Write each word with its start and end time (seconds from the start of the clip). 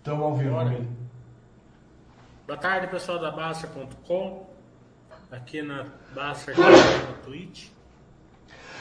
Estamos 0.00 0.22
ao 0.22 0.34
vivo, 0.34 0.54
Bora. 0.54 0.86
Boa 2.46 2.58
tarde, 2.58 2.86
pessoal 2.86 3.18
da 3.18 3.30
Baster.com. 3.30 4.48
Aqui 5.30 5.60
na 5.60 5.92
Baster 6.14 6.56
no 6.56 7.22
Twitch. 7.22 7.68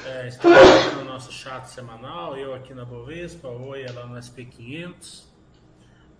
É, 0.05 0.29
estamos 0.29 0.58
aqui 0.58 0.96
no 0.96 1.04
nosso 1.04 1.29
chat 1.34 1.66
semanal, 1.66 2.38
eu 2.38 2.54
aqui 2.54 2.74
na 2.74 2.86
Bovespa, 2.86 3.50
Oi 3.50 3.86
lá 3.88 4.05
no 4.05 4.16
SP500. 4.16 5.25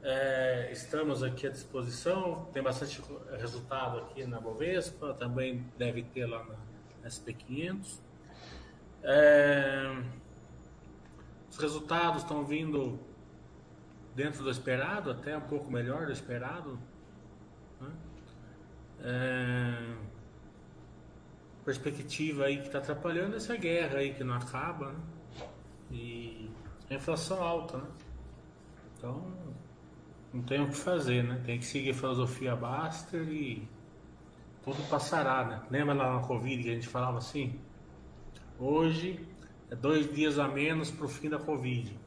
É, 0.04 0.70
estamos 0.74 1.24
aqui 1.24 1.48
à 1.48 1.50
disposição, 1.50 2.50
tem 2.52 2.62
bastante 2.62 3.02
resultado 3.40 4.00
aqui 4.00 4.26
na 4.26 4.42
Bovespa, 4.42 5.14
também 5.14 5.66
deve 5.78 6.04
ter 6.04 6.26
lá 6.26 6.44
na 6.44 7.08
SP500. 7.08 8.02
É, 9.02 10.04
os 11.50 11.58
resultados 11.58 12.22
estão 12.22 12.44
vindo 12.44 13.08
dentro 14.20 14.44
do 14.44 14.50
esperado, 14.50 15.10
até 15.12 15.38
um 15.38 15.48
pouco 15.48 15.72
melhor 15.72 16.06
do 16.06 16.12
esperado. 16.12 16.78
Né? 17.80 17.92
É, 19.02 19.96
perspectiva 21.64 22.44
aí 22.44 22.58
que 22.58 22.68
está 22.68 22.80
atrapalhando 22.80 23.38
essa 23.38 23.56
guerra 23.56 24.00
aí 24.00 24.14
que 24.14 24.22
não 24.22 24.36
acaba, 24.36 24.92
né? 24.92 25.00
E 25.90 26.52
a 26.90 26.96
inflação 26.96 27.42
alta, 27.42 27.78
né? 27.78 27.88
Então, 28.98 29.26
não 30.34 30.44
tem 30.44 30.62
o 30.62 30.68
que 30.68 30.76
fazer, 30.76 31.24
né? 31.24 31.42
Tem 31.46 31.58
que 31.58 31.66
seguir 31.66 31.92
a 31.92 31.94
filosofia 31.94 32.58
Baster 32.58 33.26
e 33.30 33.66
tudo 34.62 34.84
passará, 34.90 35.46
né? 35.46 35.64
Lembra 35.72 35.94
lá 35.94 36.16
na 36.16 36.28
Covid 36.28 36.62
que 36.62 36.70
a 36.70 36.74
gente 36.74 36.90
falava 36.90 37.20
assim? 37.20 37.58
Hoje 38.60 39.26
é 39.72 39.76
dois 39.78 40.12
dias 40.14 40.38
a 40.38 40.50
menos 40.50 40.92
para 40.92 41.06
o 41.06 41.10
fim 41.10 41.30
da 41.30 41.40
Covid, 41.40 41.98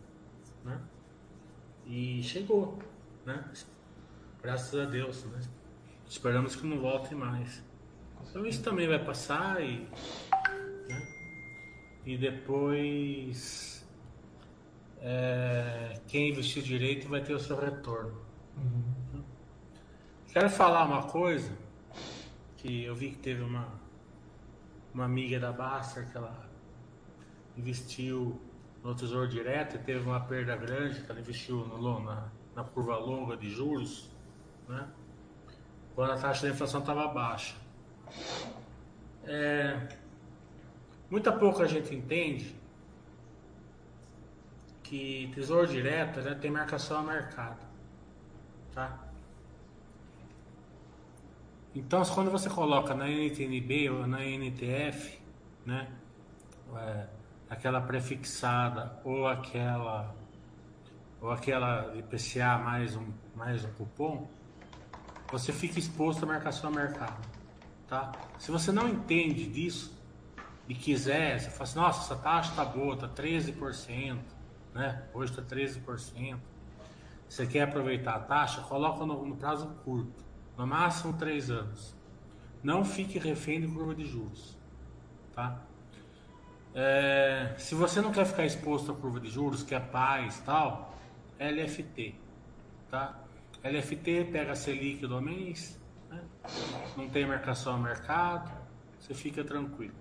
né? 0.62 0.78
E 1.86 2.22
chegou, 2.22 2.78
né? 3.24 3.44
Graças 4.42 4.78
a 4.78 4.84
Deus, 4.84 5.24
né? 5.24 5.40
Esperamos 6.08 6.56
que 6.56 6.66
não 6.66 6.78
volte 6.78 7.14
mais. 7.14 7.62
Então 8.28 8.46
isso 8.46 8.62
também 8.62 8.88
vai 8.88 9.02
passar 9.04 9.62
e, 9.62 9.88
né? 10.88 11.08
e 12.06 12.16
depois 12.16 13.86
é, 15.00 16.00
quem 16.06 16.30
investir 16.30 16.62
direito 16.62 17.08
vai 17.08 17.22
ter 17.22 17.34
o 17.34 17.40
seu 17.40 17.58
retorno. 17.58 18.20
Uhum. 18.56 19.22
Quero 20.32 20.48
falar 20.48 20.86
uma 20.86 21.02
coisa 21.02 21.52
que 22.56 22.84
eu 22.84 22.94
vi 22.94 23.10
que 23.10 23.18
teve 23.18 23.42
uma, 23.42 23.68
uma 24.94 25.04
amiga 25.04 25.38
da 25.38 25.52
Baster 25.52 26.10
que 26.10 26.16
ela 26.16 26.48
investiu 27.56 28.40
no 28.82 28.94
Tesouro 28.94 29.28
Direto 29.28 29.76
e 29.76 29.78
teve 29.78 30.00
uma 30.00 30.20
perda 30.20 30.56
grande 30.56 31.00
que 31.00 31.10
ela 31.10 31.20
investiu 31.20 31.56
no, 31.66 32.00
na, 32.02 32.28
na 32.54 32.64
curva 32.64 32.96
longa 32.96 33.36
de 33.36 33.48
juros, 33.50 34.10
né? 34.68 34.88
quando 35.94 36.12
a 36.12 36.16
taxa 36.16 36.46
de 36.46 36.52
inflação 36.52 36.80
estava 36.80 37.08
baixa. 37.08 37.54
É, 39.24 39.88
muita 41.10 41.30
pouca 41.30 41.68
gente 41.68 41.94
entende 41.94 42.56
que 44.82 45.30
Tesouro 45.34 45.66
Direto 45.66 46.20
né, 46.20 46.34
tem 46.34 46.50
marcação 46.50 46.98
a 46.98 47.02
mercado. 47.02 47.60
Tá? 48.74 48.98
Então, 51.74 52.02
quando 52.04 52.30
você 52.30 52.50
coloca 52.50 52.94
na 52.94 53.08
NTNB 53.08 53.90
ou 53.90 54.06
na 54.06 54.22
NTF, 54.22 55.18
né, 55.64 55.90
é, 56.76 57.06
aquela 57.52 57.82
prefixada 57.82 58.98
ou 59.04 59.26
aquela 59.26 60.14
ou 61.20 61.30
aquela 61.30 61.94
IPCA 61.94 62.58
mais 62.58 62.96
um, 62.96 63.12
mais 63.36 63.64
um 63.64 63.70
cupom, 63.74 64.28
você 65.30 65.52
fica 65.52 65.78
exposto 65.78 66.24
à 66.24 66.26
marcação 66.26 66.70
a 66.70 66.72
mercado. 66.72 67.28
Tá? 67.86 68.10
Se 68.38 68.50
você 68.50 68.72
não 68.72 68.88
entende 68.88 69.46
disso 69.46 69.96
e 70.66 70.74
quiser, 70.74 71.38
você 71.38 71.50
fala 71.50 71.62
assim, 71.62 71.78
nossa, 71.78 72.00
essa 72.00 72.20
taxa 72.20 72.50
está 72.50 72.64
boa, 72.64 72.94
está 72.94 73.08
13%, 73.08 74.18
né? 74.74 75.04
hoje 75.14 75.30
está 75.30 75.42
13%. 75.42 76.38
Você 77.28 77.46
quer 77.46 77.62
aproveitar 77.62 78.16
a 78.16 78.20
taxa, 78.20 78.62
coloca 78.62 79.06
no, 79.06 79.24
no 79.24 79.36
prazo 79.36 79.68
curto, 79.84 80.24
no 80.56 80.66
máximo 80.66 81.12
3 81.12 81.50
anos. 81.50 81.94
Não 82.62 82.84
fique 82.84 83.18
refém 83.18 83.60
de 83.60 83.68
curva 83.68 83.94
de 83.94 84.06
juros. 84.06 84.58
Tá? 85.32 85.62
É, 86.74 87.54
se 87.58 87.74
você 87.74 88.00
não 88.00 88.12
quer 88.12 88.24
ficar 88.24 88.46
exposto 88.46 88.92
à 88.92 88.94
curva 88.94 89.20
de 89.20 89.28
juros, 89.28 89.62
que 89.62 89.74
é 89.74 89.80
paz 89.80 90.40
tal, 90.40 90.96
LFT. 91.38 92.14
Tá? 92.90 93.18
LFT 93.62 94.28
pega 94.32 94.54
Selic 94.54 95.06
do 95.06 95.20
mês, 95.20 95.80
né? 96.10 96.22
não 96.96 97.08
tem 97.08 97.26
marcação 97.26 97.74
a 97.74 97.78
mercado, 97.78 98.50
você 98.98 99.14
fica 99.14 99.44
tranquilo. 99.44 99.94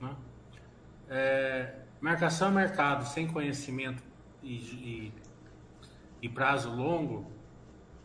Né? 0.00 0.14
É, 1.08 1.74
marcação 2.00 2.48
a 2.48 2.50
mercado 2.50 3.06
sem 3.06 3.26
conhecimento 3.26 4.02
e, 4.42 4.54
e, 4.54 5.12
e 6.22 6.28
prazo 6.28 6.70
longo 6.70 7.30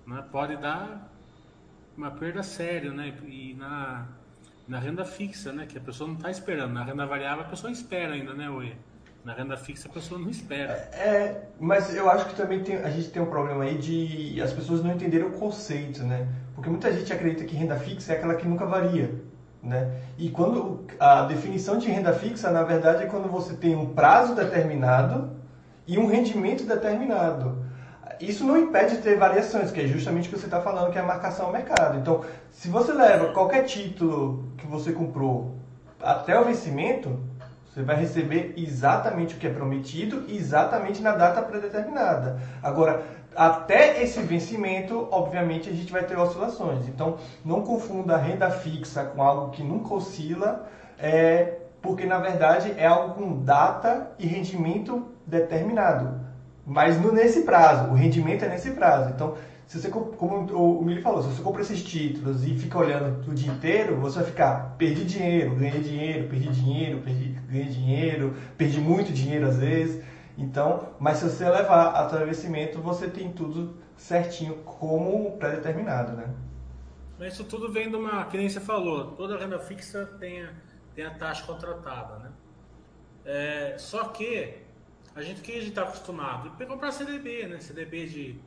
né, 0.06 0.26
pode 0.32 0.56
dar 0.58 1.12
uma 1.98 2.12
perda 2.12 2.44
séria, 2.44 2.92
né? 2.92 3.18
E 3.26 3.56
na, 3.56 4.08
na 4.68 4.80
renda 4.80 5.06
fixa, 5.06 5.52
né? 5.52 5.66
Que 5.68 5.78
a 5.78 5.82
pessoa 5.82 6.08
não 6.08 6.16
está 6.16 6.30
esperando. 6.30 6.74
Na 6.74 6.84
renda 6.84 7.06
variável 7.06 7.46
a 7.46 7.48
pessoa 7.48 7.72
espera 7.72 8.14
ainda, 8.14 8.34
né, 8.34 8.50
Oi? 8.50 8.76
Na 9.24 9.34
renda 9.34 9.58
fixa 9.58 9.88
a 9.88 9.92
pessoa 9.92 10.20
não 10.20 10.30
espera. 10.30 10.72
É, 10.94 11.50
mas 11.60 11.94
eu 11.96 12.10
acho 12.10 12.28
que 12.28 12.36
também 12.36 12.64
tem, 12.64 12.78
a 12.78 12.90
gente 12.90 13.10
tem 13.10 13.22
um 13.22 13.26
problema 13.26 13.64
aí 13.64 13.78
de 13.78 14.42
as 14.42 14.54
pessoas 14.54 14.84
não 14.84 14.94
entenderem 14.94 15.28
o 15.28 15.32
conceito, 15.32 16.04
né? 16.04 16.28
Porque 16.56 16.70
muita 16.70 16.92
gente 16.94 17.12
acredita 17.12 17.44
que 17.44 17.56
renda 17.56 17.76
fixa 17.76 18.14
é 18.14 18.18
aquela 18.18 18.36
que 18.36 18.48
nunca 18.48 18.66
varia. 18.66 19.14
Né? 19.62 20.02
E 20.18 20.30
quando 20.30 20.86
a 21.00 21.24
definição 21.24 21.78
de 21.78 21.90
renda 21.90 22.14
fixa, 22.14 22.50
na 22.52 22.64
verdade, 22.64 23.04
é 23.04 23.08
quando 23.08 23.28
você 23.28 23.56
tem 23.56 23.76
um 23.76 23.94
prazo 23.94 24.34
determinado 24.34 25.32
e 25.86 25.98
um 25.98 26.08
rendimento 26.08 26.64
determinado. 26.66 27.66
Isso 28.20 28.44
não 28.44 28.58
impede 28.58 28.98
de 28.98 29.02
ter 29.02 29.18
variações, 29.18 29.72
que 29.72 29.82
é 29.82 29.88
justamente 29.88 30.28
o 30.28 30.32
que 30.32 30.40
você 30.40 30.46
está 30.46 30.62
falando, 30.62 30.92
que 30.92 30.98
é 30.98 31.02
a 31.02 31.06
marcação 31.06 31.48
ao 31.48 31.52
mercado. 31.52 31.98
Então, 31.98 32.24
se 32.52 32.68
você 32.68 32.92
leva 32.92 33.32
qualquer 33.34 33.64
título 33.64 34.46
que 34.58 34.66
você 34.66 34.92
comprou 34.92 35.56
até 36.02 36.40
o 36.40 36.46
vencimento, 36.46 37.20
você 37.78 37.84
vai 37.84 37.96
receber 37.96 38.54
exatamente 38.58 39.36
o 39.36 39.38
que 39.38 39.46
é 39.46 39.52
prometido, 39.52 40.26
exatamente 40.28 41.02
na 41.02 41.12
data 41.12 41.42
predeterminada. 41.44 42.40
Agora, 42.62 43.04
até 43.36 44.02
esse 44.02 44.20
vencimento, 44.22 45.08
obviamente, 45.12 45.70
a 45.70 45.74
gente 45.74 45.92
vai 45.92 46.04
ter 46.04 46.18
oscilações. 46.18 46.88
Então, 46.88 47.18
não 47.46 47.62
confunda 47.62 48.16
a 48.16 48.18
renda 48.18 48.50
fixa 48.50 49.04
com 49.04 49.22
algo 49.22 49.52
que 49.52 49.62
nunca 49.62 49.94
oscila, 49.94 50.68
é, 50.98 51.60
porque 51.82 52.06
na 52.08 52.18
verdade 52.18 52.74
é 52.78 52.88
algo 52.88 53.14
com 53.14 53.44
data 53.44 54.10
e 54.18 54.26
rendimento 54.26 55.06
determinado. 55.26 56.27
Mas 56.68 57.02
não 57.02 57.14
nesse 57.14 57.44
prazo, 57.44 57.92
o 57.92 57.94
rendimento 57.94 58.44
é 58.44 58.50
nesse 58.50 58.72
prazo. 58.72 59.12
Então, 59.12 59.38
se 59.66 59.80
você, 59.80 59.90
como 59.90 60.46
o 60.52 60.84
Mili 60.84 61.02
falou, 61.02 61.24
se 61.24 61.30
você 61.30 61.42
compra 61.42 61.62
esses 61.62 61.82
títulos 61.82 62.46
e 62.46 62.58
fica 62.58 62.78
olhando 62.78 63.26
o 63.32 63.34
dia 63.34 63.50
inteiro, 63.50 63.96
você 63.96 64.20
vai 64.20 64.26
ficar, 64.26 64.76
perdi 64.78 65.06
dinheiro, 65.06 65.56
ganhei 65.56 65.80
dinheiro, 65.80 66.28
perdi 66.28 66.50
dinheiro, 66.50 67.00
perdi, 67.00 67.30
ganhei 67.50 67.70
dinheiro, 67.70 68.36
perdi 68.58 68.82
muito 68.82 69.14
dinheiro 69.14 69.48
às 69.48 69.58
vezes. 69.58 70.04
Então, 70.38 70.90
mas 71.00 71.20
se 71.20 71.30
você 71.30 71.50
levar 71.50 71.92
a 71.92 72.06
travessimento, 72.06 72.82
você 72.82 73.08
tem 73.08 73.32
tudo 73.32 73.78
certinho 73.96 74.56
como 74.58 75.38
pré-determinado, 75.38 76.18
né? 76.18 76.30
Mas 77.18 77.34
isso 77.34 77.46
tudo 77.46 77.72
vem 77.72 77.90
de 77.90 77.96
uma, 77.96 78.26
que 78.26 78.38
nem 78.38 78.50
você 78.50 78.60
falou, 78.60 79.12
toda 79.12 79.38
renda 79.38 79.58
fixa 79.58 80.06
tem 80.20 80.44
a, 80.44 80.50
tem 80.94 81.06
a 81.06 81.12
taxa 81.12 81.46
contratada, 81.46 82.20
né? 82.20 82.30
É, 83.26 83.76
só 83.78 84.10
que 84.10 84.67
a 85.18 85.24
gente 85.24 85.42
que 85.42 85.52
a 85.52 85.56
gente 85.56 85.70
está 85.70 85.82
acostumado, 85.82 86.52
e 86.62 86.66
comprar 86.68 86.92
CDB, 86.92 87.48
né? 87.48 87.60
CDB 87.60 88.06
de 88.06 88.40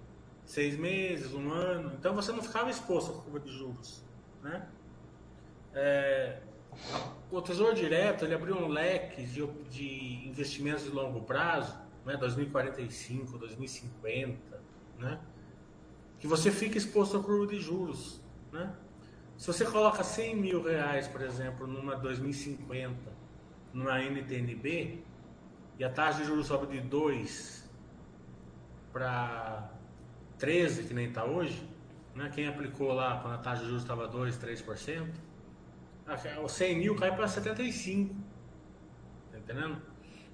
seis 0.45 0.79
meses, 0.79 1.35
um 1.35 1.51
ano, 1.51 1.93
então 1.99 2.15
você 2.15 2.31
não 2.31 2.43
ficava 2.43 2.71
exposto 2.71 3.11
à 3.11 3.23
curva 3.23 3.41
de 3.41 3.51
juros, 3.51 4.05
né? 4.41 4.69
É, 5.75 6.39
o 7.31 7.43
Tesouro 7.43 7.75
Direto 7.75 8.25
ele 8.25 8.35
abriu 8.35 8.57
um 8.57 8.69
leque 8.69 9.25
de, 9.25 9.45
de 9.69 10.29
investimentos 10.29 10.85
de 10.85 10.91
longo 10.91 11.23
prazo, 11.23 11.77
né, 12.07 12.17
2045, 12.17 13.37
2050, 13.37 14.63
né, 14.99 15.21
que 16.21 16.27
você 16.29 16.53
fica 16.53 16.79
exposto 16.79 17.17
à 17.17 17.23
curva 17.23 17.49
de 17.49 17.61
juros. 17.61 18.21
Né? 18.53 18.73
Se 19.37 19.47
você 19.47 19.65
coloca 19.65 20.05
100 20.05 20.37
mil 20.37 20.63
reais, 20.63 21.09
por 21.09 21.23
exemplo, 21.23 21.67
numa 21.67 21.97
2050, 21.97 22.95
numa 23.73 24.01
NTNB, 24.01 25.03
e 25.81 25.85
a 25.85 25.89
taxa 25.89 26.19
de 26.21 26.27
juros 26.27 26.47
sobe 26.47 26.67
de 26.67 26.87
2 26.87 27.67
para 28.93 29.71
13, 30.39 30.85
que 30.85 30.93
nem 30.93 31.09
está 31.09 31.25
hoje, 31.25 31.67
né? 32.15 32.31
quem 32.35 32.47
aplicou 32.47 32.93
lá 32.93 33.19
quando 33.23 33.37
a 33.37 33.39
taxa 33.39 33.63
de 33.63 33.69
juros 33.69 33.83
estava 33.83 34.07
2, 34.07 34.37
3%, 34.37 35.09
os 36.45 36.53
100 36.53 36.79
mil 36.79 36.97
cai 36.97 37.17
para 37.17 37.27
75. 37.27 38.15
Tá 39.33 39.39
entendendo? 39.39 39.81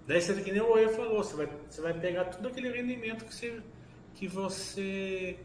Daí 0.04 0.20
você, 0.20 0.34
que 0.42 0.50
nem 0.50 0.60
o 0.60 0.68
Oia 0.68 0.88
falou, 0.88 1.22
você 1.22 1.36
vai, 1.36 1.48
você 1.70 1.80
vai 1.80 1.94
pegar 1.94 2.24
tudo 2.24 2.48
aquele 2.48 2.72
rendimento 2.72 3.24
que 3.24 3.32
você, 3.32 3.62
que 4.14 4.26
você 4.26 5.38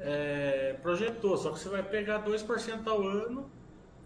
é, 0.00 0.78
projetou, 0.80 1.36
só 1.36 1.52
que 1.52 1.58
você 1.58 1.68
vai 1.68 1.82
pegar 1.82 2.24
2% 2.24 2.86
ao 2.86 3.02
ano 3.06 3.50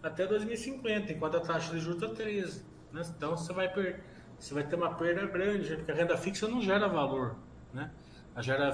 até 0.03 0.27
2050, 0.27 1.13
enquanto 1.13 1.37
a 1.37 1.39
taxa 1.39 1.73
de 1.73 1.79
juros 1.79 2.03
está 2.03 2.13
13%. 2.21 2.63
Né? 2.91 3.01
Então 3.15 3.37
você 3.37 3.53
vai, 3.53 3.71
per... 3.71 4.10
você 4.41 4.55
vai 4.55 4.63
ter 4.63 4.75
uma 4.75 4.93
perda 4.95 5.27
grande, 5.27 5.75
porque 5.75 5.91
a 5.91 5.95
renda 5.95 6.17
fixa 6.17 6.47
não 6.47 6.61
gera 6.61 6.87
valor. 6.87 7.35
Né? 7.71 7.91
A, 8.35 8.41
gera... 8.41 8.69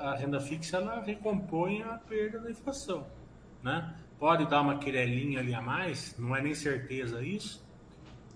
a 0.00 0.14
renda 0.14 0.40
fixa 0.40 0.78
ela 0.78 1.00
recompõe 1.02 1.82
a 1.82 1.98
perda 1.98 2.40
da 2.40 2.50
inflação. 2.50 3.06
Né? 3.62 3.94
Pode 4.18 4.46
dar 4.46 4.62
uma 4.62 4.78
quirelinha 4.78 5.40
ali 5.40 5.54
a 5.54 5.60
mais, 5.60 6.18
não 6.18 6.34
é 6.34 6.40
nem 6.40 6.54
certeza 6.54 7.22
isso, 7.22 7.62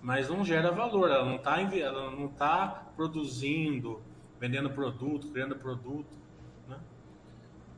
mas 0.02 0.28
não 0.28 0.44
gera 0.44 0.70
valor, 0.70 1.10
ela 1.10 1.25
não 1.25 1.36
está 1.36 1.58
ela 1.60 2.10
não 2.10 2.28
tá 2.28 2.92
produzindo, 2.94 4.02
vendendo 4.38 4.69
produto, 4.69 5.28
criando 5.28 5.56
produto. 5.56 6.14
Né? 6.69 6.76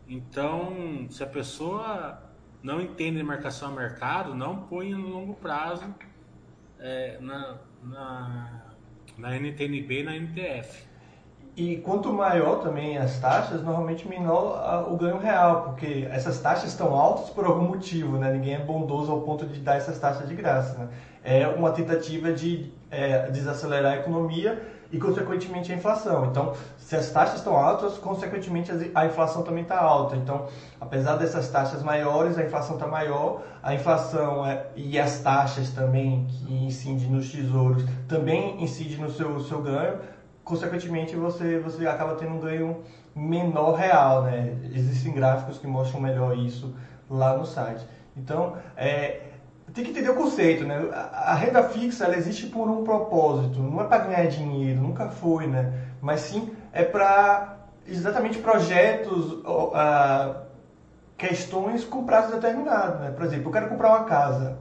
Então, 0.08 1.06
se 1.08 1.22
a 1.22 1.26
pessoa 1.28 2.20
não 2.60 2.80
entende 2.80 3.22
marcação 3.22 3.68
a 3.68 3.72
mercado, 3.72 4.34
não 4.34 4.66
põe 4.66 4.92
no 4.92 5.06
longo 5.06 5.34
prazo 5.34 5.94
é, 6.80 7.18
na, 7.20 7.58
na, 7.82 8.65
na 9.16 9.36
NTNB 9.36 10.00
e 10.00 10.02
na 10.02 10.16
NTF. 10.16 10.86
E 11.56 11.76
quanto 11.78 12.12
maior 12.12 12.56
também 12.62 12.98
as 12.98 13.18
taxas, 13.18 13.62
normalmente 13.62 14.06
menor 14.06 14.92
o 14.92 14.96
ganho 14.96 15.16
real, 15.16 15.62
porque 15.62 16.06
essas 16.10 16.38
taxas 16.38 16.70
estão 16.70 16.94
altas 16.94 17.30
por 17.30 17.46
algum 17.46 17.68
motivo, 17.68 18.18
né? 18.18 18.30
Ninguém 18.30 18.54
é 18.54 18.58
bondoso 18.58 19.10
ao 19.10 19.22
ponto 19.22 19.46
de 19.46 19.60
dar 19.60 19.76
essas 19.76 19.98
taxas 19.98 20.28
de 20.28 20.34
graça, 20.34 20.76
né? 20.76 20.88
É 21.24 21.48
uma 21.48 21.70
tentativa 21.70 22.30
de 22.30 22.70
é, 22.90 23.30
desacelerar 23.30 23.94
a 23.94 23.96
economia 23.96 24.62
e, 24.92 24.98
consequentemente, 24.98 25.72
a 25.72 25.76
inflação. 25.76 26.26
Então, 26.26 26.54
se 26.78 26.94
as 26.94 27.10
taxas 27.10 27.38
estão 27.38 27.56
altas, 27.56 27.98
consequentemente, 27.98 28.70
a 28.94 29.06
inflação 29.06 29.42
também 29.42 29.62
está 29.62 29.78
alta. 29.78 30.16
Então, 30.16 30.46
apesar 30.80 31.16
dessas 31.16 31.48
taxas 31.48 31.82
maiores, 31.82 32.38
a 32.38 32.44
inflação 32.44 32.76
está 32.76 32.86
maior, 32.86 33.42
a 33.62 33.74
inflação 33.74 34.46
é, 34.46 34.66
e 34.76 34.98
as 34.98 35.18
taxas 35.20 35.70
também 35.70 36.26
que 36.26 36.54
incidem 36.54 37.08
nos 37.08 37.30
tesouros 37.30 37.84
também 38.06 38.62
incidem 38.62 38.98
no 38.98 39.10
seu, 39.10 39.40
seu 39.40 39.60
ganho, 39.60 39.98
consequentemente, 40.44 41.16
você, 41.16 41.58
você 41.58 41.86
acaba 41.86 42.14
tendo 42.14 42.34
um 42.34 42.40
ganho 42.40 42.82
menor 43.14 43.74
real. 43.74 44.22
Né? 44.22 44.56
Existem 44.72 45.12
gráficos 45.12 45.58
que 45.58 45.66
mostram 45.66 46.00
melhor 46.00 46.38
isso 46.38 46.74
lá 47.10 47.36
no 47.36 47.44
site. 47.44 47.84
Então, 48.16 48.56
é, 48.76 49.25
tem 49.76 49.84
que 49.84 49.90
entender 49.90 50.08
o 50.08 50.14
conceito, 50.14 50.64
né? 50.64 50.88
A, 51.12 51.34
renda 51.34 51.62
fixa 51.64 52.06
ela 52.06 52.16
existe 52.16 52.46
por 52.46 52.66
um 52.66 52.82
propósito, 52.82 53.60
não 53.60 53.78
é 53.82 53.84
para 53.84 54.04
ganhar 54.04 54.26
dinheiro, 54.26 54.80
nunca 54.80 55.10
foi, 55.10 55.46
né? 55.46 55.70
Mas 56.00 56.20
sim 56.20 56.56
é 56.72 56.82
para 56.82 57.58
exatamente 57.86 58.38
projetos, 58.38 59.32
uh, 59.32 60.34
questões 61.18 61.84
com 61.84 62.06
prazo 62.06 62.32
determinado, 62.32 63.00
né? 63.00 63.10
Por 63.10 63.26
exemplo, 63.26 63.48
eu 63.48 63.52
quero 63.52 63.68
comprar 63.68 63.90
uma 63.90 64.04
casa. 64.04 64.58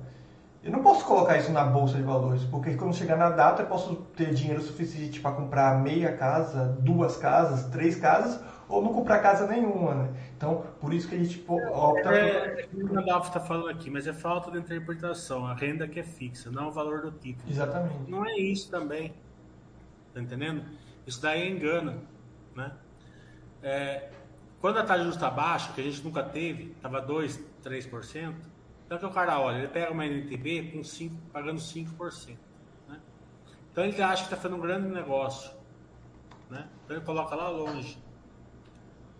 Eu 0.61 0.71
não 0.71 0.81
posso 0.81 1.05
colocar 1.05 1.37
isso 1.37 1.51
na 1.51 1.63
bolsa 1.63 1.95
de 1.95 2.03
valores, 2.03 2.43
porque 2.43 2.73
quando 2.73 2.93
chegar 2.93 3.15
na 3.15 3.29
data 3.29 3.61
eu 3.61 3.67
posso 3.67 3.95
ter 4.17 4.33
dinheiro 4.33 4.61
suficiente 4.61 5.21
para 5.21 5.31
comprar 5.31 5.79
meia 5.79 6.11
casa, 6.11 6.75
duas 6.81 7.15
casas, 7.15 7.65
três 7.69 7.95
casas, 7.95 8.41
ou 8.67 8.81
não 8.81 8.93
comprar 8.93 9.19
casa 9.19 9.47
nenhuma, 9.47 9.93
né? 9.95 10.13
Então, 10.35 10.65
por 10.79 10.93
isso 10.93 11.07
que 11.07 11.15
a 11.15 11.17
gente 11.17 11.43
opta 11.47 12.13
é, 12.13 12.61
é, 12.61 12.69
o 12.73 12.87
Gandalf 12.87 13.27
está 13.27 13.39
falando 13.39 13.69
aqui, 13.69 13.89
mas 13.89 14.07
é 14.07 14.13
falta 14.13 14.51
de 14.51 14.57
interpretação. 14.57 15.45
A 15.45 15.53
renda 15.53 15.87
que 15.87 15.99
é 15.99 16.03
fixa, 16.03 16.49
não 16.49 16.69
o 16.69 16.71
valor 16.71 17.01
do 17.01 17.11
título. 17.11 17.49
Exatamente. 17.49 18.09
Não 18.09 18.25
é 18.25 18.37
isso 18.37 18.69
também. 18.69 19.13
Tá 20.13 20.21
entendendo? 20.21 20.63
Isso 21.05 21.21
daí 21.21 21.49
engana, 21.49 21.97
né? 22.55 22.71
É, 23.61 24.09
quando 24.59 24.77
a 24.77 24.83
taxa 24.83 24.97
de 24.97 25.03
juros 25.03 25.15
está 25.15 25.29
baixa, 25.29 25.71
que 25.73 25.81
a 25.81 25.83
gente 25.83 26.03
nunca 26.03 26.23
teve, 26.23 26.71
estava 26.75 27.01
2, 27.01 27.39
3%, 27.63 28.33
então 28.85 28.97
que 28.97 29.05
o 29.05 29.11
cara 29.11 29.39
olha, 29.39 29.57
ele 29.57 29.67
pega 29.67 29.91
uma 29.91 30.05
NTB 30.05 30.71
com 30.71 30.83
5, 30.83 31.15
pagando 31.31 31.59
5%. 31.59 32.37
Né? 32.87 32.99
Então 33.71 33.83
ele 33.83 34.01
acha 34.01 34.23
que 34.23 34.33
está 34.33 34.37
fazendo 34.37 34.57
um 34.57 34.61
grande 34.61 34.87
negócio. 34.87 35.51
Né? 36.49 36.67
Então 36.83 36.97
ele 36.97 37.05
coloca 37.05 37.35
lá 37.35 37.49
longe. 37.49 37.97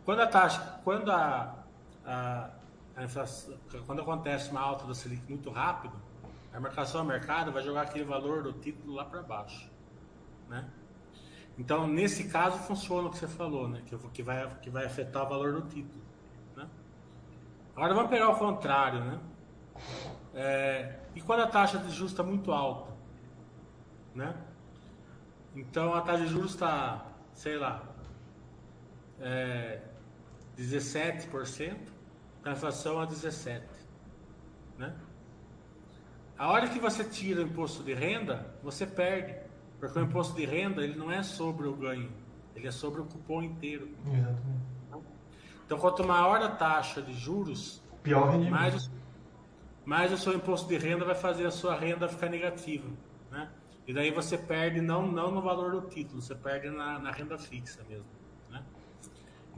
Quando 0.06 0.22
a 0.22 0.28
taxa, 0.28 0.80
quando 0.84 1.12
a, 1.12 1.66
a, 2.06 2.50
a 2.96 3.04
inflação, 3.04 3.58
quando 3.88 4.02
acontece 4.02 4.52
uma 4.52 4.62
alta 4.62 4.86
da 4.86 4.94
Selic 4.94 5.24
muito 5.28 5.50
rápido, 5.50 5.96
a 6.54 6.60
marcação 6.60 7.02
a 7.02 7.04
mercado 7.04 7.52
vai 7.52 7.64
jogar 7.64 7.82
aquele 7.82 8.06
valor 8.06 8.44
do 8.44 8.54
título 8.54 8.94
lá 8.94 9.04
para 9.04 9.24
baixo, 9.24 9.70
né? 10.48 10.70
Então, 11.58 11.88
nesse 11.88 12.26
caso, 12.26 12.58
funciona 12.60 13.08
o 13.08 13.12
que 13.12 13.18
você 13.18 13.28
falou, 13.28 13.68
né? 13.68 13.82
Que, 13.86 13.98
que, 14.10 14.22
vai, 14.22 14.48
que 14.62 14.70
vai 14.70 14.86
afetar 14.86 15.24
o 15.24 15.30
valor 15.30 15.54
do 15.54 15.62
título. 15.64 16.04
Né? 16.56 16.68
Agora, 17.76 17.94
vamos 17.94 18.10
pegar 18.10 18.30
o 18.30 18.36
contrário, 18.36 19.00
né? 19.00 19.20
É, 20.34 21.00
e 21.16 21.22
quando 21.22 21.42
a 21.42 21.48
taxa 21.48 21.78
de 21.78 21.90
juros 21.92 22.12
está 22.12 22.24
muito 22.24 22.52
alta, 22.52 22.94
né? 24.14 24.36
Então, 25.56 25.96
a 25.96 26.02
taxa 26.02 26.24
de 26.24 26.28
juros 26.28 26.52
está, 26.52 27.06
sei 27.34 27.58
lá, 27.58 27.84
é, 29.20 29.82
17%, 30.58 31.78
a 32.44 32.52
inflação 32.52 33.00
a 33.00 33.08
17%. 33.08 33.62
Né? 34.78 34.94
A 36.38 36.52
hora 36.52 36.68
que 36.68 36.80
você 36.80 37.04
tira 37.04 37.42
o 37.42 37.44
imposto 37.44 37.84
de 37.84 37.94
renda, 37.94 38.54
você 38.62 38.86
perde. 38.86 39.36
Porque 39.80 39.98
o 39.98 40.02
imposto 40.02 40.36
de 40.36 40.46
renda 40.46 40.84
ele 40.84 40.96
não 40.96 41.12
é 41.12 41.24
sobre 41.24 41.68
o 41.68 41.76
ganho, 41.76 42.12
ele 42.56 42.68
é 42.68 42.72
sobre 42.72 43.02
o 43.02 43.06
cupom 43.06 43.42
inteiro. 43.42 43.90
Exatamente. 44.06 44.66
Então, 45.66 45.80
quanto 45.80 46.04
maior 46.06 46.42
a 46.42 46.50
taxa 46.50 47.02
de 47.02 47.14
juros, 47.14 47.82
pior 48.04 48.30
rendimento. 48.30 48.52
Mais, 48.52 48.92
mais 49.84 50.12
o 50.12 50.18
seu 50.18 50.34
imposto 50.34 50.68
de 50.68 50.78
renda 50.78 51.04
vai 51.04 51.16
fazer 51.16 51.46
a 51.46 51.52
sua 51.52 51.76
renda 51.76 52.08
ficar 52.08 52.30
negativa. 52.30 52.88
Né? 53.32 53.50
E 53.88 53.94
daí 53.94 54.12
você 54.12 54.38
perde 54.38 54.80
não, 54.80 55.08
não 55.08 55.32
no 55.32 55.42
valor 55.42 55.72
do 55.72 55.90
título, 55.90 56.22
você 56.22 56.36
perde 56.36 56.70
na, 56.70 57.00
na 57.00 57.12
renda 57.12 57.38
fixa 57.38 57.84
mesmo. 57.90 58.06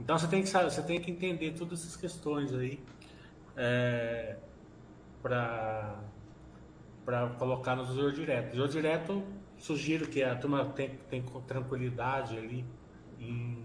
Então 0.00 0.18
você 0.18 0.28
tem 0.28 0.42
que 0.42 0.48
saber, 0.48 0.70
você 0.70 0.82
tem 0.82 1.00
que 1.00 1.10
entender 1.10 1.52
todas 1.52 1.80
essas 1.80 1.96
questões 1.96 2.54
aí 2.54 2.80
é, 3.56 4.36
para 5.22 6.00
para 7.04 7.26
colocar 7.30 7.74
no 7.74 7.86
tesouro 7.86 8.12
direto. 8.12 8.50
Tesouro 8.50 8.70
direto 8.70 9.24
sugiro 9.56 10.06
que 10.06 10.22
a 10.22 10.36
turma 10.36 10.64
tem, 10.66 10.90
tem 11.08 11.24
tranquilidade 11.46 12.36
ali 12.36 12.66
em, 13.18 13.64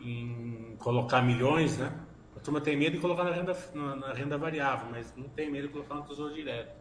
em 0.00 0.76
colocar 0.78 1.20
milhões, 1.20 1.76
né? 1.76 1.92
A 2.36 2.40
turma 2.40 2.60
tem 2.60 2.76
medo 2.76 2.92
de 2.92 3.00
colocar 3.00 3.24
na 3.24 3.32
renda, 3.32 3.56
na, 3.74 3.96
na 3.96 4.12
renda 4.12 4.38
variável, 4.38 4.88
mas 4.88 5.12
não 5.16 5.28
tem 5.28 5.50
medo 5.50 5.66
de 5.66 5.72
colocar 5.72 5.96
no 5.96 6.02
tesouro 6.04 6.32
direto. 6.32 6.76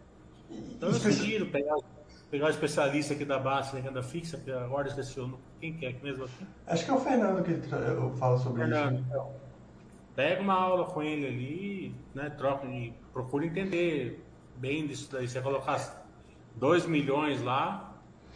Então 0.49 0.89
eu 0.89 0.95
sugiro 0.95 1.47
pegar 1.47 1.75
pegar 2.29 2.47
o 2.47 2.49
especialista 2.49 3.13
aqui 3.13 3.25
da 3.25 3.39
base 3.39 3.73
da 3.73 3.79
renda 3.79 4.03
fixa, 4.03 4.37
que 4.37 4.51
agora 4.51 4.87
esqueci 4.87 5.19
o 5.19 5.37
quem 5.59 5.73
que 5.73 5.85
é 5.85 5.95
mesmo 6.03 6.25
aqui? 6.25 6.45
Acho 6.65 6.85
que 6.85 6.91
é 6.91 6.93
o 6.93 6.99
Fernando 6.99 7.43
que 7.43 7.53
fala 8.17 8.37
sobre 8.37 8.63
Fernando, 8.63 8.95
isso. 8.95 9.05
Então, 9.09 9.31
pega 10.15 10.41
uma 10.41 10.53
aula 10.53 10.85
com 10.85 11.01
ele 11.01 11.27
ali, 11.27 11.95
né, 12.13 12.29
troca 12.29 12.67
e 12.67 12.93
procura 13.13 13.45
entender 13.45 14.23
bem 14.55 14.85
disso 14.87 15.09
daí. 15.11 15.27
Você 15.27 15.41
colocar 15.41 16.05
2 16.55 16.85
milhões 16.85 17.41
lá, 17.41 17.93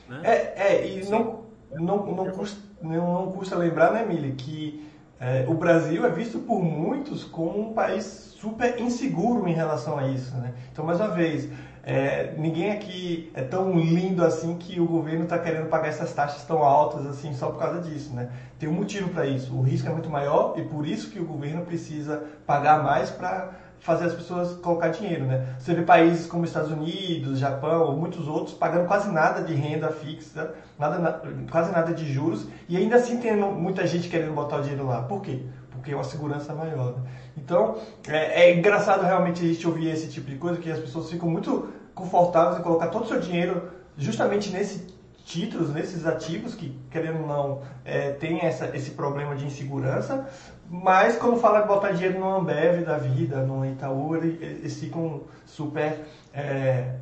né? 0.08 0.22
É, 0.24 0.74
é 0.74 0.98
e 0.98 1.10
não, 1.10 1.46
não, 1.72 2.06
não, 2.06 2.32
custa, 2.32 2.60
não, 2.82 3.26
não 3.26 3.32
custa 3.32 3.56
lembrar, 3.56 3.92
né, 3.92 4.06
Mili, 4.06 4.34
que 4.34 4.88
é, 5.20 5.46
o 5.48 5.54
Brasil 5.54 6.06
é 6.06 6.10
visto 6.10 6.40
por 6.40 6.64
muitos 6.64 7.24
como 7.24 7.70
um 7.70 7.74
país 7.74 8.32
super 8.40 8.80
inseguro 8.80 9.48
em 9.48 9.54
relação 9.54 10.00
a 10.00 10.08
isso, 10.08 10.36
né? 10.38 10.54
Então, 10.72 10.84
mais 10.84 11.00
uma 11.00 11.10
vez, 11.10 11.48
é, 11.84 12.34
ninguém 12.38 12.72
aqui 12.72 13.32
é 13.34 13.42
tão 13.42 13.76
lindo 13.80 14.24
assim 14.24 14.56
que 14.58 14.80
o 14.80 14.86
governo 14.86 15.24
está 15.24 15.40
querendo 15.40 15.68
pagar 15.68 15.88
essas 15.88 16.14
taxas 16.14 16.44
tão 16.44 16.64
altas 16.64 17.08
assim 17.08 17.34
só 17.34 17.50
por 17.50 17.60
causa 17.60 17.82
disso, 17.82 18.14
né? 18.14 18.30
Tem 18.60 18.70
um 18.70 18.74
motivo 18.74 19.10
para 19.10 19.26
isso. 19.26 19.56
O 19.56 19.62
risco 19.62 19.90
é 19.90 19.92
muito 19.92 20.10
maior 20.10 20.54
e 20.58 20.62
por 20.62 20.86
isso 20.86 21.10
que 21.10 21.20
o 21.20 21.26
governo 21.26 21.66
precisa 21.66 22.24
pagar 22.46 22.84
mais 22.84 23.10
para 23.10 23.50
fazer 23.80 24.06
as 24.06 24.14
pessoas 24.14 24.54
colocar 24.58 24.90
dinheiro, 24.90 25.26
né? 25.26 25.56
Você 25.58 25.74
vê 25.74 25.82
países 25.82 26.28
como 26.28 26.46
Estados 26.46 26.72
Unidos, 26.72 27.40
Japão 27.40 27.98
muitos 27.98 28.28
outros 28.28 28.56
pagando 28.56 28.88
quase 28.88 29.12
nada 29.12 29.42
de 29.42 29.56
renda 29.56 29.90
fixa, 29.90 30.54
nada, 30.78 31.22
quase 31.50 31.72
nada 31.72 31.92
de 31.92 32.12
juros 32.14 32.48
e 32.70 32.78
ainda 32.78 32.98
assim 32.98 33.18
tem 33.18 33.36
muita 33.36 33.88
gente 33.88 34.08
querendo 34.08 34.34
botar 34.34 34.58
o 34.58 34.62
dinheiro 34.62 34.86
lá. 34.86 35.02
Por 35.02 35.22
quê? 35.22 35.40
Porque 35.82 35.94
é 35.94 35.96
uma 35.96 36.04
segurança 36.04 36.54
maior. 36.54 36.94
Né? 36.96 37.10
Então, 37.36 37.76
é, 38.08 38.44
é, 38.44 38.56
engraçado 38.56 39.04
realmente 39.04 39.44
a 39.44 39.48
gente 39.48 39.68
ouvir 39.68 39.90
esse 39.90 40.08
tipo 40.10 40.30
de 40.30 40.38
coisa, 40.38 40.62
que 40.62 40.70
as 40.70 40.78
pessoas 40.78 41.10
ficam 41.10 41.28
muito 41.28 41.70
confortáveis 41.96 42.60
em 42.60 42.62
colocar 42.62 42.88
todo 42.90 43.04
o 43.04 43.08
seu 43.08 43.20
dinheiro 43.20 43.64
justamente 43.98 44.52
nesses 44.52 44.86
títulos, 45.26 45.74
nesses 45.74 46.06
ativos 46.06 46.54
que, 46.54 46.80
querendo 46.92 47.22
ou 47.22 47.28
não, 47.28 47.62
é, 47.84 48.12
tem 48.12 48.42
essa, 48.42 48.76
esse 48.78 48.92
problema 48.92 49.36
de 49.36 49.44
insegurança, 49.44 50.28
mas 50.70 51.18
quando 51.18 51.38
fala 51.40 51.62
de 51.62 51.68
botar 51.68 51.94
dinheiro 51.94 52.20
no 52.20 52.32
Ambev 52.32 52.86
da 52.86 52.98
vida, 52.98 53.42
no 53.42 53.66
Itaú, 53.66 54.16
eles 54.16 54.80
ficam 54.80 55.24
super... 55.48 56.06
É, 56.32 56.96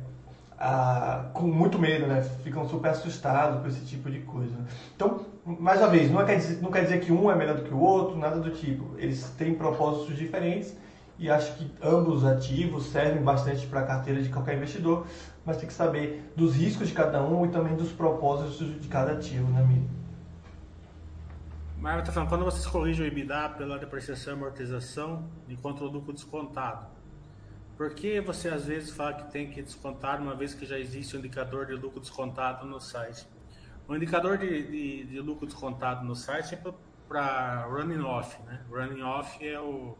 com 1.32 1.46
muito 1.46 1.78
medo, 1.78 2.06
né? 2.06 2.20
Ficam 2.44 2.68
super 2.68 2.90
assustados 2.90 3.62
com 3.62 3.68
esse 3.68 3.80
tipo 3.86 4.10
de 4.10 4.20
coisa. 4.20 4.54
Então, 4.94 5.20
mais 5.44 5.80
uma 5.80 5.88
vez, 5.88 6.10
não 6.10 6.24
quer, 6.24 6.36
dizer, 6.36 6.62
não 6.62 6.70
quer 6.70 6.82
dizer 6.82 7.00
que 7.00 7.12
um 7.12 7.30
é 7.30 7.34
melhor 7.34 7.56
do 7.56 7.62
que 7.62 7.72
o 7.72 7.78
outro, 7.78 8.16
nada 8.16 8.38
do 8.38 8.50
tipo. 8.50 8.94
Eles 8.98 9.22
têm 9.30 9.54
propósitos 9.54 10.16
diferentes 10.16 10.76
e 11.18 11.30
acho 11.30 11.54
que 11.56 11.70
ambos 11.82 12.24
ativos 12.24 12.86
servem 12.86 13.22
bastante 13.22 13.66
para 13.66 13.80
a 13.80 13.86
carteira 13.86 14.22
de 14.22 14.28
qualquer 14.28 14.56
investidor, 14.56 15.06
mas 15.44 15.56
tem 15.56 15.66
que 15.66 15.72
saber 15.72 16.32
dos 16.36 16.54
riscos 16.54 16.88
de 16.88 16.94
cada 16.94 17.22
um 17.22 17.44
e 17.44 17.48
também 17.48 17.76
dos 17.76 17.92
propósitos 17.92 18.80
de 18.80 18.88
cada 18.88 19.12
ativo, 19.12 19.50
né, 19.52 19.62
Miriam? 19.62 20.00
Mas 21.78 22.00
está 22.00 22.12
falando, 22.12 22.28
quando 22.28 22.44
vocês 22.44 22.66
corrigem 22.66 23.04
o 23.04 23.08
EBITDA 23.08 23.50
pela 23.56 23.78
depreciação 23.78 24.34
e 24.34 24.36
amortização, 24.36 25.24
enquanto 25.48 25.82
o 25.82 25.86
lucro 25.88 26.12
descontado, 26.12 26.86
por 27.74 27.94
que 27.94 28.20
você 28.20 28.50
às 28.50 28.66
vezes 28.66 28.90
fala 28.90 29.14
que 29.14 29.32
tem 29.32 29.50
que 29.50 29.62
descontar 29.62 30.20
uma 30.20 30.34
vez 30.34 30.52
que 30.52 30.66
já 30.66 30.78
existe 30.78 31.16
um 31.16 31.20
indicador 31.20 31.64
de 31.64 31.72
lucro 31.72 31.98
descontado 31.98 32.66
no 32.66 32.78
site? 32.78 33.26
O 33.90 33.96
indicador 33.96 34.38
de, 34.38 34.62
de, 34.68 35.04
de 35.04 35.20
lucro 35.20 35.48
descontado 35.48 36.04
no 36.04 36.14
site 36.14 36.54
é 36.54 36.62
para 37.08 37.64
running 37.64 38.00
off, 38.02 38.40
né? 38.44 38.64
Running 38.70 39.02
off 39.02 39.44
é 39.44 39.58
o, 39.58 39.98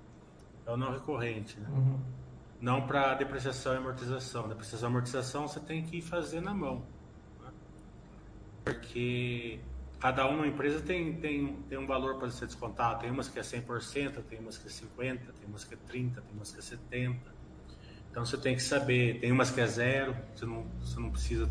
é 0.64 0.70
o 0.70 0.76
não 0.76 0.92
recorrente, 0.92 1.59
né? 1.59 1.68
Uhum. 1.68 2.00
Não 2.61 2.87
para 2.87 3.14
depreciação 3.14 3.75
e 3.75 3.78
amortização. 3.78 4.49
Depreciação 4.49 4.88
e 4.88 4.92
amortização 4.92 5.49
você 5.49 5.59
tem 5.59 5.82
que 5.82 6.00
fazer 6.00 6.40
na 6.40 6.54
mão. 6.54 6.85
Né? 7.42 7.50
Porque 8.64 9.59
cada 9.99 10.25
uma 10.25 10.47
empresa 10.47 10.80
tem, 10.80 11.14
tem, 11.14 11.56
tem 11.68 11.76
um 11.76 11.87
valor 11.88 12.16
para 12.16 12.30
ser 12.30 12.47
descontado. 12.47 13.00
Tem 13.00 13.11
umas 13.11 13.28
que 13.28 13.40
é 13.40 13.42
100%, 13.42 14.23
tem 14.23 14.38
umas 14.38 14.56
que 14.56 14.68
é 14.68 14.70
50%, 14.70 15.18
tem 15.18 15.49
umas 15.49 15.64
que 15.64 15.75
é 15.75 15.76
30%, 15.76 15.88
tem 15.90 16.23
umas 16.32 16.52
que 16.52 16.61
é 16.61 16.62
70%. 16.62 17.16
Então 18.09 18.25
você 18.25 18.37
tem 18.37 18.54
que 18.54 18.62
saber, 18.62 19.20
tem 19.20 19.30
umas 19.30 19.50
que 19.50 19.61
é 19.61 19.66
zero, 19.66 20.16
você 20.35 20.44
não, 20.44 20.64
você 20.80 20.99
não 20.99 21.11
precisa, 21.11 21.49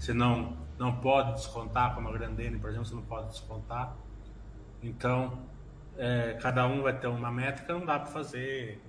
você 0.00 0.14
não 0.14 0.58
não 0.78 0.96
pode 0.96 1.34
descontar, 1.34 1.94
como 1.94 2.08
a 2.08 2.12
Grandene, 2.12 2.58
por 2.58 2.70
exemplo, 2.70 2.86
você 2.86 2.94
não 2.94 3.02
pode 3.02 3.28
descontar. 3.28 3.94
Então, 4.82 5.38
é, 5.98 6.38
cada 6.40 6.66
um 6.66 6.80
vai 6.80 6.98
ter 6.98 7.06
uma 7.06 7.30
métrica, 7.30 7.74
não 7.74 7.84
dá 7.84 7.98
para 7.98 8.10
fazer 8.10 8.82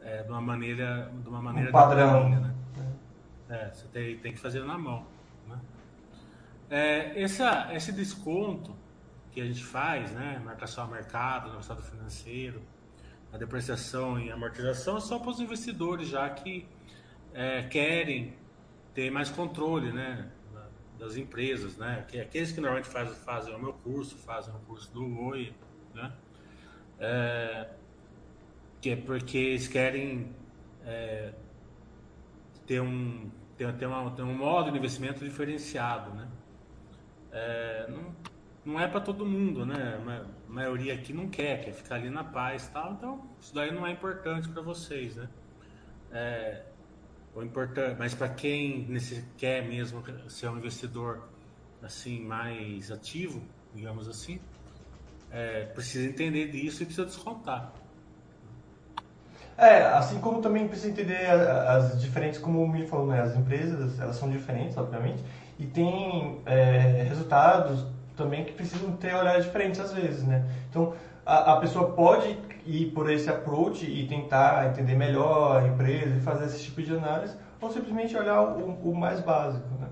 é, 0.00 0.22
de 0.22 0.30
uma 0.30 0.40
maneira, 0.40 1.10
de 1.20 1.28
uma 1.28 1.42
maneira 1.42 1.70
um 1.70 1.72
padrão. 1.72 2.28
né? 2.28 2.54
É, 3.48 3.70
você 3.74 3.88
tem, 3.88 4.16
tem 4.18 4.32
que 4.32 4.38
fazer 4.38 4.62
na 4.64 4.78
mão. 4.78 5.04
Né? 5.48 5.58
É, 6.70 7.20
essa, 7.20 7.74
esse 7.74 7.90
desconto 7.90 8.76
que 9.32 9.40
a 9.40 9.44
gente 9.44 9.64
faz, 9.64 10.12
né, 10.12 10.40
marcação 10.44 10.84
a 10.84 10.86
mercado, 10.86 11.52
no 11.52 11.58
estado 11.58 11.82
financeiro, 11.82 12.62
a 13.32 13.36
depreciação 13.36 14.16
e 14.20 14.30
amortização, 14.30 14.96
é 14.96 15.00
só 15.00 15.18
para 15.18 15.30
os 15.30 15.40
investidores 15.40 16.06
já 16.06 16.30
que 16.30 16.68
é, 17.34 17.64
querem 17.64 18.36
ter 18.94 19.10
mais 19.10 19.28
controle, 19.28 19.90
né? 19.90 20.30
Das 21.02 21.16
empresas, 21.16 21.76
né? 21.76 22.04
Que 22.06 22.20
aqueles 22.20 22.52
que 22.52 22.60
normalmente 22.60 22.88
fazem, 22.88 23.14
fazem 23.14 23.52
o 23.52 23.58
meu 23.58 23.72
curso, 23.72 24.16
fazem 24.18 24.54
o 24.54 24.58
curso 24.60 24.92
do 24.92 25.20
Oi, 25.24 25.52
né? 25.92 26.12
É, 27.00 27.68
que 28.80 28.90
é 28.90 28.96
porque 28.96 29.36
eles 29.36 29.66
querem 29.66 30.32
é, 30.86 31.32
ter, 32.64 32.80
um, 32.80 33.28
ter, 33.56 33.72
ter, 33.74 33.86
uma, 33.86 34.12
ter 34.12 34.22
um 34.22 34.32
modo 34.32 34.70
de 34.70 34.78
investimento 34.78 35.24
diferenciado, 35.24 36.14
né? 36.14 36.28
É, 37.32 37.86
não, 37.88 38.14
não 38.64 38.80
é 38.80 38.86
para 38.86 39.00
todo 39.00 39.26
mundo, 39.26 39.66
né? 39.66 40.00
A 40.48 40.52
maioria 40.52 40.94
aqui 40.94 41.12
não 41.12 41.28
quer, 41.28 41.64
quer 41.64 41.72
ficar 41.72 41.96
ali 41.96 42.10
na 42.10 42.22
paz 42.22 42.68
tal, 42.68 42.92
então 42.92 43.28
isso 43.40 43.52
daí 43.52 43.72
não 43.72 43.84
é 43.84 43.90
importante 43.90 44.48
para 44.48 44.62
vocês, 44.62 45.16
né? 45.16 45.28
É, 46.12 46.62
o 47.34 47.42
importante, 47.42 47.96
mas 47.98 48.14
para 48.14 48.28
quem 48.28 48.86
quer 49.38 49.66
mesmo 49.66 50.02
ser 50.28 50.48
um 50.48 50.58
investidor 50.58 51.28
assim 51.82 52.20
mais 52.20 52.90
ativo, 52.90 53.42
digamos 53.74 54.08
assim, 54.08 54.38
é, 55.30 55.64
precisa 55.64 56.06
entender 56.08 56.48
disso 56.48 56.82
e 56.82 56.86
precisa 56.86 57.06
descontar. 57.06 57.72
É, 59.56 59.82
assim 59.82 60.18
como 60.18 60.40
também 60.40 60.66
precisa 60.66 60.90
entender 60.90 61.26
as 61.28 62.00
diferentes, 62.00 62.38
como 62.38 62.62
o 62.62 62.68
Mili 62.68 62.86
falou, 62.86 63.06
né, 63.06 63.20
as 63.20 63.36
empresas 63.36 63.98
elas 63.98 64.16
são 64.16 64.30
diferentes, 64.30 64.76
obviamente, 64.76 65.22
e 65.58 65.66
tem 65.66 66.40
é, 66.46 67.04
resultados 67.08 67.84
também 68.16 68.44
que 68.44 68.52
precisam 68.52 68.96
ter 68.96 69.14
olhares 69.14 69.44
diferentes 69.44 69.80
às 69.80 69.92
vezes, 69.92 70.22
né? 70.24 70.44
Então 70.68 70.94
a, 71.24 71.54
a 71.54 71.56
pessoa 71.60 71.92
pode 71.92 72.36
ir 72.66 72.92
por 72.92 73.10
esse 73.10 73.28
approach 73.28 73.84
e 73.84 74.06
tentar 74.06 74.68
entender 74.70 74.94
melhor 74.94 75.62
a 75.62 75.66
empresa 75.66 76.16
e 76.16 76.20
fazer 76.20 76.46
esse 76.46 76.62
tipo 76.64 76.82
de 76.82 76.94
análise, 76.94 77.36
ou 77.60 77.70
simplesmente 77.70 78.16
olhar 78.16 78.42
o, 78.42 78.90
o 78.90 78.94
mais 78.94 79.20
básico, 79.20 79.68
né? 79.80 79.88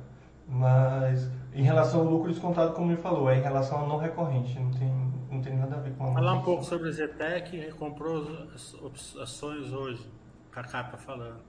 Mas 0.46 1.30
em 1.54 1.62
relação 1.62 2.00
ao 2.00 2.06
lucro 2.06 2.30
descontado, 2.30 2.72
como 2.72 2.92
ele 2.92 3.00
falou, 3.00 3.30
é 3.30 3.38
em 3.38 3.42
relação 3.42 3.80
ao 3.80 3.88
não 3.88 3.98
recorrente, 3.98 4.58
não 4.58 4.70
tem, 4.70 5.12
não 5.30 5.40
tem 5.40 5.56
nada 5.56 5.76
a 5.76 5.80
ver 5.80 5.92
com 5.94 6.10
a 6.10 6.14
Falar 6.14 6.34
um 6.34 6.42
pouco 6.42 6.64
sobre 6.64 6.88
a 6.88 6.92
Zetec, 6.92 7.56
recomprou 7.56 8.48
as 8.54 9.16
ações 9.16 9.72
hoje, 9.72 10.08
Cacá 10.50 10.82
está 10.82 10.96
falando. 10.96 11.40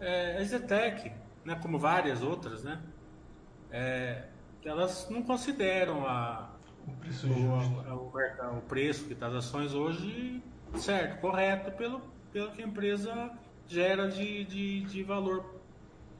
É, 0.00 0.38
a 0.38 0.44
Zetec, 0.44 1.12
né, 1.44 1.58
como 1.60 1.78
várias 1.78 2.22
outras, 2.22 2.62
né, 2.62 2.80
é, 3.70 4.24
elas 4.64 5.08
não 5.10 5.22
consideram 5.22 6.06
a, 6.06 6.48
o 6.88 6.96
preço, 7.00 7.26
o, 7.28 8.54
o, 8.54 8.58
o 8.58 8.62
preço 8.62 9.04
que 9.04 9.12
está 9.12 9.28
as 9.28 9.34
ações 9.34 9.74
hoje 9.74 10.42
certo, 10.76 11.20
correto, 11.20 11.70
pelo, 11.72 12.00
pelo 12.32 12.50
que 12.52 12.62
a 12.62 12.66
empresa 12.66 13.30
gera 13.66 14.08
de, 14.08 14.44
de, 14.44 14.80
de 14.82 15.02
valor. 15.02 15.44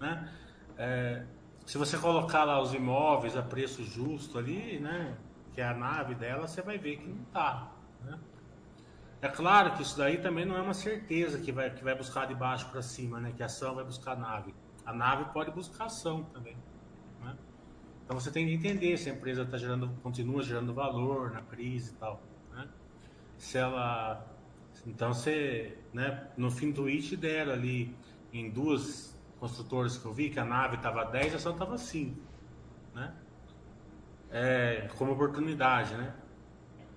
Né? 0.00 0.32
É, 0.76 1.24
se 1.66 1.76
você 1.76 1.98
colocar 1.98 2.44
lá 2.44 2.60
os 2.60 2.72
imóveis 2.72 3.36
a 3.36 3.42
preço 3.42 3.84
justo 3.84 4.38
ali, 4.38 4.78
né, 4.78 5.16
que 5.52 5.60
é 5.60 5.66
a 5.66 5.74
nave 5.74 6.14
dela, 6.14 6.46
você 6.46 6.62
vai 6.62 6.78
ver 6.78 6.96
que 6.96 7.08
não 7.08 7.22
está. 7.22 7.72
Né? 8.04 8.18
É 9.20 9.28
claro 9.28 9.72
que 9.72 9.82
isso 9.82 9.98
daí 9.98 10.18
também 10.18 10.44
não 10.44 10.56
é 10.56 10.60
uma 10.60 10.74
certeza 10.74 11.38
que 11.40 11.50
vai, 11.50 11.70
que 11.70 11.82
vai 11.82 11.94
buscar 11.94 12.26
de 12.26 12.34
baixo 12.34 12.68
para 12.70 12.80
cima, 12.80 13.20
né, 13.20 13.32
que 13.36 13.42
a 13.42 13.46
ação 13.46 13.74
vai 13.74 13.84
buscar 13.84 14.12
a 14.12 14.16
nave. 14.16 14.54
A 14.86 14.92
nave 14.92 15.26
pode 15.32 15.50
buscar 15.50 15.86
ação 15.86 16.22
também. 16.24 16.56
Então 18.08 18.18
você 18.18 18.30
tem 18.30 18.46
que 18.46 18.54
entender 18.54 18.96
se 18.96 19.10
a 19.10 19.12
empresa 19.12 19.44
tá 19.44 19.58
gerando, 19.58 19.90
continua 20.02 20.42
gerando 20.42 20.72
valor 20.72 21.30
na 21.30 21.42
crise 21.42 21.90
e 21.90 21.94
tal. 21.96 22.22
Né? 22.50 22.66
Se 23.36 23.58
ela. 23.58 24.26
Então 24.86 25.12
você. 25.12 25.76
Né, 25.92 26.26
no 26.34 26.50
fim 26.50 26.70
do 26.70 26.88
IT 26.88 27.14
deram 27.18 27.52
ali 27.52 27.94
em 28.32 28.48
duas 28.48 29.14
construtoras 29.38 29.98
que 29.98 30.06
eu 30.06 30.14
vi 30.14 30.30
que 30.30 30.40
a 30.40 30.44
nave 30.44 30.76
estava 30.76 31.04
10 31.04 31.34
a 31.34 31.36
ação 31.36 31.52
estava 31.52 31.76
5. 31.76 32.18
Né? 32.94 33.14
É, 34.30 34.88
como 34.96 35.12
oportunidade, 35.12 35.94
né? 35.94 36.14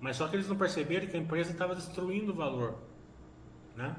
Mas 0.00 0.16
só 0.16 0.26
que 0.28 0.36
eles 0.36 0.48
não 0.48 0.56
perceberam 0.56 1.06
que 1.08 1.16
a 1.18 1.20
empresa 1.20 1.52
estava 1.52 1.74
destruindo 1.74 2.32
o 2.32 2.34
valor. 2.34 2.78
Né? 3.76 3.94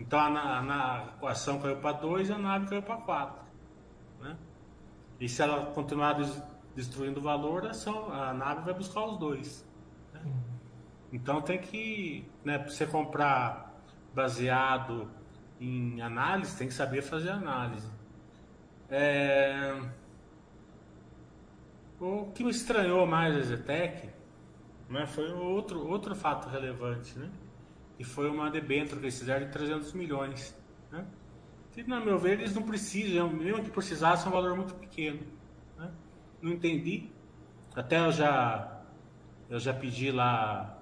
Então 0.00 0.18
a, 0.18 0.26
a, 0.26 1.26
a 1.26 1.30
ação 1.30 1.60
caiu 1.60 1.76
para 1.76 1.92
2 1.92 2.28
e 2.28 2.32
a 2.32 2.38
nave 2.38 2.66
caiu 2.66 2.82
para 2.82 2.96
4. 2.96 3.44
Né? 4.20 4.36
E 5.20 5.28
se 5.28 5.40
ela 5.40 5.66
continuar 5.66 6.14
destruindo 6.76 7.18
o 7.18 7.22
valor, 7.22 7.66
a, 7.66 7.70
ação, 7.70 8.12
a 8.12 8.34
nave 8.34 8.60
vai 8.60 8.74
buscar 8.74 9.06
os 9.06 9.18
dois. 9.18 9.66
Né? 10.12 10.20
Então 11.10 11.40
tem 11.40 11.58
que, 11.58 12.28
né, 12.44 12.58
você 12.58 12.86
comprar 12.86 13.74
baseado 14.14 15.10
em 15.58 16.02
análise, 16.02 16.56
tem 16.56 16.68
que 16.68 16.74
saber 16.74 17.00
fazer 17.00 17.30
análise. 17.30 17.90
É... 18.90 19.80
O 21.98 22.30
que 22.34 22.44
me 22.44 22.50
estranhou 22.50 23.06
mais 23.06 23.34
a 23.34 23.40
Zetec 23.40 24.10
né, 24.90 25.06
foi 25.06 25.32
outro, 25.32 25.88
outro 25.88 26.14
fato 26.14 26.46
relevante, 26.48 27.18
né? 27.18 27.30
E 27.98 28.04
foi 28.04 28.28
uma 28.28 28.50
debênture 28.50 29.00
que 29.00 29.06
eles 29.06 29.18
fizeram 29.18 29.46
de 29.46 29.52
300 29.52 29.94
milhões. 29.94 30.54
Né? 30.92 31.06
E, 31.74 31.82
na 31.84 31.98
meu 31.98 32.18
ver, 32.18 32.38
eles 32.38 32.54
não 32.54 32.62
precisam, 32.62 33.30
mesmo 33.30 33.64
que 33.64 33.70
precisassem, 33.70 34.26
é 34.26 34.28
um 34.28 34.32
valor 34.32 34.54
muito 34.54 34.74
pequeno 34.74 35.20
não 36.40 36.52
entendi. 36.52 37.10
Até 37.74 37.98
eu 37.98 38.12
já, 38.12 38.80
eu 39.50 39.58
já 39.58 39.74
pedi 39.74 40.10
lá 40.10 40.78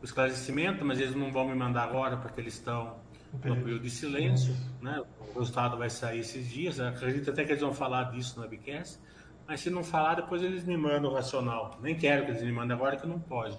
o 0.00 0.04
esclarecimento, 0.04 0.84
mas 0.84 1.00
eles 1.00 1.14
não 1.14 1.32
vão 1.32 1.48
me 1.48 1.54
mandar 1.54 1.84
agora 1.84 2.16
porque 2.16 2.40
eles 2.40 2.54
estão 2.54 2.96
no 3.32 3.38
período 3.38 3.80
de 3.80 3.90
silêncio. 3.90 4.54
Né? 4.80 5.02
O 5.20 5.38
resultado 5.38 5.76
vai 5.76 5.90
sair 5.90 6.20
esses 6.20 6.48
dias. 6.48 6.78
Eu 6.78 6.88
acredito 6.88 7.30
até 7.30 7.44
que 7.44 7.52
eles 7.52 7.62
vão 7.62 7.72
falar 7.72 8.10
disso 8.10 8.36
no 8.36 8.42
webcast. 8.42 8.98
Mas 9.46 9.60
se 9.60 9.70
não 9.70 9.84
falar, 9.84 10.14
depois 10.14 10.42
eles 10.42 10.64
me 10.64 10.76
mandam 10.76 11.10
o 11.10 11.14
racional. 11.14 11.78
Nem 11.80 11.94
quero 11.96 12.24
que 12.24 12.30
eles 12.32 12.42
me 12.42 12.52
mandem 12.52 12.76
agora, 12.76 12.96
que 12.96 13.06
não 13.06 13.20
pode. 13.20 13.58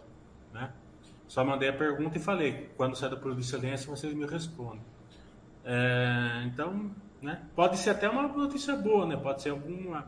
Né? 0.53 0.71
Só 1.27 1.43
mandei 1.43 1.69
a 1.69 1.73
pergunta 1.73 2.17
e 2.17 2.21
falei: 2.21 2.71
quando 2.75 2.95
sair 2.95 3.09
do 3.09 3.17
período 3.17 3.39
de 3.39 3.45
silêncio, 3.45 3.89
vocês 3.89 4.13
me 4.13 4.25
respondem. 4.25 4.81
É, 5.63 6.43
então, 6.45 6.91
né? 7.21 7.41
pode 7.55 7.77
ser 7.77 7.91
até 7.91 8.09
uma 8.09 8.27
notícia 8.27 8.75
boa, 8.75 9.05
né? 9.05 9.17
pode 9.17 9.41
ser 9.41 9.49
alguma 9.49 10.07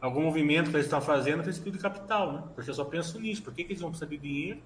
algum 0.00 0.22
movimento 0.22 0.70
que 0.70 0.76
eles 0.76 0.86
estão 0.86 1.00
fazendo 1.00 1.42
tem 1.42 1.52
sentido 1.52 1.76
de 1.76 1.82
capital, 1.82 2.32
né? 2.32 2.42
Porque 2.54 2.70
eu 2.70 2.74
só 2.74 2.84
penso 2.84 3.18
nisso. 3.20 3.42
Por 3.42 3.52
que, 3.54 3.64
que 3.64 3.72
eles 3.72 3.80
vão 3.80 3.90
precisar 3.90 4.10
de 4.10 4.18
dinheiro 4.18 4.60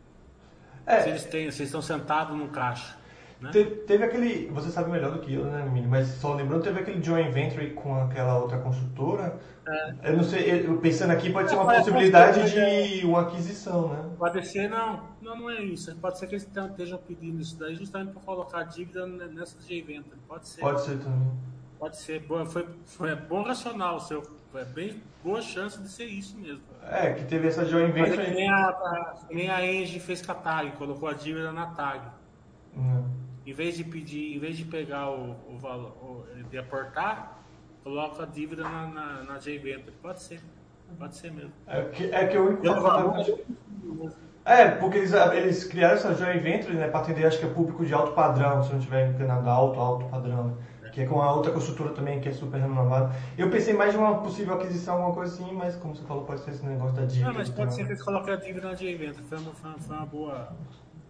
é. 0.87 1.01
se, 1.01 1.09
eles 1.09 1.25
têm, 1.25 1.51
se 1.51 1.59
eles 1.63 1.69
estão 1.69 1.83
sentados 1.83 2.37
no 2.37 2.49
caixa? 2.49 2.97
Né? 3.41 3.51
Te- 3.51 3.65
teve 3.65 4.05
aquele, 4.05 4.47
você 4.49 4.71
sabe 4.71 4.91
melhor 4.91 5.13
do 5.13 5.19
que 5.21 5.35
eu, 5.35 5.45
né, 5.45 5.65
Mini? 5.65 5.89
Mas 5.89 6.07
só 6.09 6.35
lembrando, 6.35 6.63
teve 6.63 6.79
aquele 6.81 7.03
joint 7.03 7.31
venture 7.33 7.71
com 7.73 7.97
aquela 7.97 8.39
outra 8.39 8.59
construtora. 8.59 9.41
Eu 10.03 10.17
não 10.17 10.25
sei, 10.25 10.67
eu- 10.67 10.79
pensando 10.79 11.11
aqui, 11.13 11.31
pode 11.31 11.49
ser 11.51 11.57
uma 11.57 11.73
É, 11.73 11.79
possibilidade 11.79 12.51
de 12.51 13.07
uma 13.07 13.23
aquisição, 13.23 13.89
né? 13.89 14.11
Pode 14.19 14.47
ser, 14.47 14.69
não. 14.69 15.09
Não, 15.21 15.37
não 15.37 15.51
é 15.51 15.61
isso. 15.63 15.95
Pode 15.97 16.19
ser 16.19 16.27
que 16.27 16.35
eles 16.35 16.47
estejam 16.49 16.99
pedindo 16.99 17.41
isso 17.41 17.59
daí 17.59 17.75
justamente 17.75 18.13
para 18.13 18.23
colocar 18.23 18.63
dívida 18.65 19.07
nessa 19.07 19.59
de 19.59 19.79
evento. 19.79 20.17
Pode 20.29 20.49
ser. 20.49 20.61
Pode 20.61 20.83
ser 20.83 20.99
também. 20.99 21.31
Pode 21.79 21.97
ser. 21.97 22.21
Boa, 22.21 22.47
foi, 22.47 22.69
foi 22.87 23.15
bom 23.17 23.43
racional 23.43 23.99
seu. 24.01 24.23
É 24.55 24.65
bem 24.65 25.03
boa 25.25 25.41
chance 25.41 25.81
de 25.81 25.89
ser 25.89 26.05
isso 26.05 26.37
mesmo. 26.37 26.61
É, 26.91 27.13
que 27.15 27.25
teve 27.25 27.49
essa 27.49 27.65
joint 27.65 27.93
Mas 27.97 28.09
é 28.09 28.11
que 28.11 28.17
venture. 28.17 28.35
nem 28.35 28.51
a, 28.51 28.67
a, 28.69 29.15
nem 29.31 29.51
a 29.51 29.65
Engie 29.65 29.99
fez 30.01 30.21
com 30.25 30.33
a 30.33 30.35
TAG, 30.35 30.73
colocou 30.73 31.09
a 31.09 31.15
dívida 31.15 31.51
na 31.53 31.67
TAG. 31.69 32.03
Não. 32.77 33.07
Em 33.47 33.53
vez 33.53 33.77
de 33.77 33.85
pedir, 33.85 34.37
em 34.37 34.39
vez 34.39 34.57
de 34.57 34.65
pegar 34.65 35.11
o, 35.11 35.37
o 35.49 35.59
valor, 35.59 35.93
o- 36.03 36.27
de 36.51 36.59
aportar, 36.59 37.43
coloca 37.83 38.23
a 38.23 38.27
dívida 38.27 38.63
na, 38.63 38.87
na, 38.89 39.23
na 39.25 39.39
J-Venture. 39.39 39.93
Pode 40.03 40.23
ser. 40.23 40.41
Pode 40.99 41.17
ser 41.17 41.33
mesmo. 41.33 41.53
É 41.67 41.83
que, 41.85 42.05
é 42.13 42.27
que 42.27 42.37
o 42.37 42.49
único 42.49 42.63
Pelo 42.63 42.81
valor, 42.83 43.41
É, 44.45 44.69
porque 44.73 44.99
eles, 44.99 45.13
eles 45.13 45.65
criaram 45.65 45.95
essa 45.95 46.15
joint 46.15 46.41
venture, 46.43 46.75
né, 46.75 46.89
para 46.89 47.01
atender, 47.01 47.25
acho 47.27 47.39
que 47.39 47.47
é 47.47 47.49
público 47.49 47.85
de 47.87 47.95
alto 47.95 48.13
padrão, 48.13 48.63
se 48.63 48.69
eu 48.69 48.73
não 48.73 48.79
estiver 48.81 49.09
enganado, 49.09 49.49
alto, 49.49 49.81
alto 49.81 50.05
padrão, 50.07 50.49
né? 50.49 50.55
Que 50.93 51.01
é 51.01 51.07
com 51.07 51.21
a 51.23 51.33
outra 51.35 51.51
construtora 51.51 51.95
também, 51.95 52.21
que 52.21 52.29
é 52.29 52.33
super 52.33 52.61
renovada. 52.61 53.15
Eu 53.37 53.51
pensei 53.51 53.73
mais 53.73 53.93
de 53.93 53.99
uma 53.99 54.19
possível 54.19 54.55
aquisição, 54.55 54.97
alguma 54.97 55.15
coisa 55.15 55.35
assim, 55.35 55.53
mas 55.55 55.75
como 55.77 55.97
você 55.97 56.05
falou, 56.05 56.25
pode 56.25 56.43
ser 56.43 56.51
esse 56.51 56.65
negócio 56.65 56.95
da 56.95 57.07
dívida. 57.07 57.29
Não, 57.29 57.35
mas 57.35 57.49
pode 57.49 57.75
ser 57.75 57.85
que 57.85 57.93
eles 57.93 58.03
coloquem 58.03 58.35
a 58.35 58.37
dívida 58.37 58.69
na. 58.69 58.77
Foi 58.77 59.39
uma, 59.39 59.53
foi 59.53 59.71
uma, 59.71 59.79
foi 59.79 59.97
uma 59.97 60.07
boa, 60.07 60.53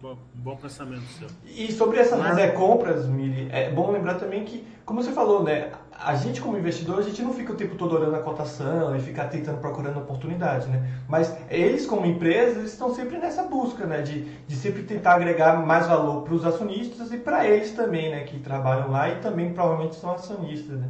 boa, 0.03 0.15
um 0.15 0.41
bom 0.41 0.57
pensamento 0.57 1.01
seu. 1.17 1.29
E 1.45 1.71
sobre 1.71 1.97
essas 1.97 2.19
Mas- 2.19 2.35
recompras, 2.35 3.05
Mili, 3.07 3.47
é 3.51 3.71
bom 3.71 3.89
lembrar 3.89 4.15
também 4.15 4.43
que, 4.43 4.67
como 4.85 5.01
você 5.01 5.13
falou, 5.13 5.41
né, 5.43 5.71
a 5.97 6.13
gente 6.15 6.41
como 6.41 6.57
investidor, 6.57 6.99
a 6.99 7.01
gente 7.01 7.21
não 7.21 7.33
fica 7.33 7.53
o 7.53 7.55
tempo 7.55 7.75
todo 7.75 7.95
olhando 7.95 8.15
a 8.17 8.19
cotação 8.19 8.93
e 8.97 8.99
ficar 8.99 9.29
tentando, 9.29 9.61
procurando 9.61 9.99
oportunidade, 9.99 10.67
né? 10.67 10.99
Mas 11.07 11.33
eles 11.49 11.85
como 11.85 12.05
empresas, 12.05 12.57
eles 12.57 12.73
estão 12.73 12.93
sempre 12.93 13.17
nessa 13.17 13.43
busca, 13.43 13.85
né, 13.85 14.01
de, 14.01 14.23
de 14.45 14.55
sempre 14.57 14.83
tentar 14.83 15.13
agregar 15.15 15.65
mais 15.65 15.87
valor 15.87 16.23
para 16.23 16.33
os 16.33 16.45
acionistas 16.45 17.13
e 17.13 17.17
para 17.17 17.47
eles 17.47 17.71
também, 17.71 18.11
né, 18.11 18.23
que 18.25 18.39
trabalham 18.39 18.91
lá 18.91 19.07
e 19.09 19.19
também 19.21 19.53
provavelmente 19.53 19.95
são 19.95 20.11
acionistas, 20.11 20.79
né? 20.79 20.89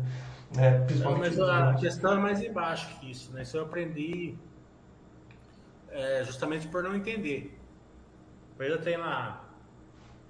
É, 0.57 0.77
Não, 0.79 0.85
principalmente 0.85 1.37
mas 1.37 1.39
os 1.39 1.49
a 1.49 1.73
questão 1.75 2.13
é 2.13 2.17
mais 2.17 2.41
embaixo 2.41 2.87
que 2.99 3.11
isso, 3.11 3.31
né? 3.31 3.43
Isso 3.43 3.57
eu 3.57 3.63
aprendi 3.63 4.35
é, 5.91 6.23
justamente 6.23 6.67
por 6.67 6.81
não 6.83 6.95
entender. 6.95 7.59
A 8.53 8.65
empresa 8.65 8.77
tem 8.77 8.97
lá 8.97 9.49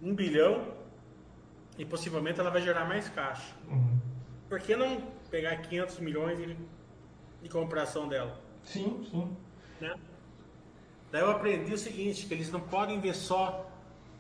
um 0.02 0.16
bilhão 0.16 0.74
e 1.78 1.84
possivelmente 1.86 2.40
ela 2.40 2.50
vai 2.50 2.62
gerar 2.62 2.86
mais 2.86 3.10
caixa. 3.10 3.54
Uhum. 3.68 4.00
Por 4.48 4.60
que 4.60 4.76
não 4.76 5.02
pegar 5.30 5.58
500 5.58 6.00
milhões 6.00 6.40
e, 6.40 6.58
e 7.44 7.50
comprar 7.50 7.82
a 7.82 7.84
ação 7.84 8.08
dela? 8.08 8.40
Sim, 8.64 9.06
sim. 9.12 9.36
né? 9.82 9.96
Daí 11.12 11.22
eu 11.22 11.32
aprendi 11.32 11.74
o 11.74 11.78
seguinte, 11.78 12.26
que 12.26 12.34
eles 12.34 12.52
não 12.52 12.62
podem 12.62 13.00
ver 13.00 13.14
só 13.14 13.70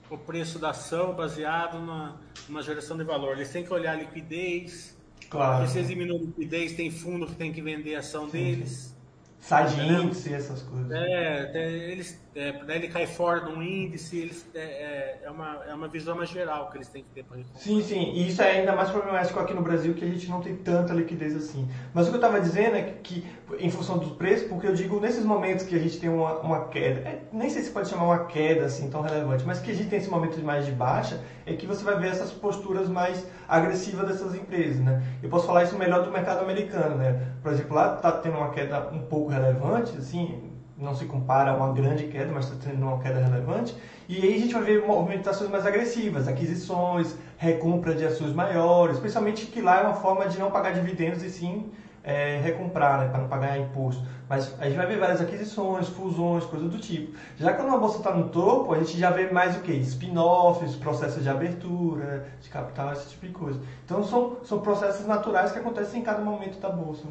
o 0.09 0.17
preço 0.17 0.59
da 0.59 0.71
ação 0.71 1.13
baseado 1.13 1.79
na, 1.79 2.17
numa 2.47 2.61
geração 2.61 2.97
de 2.97 3.03
valor. 3.03 3.33
Eles 3.37 3.51
têm 3.51 3.63
que 3.63 3.73
olhar 3.73 3.93
a 3.93 3.95
liquidez, 3.95 4.95
Claro. 5.29 5.67
se 5.67 5.79
eles 5.79 5.87
diminuem 5.89 6.19
a 6.19 6.23
liquidez, 6.25 6.73
tem 6.73 6.91
fundo 6.91 7.25
que 7.25 7.35
tem 7.35 7.51
que 7.51 7.61
vender 7.61 7.95
a 7.95 7.99
ação 7.99 8.27
deles. 8.27 8.95
Sai 9.39 9.67
de 9.67 9.81
índice, 9.81 10.33
essas 10.33 10.61
coisas. 10.61 10.91
É, 10.91 11.91
eles, 11.91 12.21
é, 12.35 12.75
ele 12.75 12.87
cai 12.87 13.05
fora 13.05 13.41
de 13.41 13.51
um 13.51 13.61
índice, 13.61 14.17
eles, 14.17 14.45
é, 14.55 14.59
é, 14.59 15.19
é 15.23 15.29
uma, 15.29 15.63
é 15.67 15.73
uma 15.73 15.87
visão 15.87 16.15
mais 16.15 16.29
geral 16.29 16.69
que 16.69 16.77
eles 16.77 16.87
têm 16.87 17.03
que 17.03 17.09
ter 17.09 17.23
para 17.23 17.37
Sim, 17.55 17.81
sim, 17.83 18.11
e 18.13 18.27
isso 18.27 18.41
é 18.41 18.59
ainda 18.59 18.75
mais 18.75 18.89
problemático 18.89 19.39
aqui 19.39 19.53
no 19.53 19.61
Brasil, 19.61 19.93
que 19.93 20.03
a 20.03 20.07
gente 20.07 20.29
não 20.29 20.41
tem 20.41 20.55
tanta 20.55 20.93
liquidez 20.93 21.35
assim. 21.35 21.67
Mas 21.93 22.07
o 22.07 22.09
que 22.09 22.15
eu 22.15 22.19
estava 22.19 22.41
dizendo 22.41 22.75
é 22.75 22.81
que, 23.03 23.25
em 23.59 23.69
função 23.69 23.97
do 23.97 24.11
preço, 24.11 24.47
porque 24.49 24.67
eu 24.67 24.73
digo 24.73 24.99
nesses 24.99 25.23
momentos 25.23 25.65
que 25.65 25.75
a 25.75 25.79
gente 25.79 25.99
tem 25.99 26.09
uma, 26.09 26.39
uma 26.39 26.67
queda, 26.69 27.01
é, 27.01 27.21
nem 27.31 27.49
sei 27.49 27.61
se 27.61 27.71
pode 27.71 27.87
chamar 27.87 28.05
uma 28.05 28.25
queda 28.25 28.65
assim 28.65 28.89
tão 28.89 29.01
relevante, 29.01 29.43
mas 29.45 29.59
que 29.59 29.69
a 29.69 29.73
gente 29.75 29.89
tem 29.89 29.99
esse 29.99 30.09
momento 30.09 30.41
mais 30.43 30.65
de 30.65 30.71
baixa, 30.71 31.21
é 31.45 31.53
que 31.53 31.67
você 31.67 31.83
vai 31.83 31.99
ver 31.99 32.07
essas 32.07 32.31
posturas 32.31 32.89
mais 32.89 33.25
agressivas 33.47 34.07
dessas 34.07 34.33
empresas, 34.33 34.79
né? 34.79 35.03
Eu 35.21 35.29
posso 35.29 35.45
falar 35.45 35.63
isso 35.63 35.77
melhor 35.77 36.03
do 36.03 36.11
mercado 36.11 36.41
americano, 36.41 36.95
né? 36.95 37.33
Por 37.41 37.51
exemplo, 37.51 37.75
lá 37.75 37.95
está 37.95 38.11
tendo 38.11 38.37
uma 38.37 38.49
queda 38.49 38.89
um 38.91 39.05
pouco 39.05 39.29
relevante, 39.29 39.95
assim, 39.97 40.52
não 40.83 40.93
se 40.93 41.05
compara 41.05 41.51
a 41.51 41.55
uma 41.55 41.73
grande 41.73 42.07
queda, 42.07 42.31
mas 42.31 42.45
está 42.45 42.69
tendo 42.69 42.83
uma 42.85 42.99
queda 42.99 43.23
relevante. 43.23 43.75
E 44.07 44.21
aí 44.21 44.35
a 44.35 44.37
gente 44.37 44.53
vai 44.53 44.63
ver 44.63 44.85
movimentações 44.85 45.49
mais 45.49 45.65
agressivas, 45.65 46.27
aquisições, 46.27 47.15
recompra 47.37 47.95
de 47.95 48.05
ações 48.05 48.33
maiores, 48.33 48.97
especialmente 48.97 49.45
que 49.45 49.61
lá 49.61 49.79
é 49.79 49.83
uma 49.83 49.95
forma 49.95 50.27
de 50.27 50.37
não 50.37 50.51
pagar 50.51 50.73
dividendos 50.73 51.23
e 51.23 51.29
sim 51.29 51.71
é, 52.03 52.37
recomprar, 52.41 52.99
né, 52.99 53.07
para 53.07 53.21
não 53.21 53.29
pagar 53.29 53.57
imposto. 53.57 54.03
Mas 54.27 54.59
a 54.59 54.65
gente 54.65 54.75
vai 54.75 54.85
ver 54.85 54.99
várias 54.99 55.21
aquisições, 55.21 55.87
fusões, 55.87 56.43
coisas 56.45 56.69
do 56.69 56.77
tipo. 56.77 57.17
Já 57.37 57.53
quando 57.53 57.73
a 57.73 57.77
bolsa 57.77 57.97
está 57.97 58.13
no 58.13 58.29
topo, 58.29 58.73
a 58.73 58.79
gente 58.79 58.97
já 58.97 59.09
vê 59.09 59.31
mais 59.31 59.55
o 59.55 59.61
que? 59.61 59.71
Spin-offs, 59.73 60.75
processos 60.75 61.23
de 61.23 61.29
abertura, 61.29 62.27
de 62.41 62.49
capital, 62.49 62.91
esse 62.91 63.09
tipo 63.09 63.27
de 63.27 63.31
coisa. 63.31 63.59
Então 63.85 64.03
são, 64.03 64.37
são 64.43 64.59
processos 64.59 65.05
naturais 65.05 65.51
que 65.51 65.59
acontecem 65.59 66.01
em 66.01 66.03
cada 66.03 66.21
momento 66.21 66.59
da 66.59 66.69
bolsa. 66.69 67.07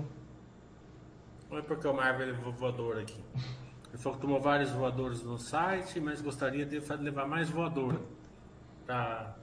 É 1.53 1.61
porque 1.61 1.87
o 1.87 1.95
Marvel 1.95 2.31
é 2.31 2.33
voador 2.33 2.99
aqui. 2.99 3.23
Ele 3.93 4.01
falou 4.01 4.19
que 4.19 4.23
tomou 4.23 4.41
vários 4.41 4.71
voadores 4.71 5.23
no 5.23 5.39
site, 5.39 6.01
mas 6.01 6.23
gostaria 6.23 6.65
de 6.65 6.81
levar 6.97 7.29
mais 7.29 7.51
voadora. 7.51 8.01
Tá, 8.87 9.37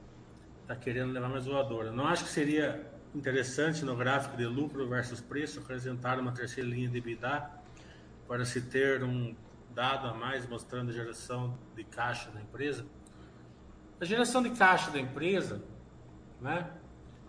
tá 0.66 0.76
querendo 0.76 1.12
levar 1.14 1.30
mais 1.30 1.46
voadora. 1.46 1.92
Não 1.92 2.08
acho 2.08 2.24
que 2.24 2.32
seria 2.32 2.92
interessante 3.14 3.86
no 3.86 3.96
gráfico 3.96 4.36
de 4.36 4.46
lucro 4.46 4.90
versus 4.90 5.22
preço 5.22 5.60
acrescentar 5.60 6.20
uma 6.20 6.32
terceira 6.32 6.68
linha 6.68 6.90
de 6.90 6.98
EBITDA 6.98 7.48
para 8.28 8.44
se 8.44 8.62
ter 8.62 9.04
um 9.04 9.36
dado 9.74 10.08
a 10.08 10.14
mais 10.16 10.48
mostrando 10.50 10.90
a 10.90 10.94
geração 10.94 11.56
de 11.76 11.84
caixa 11.84 12.32
da 12.32 12.42
empresa? 12.42 12.88
A 14.02 14.06
geração 14.06 14.42
de 14.42 14.50
caixa 14.50 14.90
da 14.90 15.00
empresa, 15.00 15.62
né, 16.42 16.72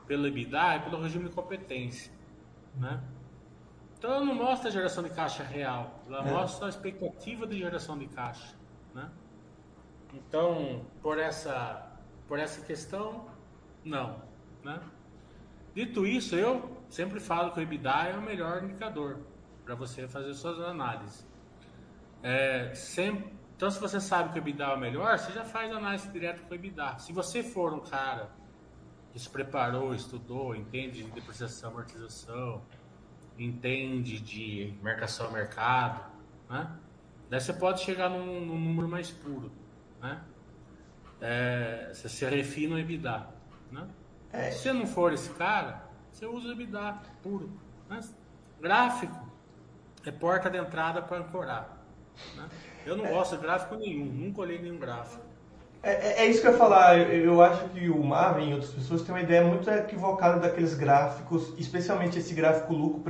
pelo 0.07 0.27
EBITDA, 0.27 0.75
é 0.75 0.79
pelo 0.79 1.03
regime 1.03 1.29
de 1.29 1.35
competência, 1.35 2.11
né? 2.77 2.99
Então 4.01 4.15
ela 4.15 4.25
não 4.25 4.35
mostra 4.35 4.71
a 4.71 4.73
geração 4.73 5.05
de 5.05 5.11
caixa 5.11 5.43
real, 5.43 6.01
ela 6.07 6.27
É. 6.27 6.33
mostra 6.33 6.65
a 6.65 6.69
expectativa 6.71 7.47
de 7.47 7.59
geração 7.59 7.99
de 7.99 8.07
caixa, 8.07 8.57
né? 8.95 9.11
Então, 10.15 10.87
por 11.03 11.19
essa 11.19 11.87
por 12.27 12.39
essa 12.39 12.65
questão, 12.65 13.27
não, 13.85 14.23
né? 14.65 14.81
Dito 15.75 16.07
isso, 16.07 16.35
eu 16.35 16.79
sempre 16.89 17.21
falo 17.21 17.53
que 17.53 17.59
o 17.61 17.63
EBITDA 17.63 17.91
é 18.09 18.17
o 18.17 18.23
melhor 18.23 18.65
indicador 18.65 19.19
para 19.67 19.75
você 19.75 20.09
fazer 20.09 20.33
suas 20.33 20.59
análises. 20.61 21.27
É, 22.23 22.73
sempre, 22.75 23.35
então, 23.55 23.71
se 23.71 23.79
você 23.79 24.01
sabe 24.01 24.33
que 24.33 24.39
o 24.39 24.41
EBITDA 24.41 24.65
é 24.65 24.75
o 24.75 24.79
melhor, 24.79 25.19
você 25.19 25.33
já 25.33 25.45
faz 25.45 25.71
análise 25.73 26.09
direta 26.09 26.41
com 26.41 26.53
o 26.53 26.55
EBITDA. 26.55 26.99
Se 27.01 27.13
você 27.13 27.43
for 27.43 27.75
um 27.75 27.81
cara 27.81 28.31
que 29.13 29.19
se 29.19 29.29
preparou, 29.29 29.93
estudou, 29.93 30.55
entende 30.55 31.03
de 31.03 31.11
depreciação, 31.11 31.71
amortização, 31.71 32.63
entende 33.39 34.21
de 34.21 34.75
marcação 34.83 35.29
a 35.29 35.31
mercado, 35.31 36.05
né? 36.49 36.71
Daí 37.29 37.41
você 37.41 37.53
pode 37.53 37.81
chegar 37.81 38.09
num, 38.09 38.45
num 38.45 38.59
número 38.59 38.89
mais 38.89 39.11
puro, 39.11 39.53
né? 40.01 40.21
É, 41.21 41.91
você 41.93 42.09
se 42.09 42.25
refina 42.25 42.75
o 42.77 42.79
EBITDA, 42.79 43.29
né? 43.71 43.87
É. 44.33 44.51
Se 44.51 44.63
você 44.63 44.73
não 44.73 44.87
for 44.87 45.13
esse 45.13 45.31
cara, 45.31 45.83
você 46.11 46.27
usa 46.27 46.49
o 46.49 46.53
EBITDA 46.53 46.99
puro. 47.23 47.51
Né? 47.89 48.01
Gráfico 48.61 49.29
é 50.05 50.11
porta 50.11 50.51
de 50.51 50.59
entrada 50.59 51.03
para 51.03 51.19
ancorar. 51.19 51.79
Né? 52.37 52.49
Eu 52.87 52.97
não 52.97 53.07
gosto 53.07 53.37
de 53.37 53.43
gráfico 53.43 53.77
nenhum, 53.77 54.07
nunca 54.07 54.41
olhei 54.41 54.61
nenhum 54.61 54.79
gráfico. 54.79 55.30
É, 55.83 56.23
é- 56.23 56.25
é 56.25 56.27
isso 56.27 56.41
que 56.41 56.47
eu 56.47 56.53
ia 56.53 56.59
falar. 56.59 56.99
Eu, 56.99 57.25
eu 57.25 57.41
acho 57.43 57.65
que 57.69 57.89
o 57.89 58.03
Marvin 58.03 58.51
e 58.51 58.53
outras 58.55 58.73
pessoas 58.73 59.03
têm 59.03 59.15
uma 59.15 59.21
ideia 59.23 59.43
muito 59.43 59.69
equivocada 59.71 60.39
daqueles 60.39 60.75
gráficos, 60.75 61.53
especialmente 61.57 62.19
esse 62.19 62.35
gráfico 62.35 62.73
lucro 62.75 63.03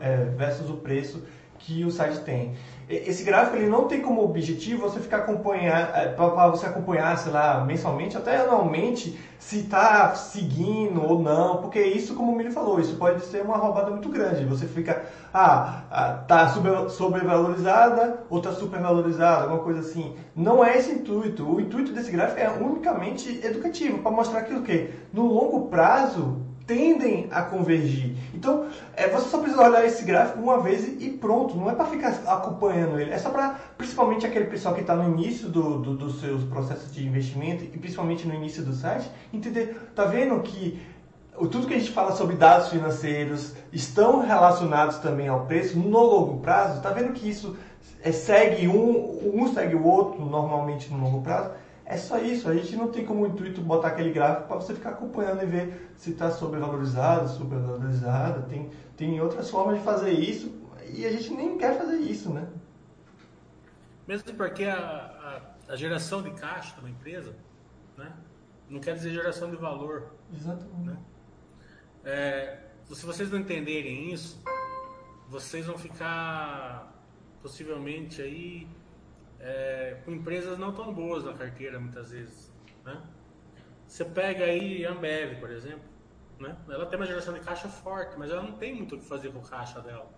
é, 0.00 0.24
versus 0.24 0.68
o 0.70 0.76
preço 0.76 1.22
que 1.60 1.84
o 1.84 1.90
site 1.90 2.20
tem. 2.20 2.52
Esse 2.88 3.22
gráfico 3.22 3.56
ele 3.56 3.68
não 3.68 3.84
tem 3.86 4.00
como 4.02 4.20
objetivo 4.24 4.82
você 4.82 4.98
ficar 4.98 5.18
acompanhar, 5.18 5.92
para 6.16 6.48
você 6.48 6.66
acompanhar, 6.66 7.16
sei 7.16 7.30
lá, 7.30 7.64
mensalmente, 7.64 8.16
até 8.16 8.38
anualmente, 8.38 9.16
se 9.38 9.60
está 9.60 10.12
seguindo 10.14 11.00
ou 11.00 11.22
não, 11.22 11.58
porque 11.58 11.80
isso, 11.80 12.14
como 12.14 12.32
o 12.32 12.34
Mili 12.34 12.50
falou, 12.50 12.80
isso 12.80 12.96
pode 12.96 13.24
ser 13.24 13.42
uma 13.42 13.56
roubada 13.56 13.90
muito 13.92 14.08
grande. 14.08 14.44
Você 14.44 14.66
fica, 14.66 15.04
ah, 15.32 15.82
ah, 15.88 16.10
tá 16.26 16.48
sobre- 16.48 16.88
sobrevalorizada 16.88 18.24
ou 18.28 18.40
tá 18.40 18.50
supervalorizada, 18.50 19.44
alguma 19.44 19.60
coisa 19.60 19.80
assim. 19.80 20.16
Não 20.34 20.64
é 20.64 20.76
esse 20.76 20.90
intuito. 20.90 21.48
O 21.48 21.60
intuito 21.60 21.92
desse 21.92 22.10
gráfico 22.10 22.40
é 22.40 22.50
unicamente 22.50 23.40
educativo, 23.46 23.98
para 23.98 24.10
mostrar 24.10 24.42
que 24.42 24.54
o 24.54 24.62
quê? 24.62 24.90
No 25.12 25.26
longo 25.26 25.68
prazo 25.68 26.49
tendem 26.70 27.26
a 27.32 27.42
convergir. 27.42 28.14
Então, 28.32 28.68
é, 28.94 29.08
você 29.08 29.28
só 29.28 29.38
precisa 29.38 29.60
olhar 29.60 29.84
esse 29.84 30.04
gráfico 30.04 30.38
uma 30.38 30.60
vez 30.60 30.86
e 31.02 31.10
pronto. 31.10 31.56
Não 31.56 31.68
é 31.68 31.74
para 31.74 31.86
ficar 31.86 32.10
acompanhando 32.28 33.00
ele. 33.00 33.10
É 33.10 33.18
só 33.18 33.28
para, 33.28 33.58
principalmente 33.76 34.24
aquele 34.24 34.44
pessoal 34.44 34.72
que 34.72 34.82
está 34.82 34.94
no 34.94 35.18
início 35.18 35.48
do, 35.48 35.80
do, 35.80 35.96
dos 35.96 36.20
seus 36.20 36.44
processos 36.44 36.94
de 36.94 37.04
investimento 37.04 37.64
e 37.64 37.76
principalmente 37.76 38.24
no 38.24 38.32
início 38.32 38.62
do 38.62 38.72
site, 38.72 39.10
entender. 39.34 39.90
Tá 39.96 40.04
vendo 40.04 40.38
que 40.42 40.80
tudo 41.50 41.66
que 41.66 41.74
a 41.74 41.78
gente 41.78 41.90
fala 41.90 42.12
sobre 42.12 42.36
dados 42.36 42.68
financeiros 42.68 43.52
estão 43.72 44.20
relacionados 44.20 44.98
também 44.98 45.26
ao 45.26 45.46
preço 45.46 45.76
no 45.76 45.98
longo 45.98 46.38
prazo? 46.38 46.80
Tá 46.80 46.90
vendo 46.90 47.12
que 47.14 47.28
isso 47.28 47.56
é, 48.00 48.12
segue 48.12 48.68
um, 48.68 49.32
um 49.34 49.52
segue 49.52 49.74
o 49.74 49.84
outro 49.84 50.24
normalmente 50.24 50.88
no 50.92 51.02
longo 51.02 51.20
prazo? 51.20 51.50
É 51.90 51.96
só 51.96 52.18
isso, 52.18 52.48
a 52.48 52.54
gente 52.54 52.76
não 52.76 52.88
tem 52.88 53.04
como 53.04 53.26
intuito 53.26 53.60
botar 53.60 53.88
aquele 53.88 54.12
gráfico 54.12 54.46
para 54.46 54.56
você 54.58 54.72
ficar 54.72 54.90
acompanhando 54.90 55.42
e 55.42 55.46
ver 55.46 55.90
se 55.96 56.12
está 56.12 56.30
sobrevalorizado, 56.30 57.28
supervalorizado. 57.28 58.48
Tem, 58.48 58.70
tem 58.96 59.20
outras 59.20 59.50
formas 59.50 59.76
de 59.76 59.84
fazer 59.84 60.12
isso 60.12 60.54
e 60.94 61.04
a 61.04 61.10
gente 61.10 61.34
nem 61.34 61.58
quer 61.58 61.76
fazer 61.76 61.96
isso, 61.96 62.32
né? 62.32 62.48
Mesmo 64.06 64.32
porque 64.34 64.66
a, 64.66 64.78
a, 65.68 65.72
a 65.72 65.74
geração 65.74 66.22
de 66.22 66.30
caixa 66.30 66.74
de 66.74 66.80
uma 66.80 66.90
empresa 66.90 67.34
né, 67.98 68.12
não 68.68 68.78
quer 68.78 68.94
dizer 68.94 69.10
geração 69.10 69.50
de 69.50 69.56
valor. 69.56 70.14
Exatamente. 70.32 70.90
Né? 70.90 70.96
É, 72.04 72.58
se 72.84 73.04
vocês 73.04 73.28
não 73.32 73.40
entenderem 73.40 74.12
isso, 74.12 74.40
vocês 75.28 75.66
vão 75.66 75.76
ficar 75.76 77.02
possivelmente 77.42 78.22
aí 78.22 78.68
é, 79.40 79.96
com 80.04 80.12
empresas 80.12 80.58
não 80.58 80.72
tão 80.72 80.92
boas 80.92 81.24
na 81.24 81.32
carteira, 81.32 81.80
muitas 81.80 82.10
vezes. 82.10 82.52
Né? 82.84 83.00
Você 83.86 84.04
pega 84.04 84.44
aí 84.44 84.84
a 84.86 84.92
Ambev, 84.92 85.40
por 85.40 85.50
exemplo. 85.50 85.90
Né? 86.38 86.56
Ela 86.68 86.86
tem 86.86 86.98
uma 86.98 87.06
geração 87.06 87.34
de 87.34 87.40
caixa 87.40 87.68
forte, 87.68 88.18
mas 88.18 88.30
ela 88.30 88.42
não 88.42 88.52
tem 88.52 88.74
muito 88.74 88.94
o 88.94 88.98
que 88.98 89.04
fazer 89.04 89.30
com 89.30 89.38
o 89.38 89.42
caixa 89.42 89.80
dela. 89.80 90.08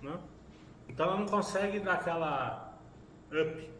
Né? 0.00 0.18
Então 0.88 1.06
ela 1.06 1.16
não 1.16 1.26
consegue 1.26 1.80
dar 1.80 1.94
aquela 1.94 2.74
up, 3.28 3.70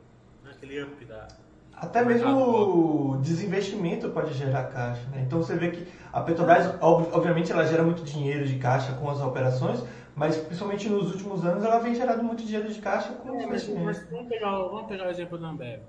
né? 0.45 0.51
aquele 0.51 0.83
up 0.83 1.05
da. 1.05 1.29
Até 1.75 2.05
mesmo 2.05 3.15
o 3.15 3.17
desinvestimento 3.19 4.11
pode 4.11 4.35
gerar 4.35 4.65
caixa. 4.65 5.03
Né? 5.11 5.23
Então 5.27 5.43
você 5.43 5.57
vê 5.57 5.71
que 5.71 5.87
a 6.13 6.21
Petrobras, 6.21 6.75
obviamente, 6.81 7.51
ela 7.51 7.65
gera 7.65 7.83
muito 7.83 8.05
dinheiro 8.05 8.47
de 8.47 8.59
caixa 8.59 8.93
com 8.95 9.11
as 9.11 9.21
operações, 9.21 9.83
mas 10.15 10.37
principalmente 10.37 10.89
nos 10.89 11.13
últimos 11.13 11.45
anos 11.45 11.65
ela 11.65 11.79
vem 11.79 11.95
gerando 11.95 12.23
muito 12.23 12.45
dinheiro 12.45 12.73
de 12.73 12.81
caixa 12.81 13.13
com 13.15 13.41
é, 13.41 13.47
mas, 13.47 13.69
mas 13.69 14.11
vamos, 14.11 14.29
pegar, 14.29 14.51
vamos 14.51 14.87
pegar 14.87 15.07
o 15.07 15.11
exemplo 15.11 15.39
da 15.39 15.49
Ambev. 15.49 15.83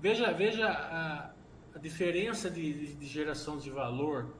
Veja, 0.00 0.32
veja 0.32 0.68
a, 0.68 1.30
a 1.74 1.78
diferença 1.78 2.50
de, 2.50 2.94
de, 2.94 3.06
geração 3.06 3.58
de 3.58 3.70
valor 3.70 4.34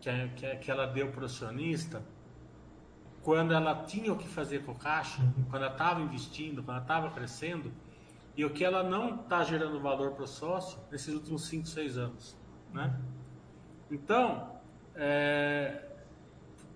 que, 0.00 0.08
a, 0.08 0.28
que, 0.28 0.56
que 0.56 0.70
ela 0.70 0.86
deu 0.86 1.10
para 1.10 1.22
o 1.22 1.24
acionista 1.24 2.02
quando 3.22 3.52
ela 3.52 3.84
tinha 3.84 4.12
o 4.12 4.16
que 4.16 4.28
fazer 4.28 4.64
com 4.64 4.72
o 4.72 4.74
caixa, 4.74 5.20
uhum. 5.20 5.44
quando 5.50 5.62
ela 5.64 5.72
estava 5.72 6.00
investindo, 6.00 6.62
quando 6.62 6.76
ela 6.76 6.82
estava 6.82 7.10
crescendo, 7.10 7.72
e 8.36 8.44
o 8.44 8.50
que 8.50 8.64
ela 8.64 8.82
não 8.82 9.20
está 9.20 9.42
gerando 9.44 9.78
valor 9.80 10.12
para 10.12 10.24
o 10.24 10.26
sócio 10.26 10.78
nesses 10.90 11.12
últimos 11.12 11.44
5, 11.44 11.66
6 11.66 11.98
anos. 11.98 12.36
Né? 12.72 12.98
Então, 13.90 14.50
é, 14.94 15.89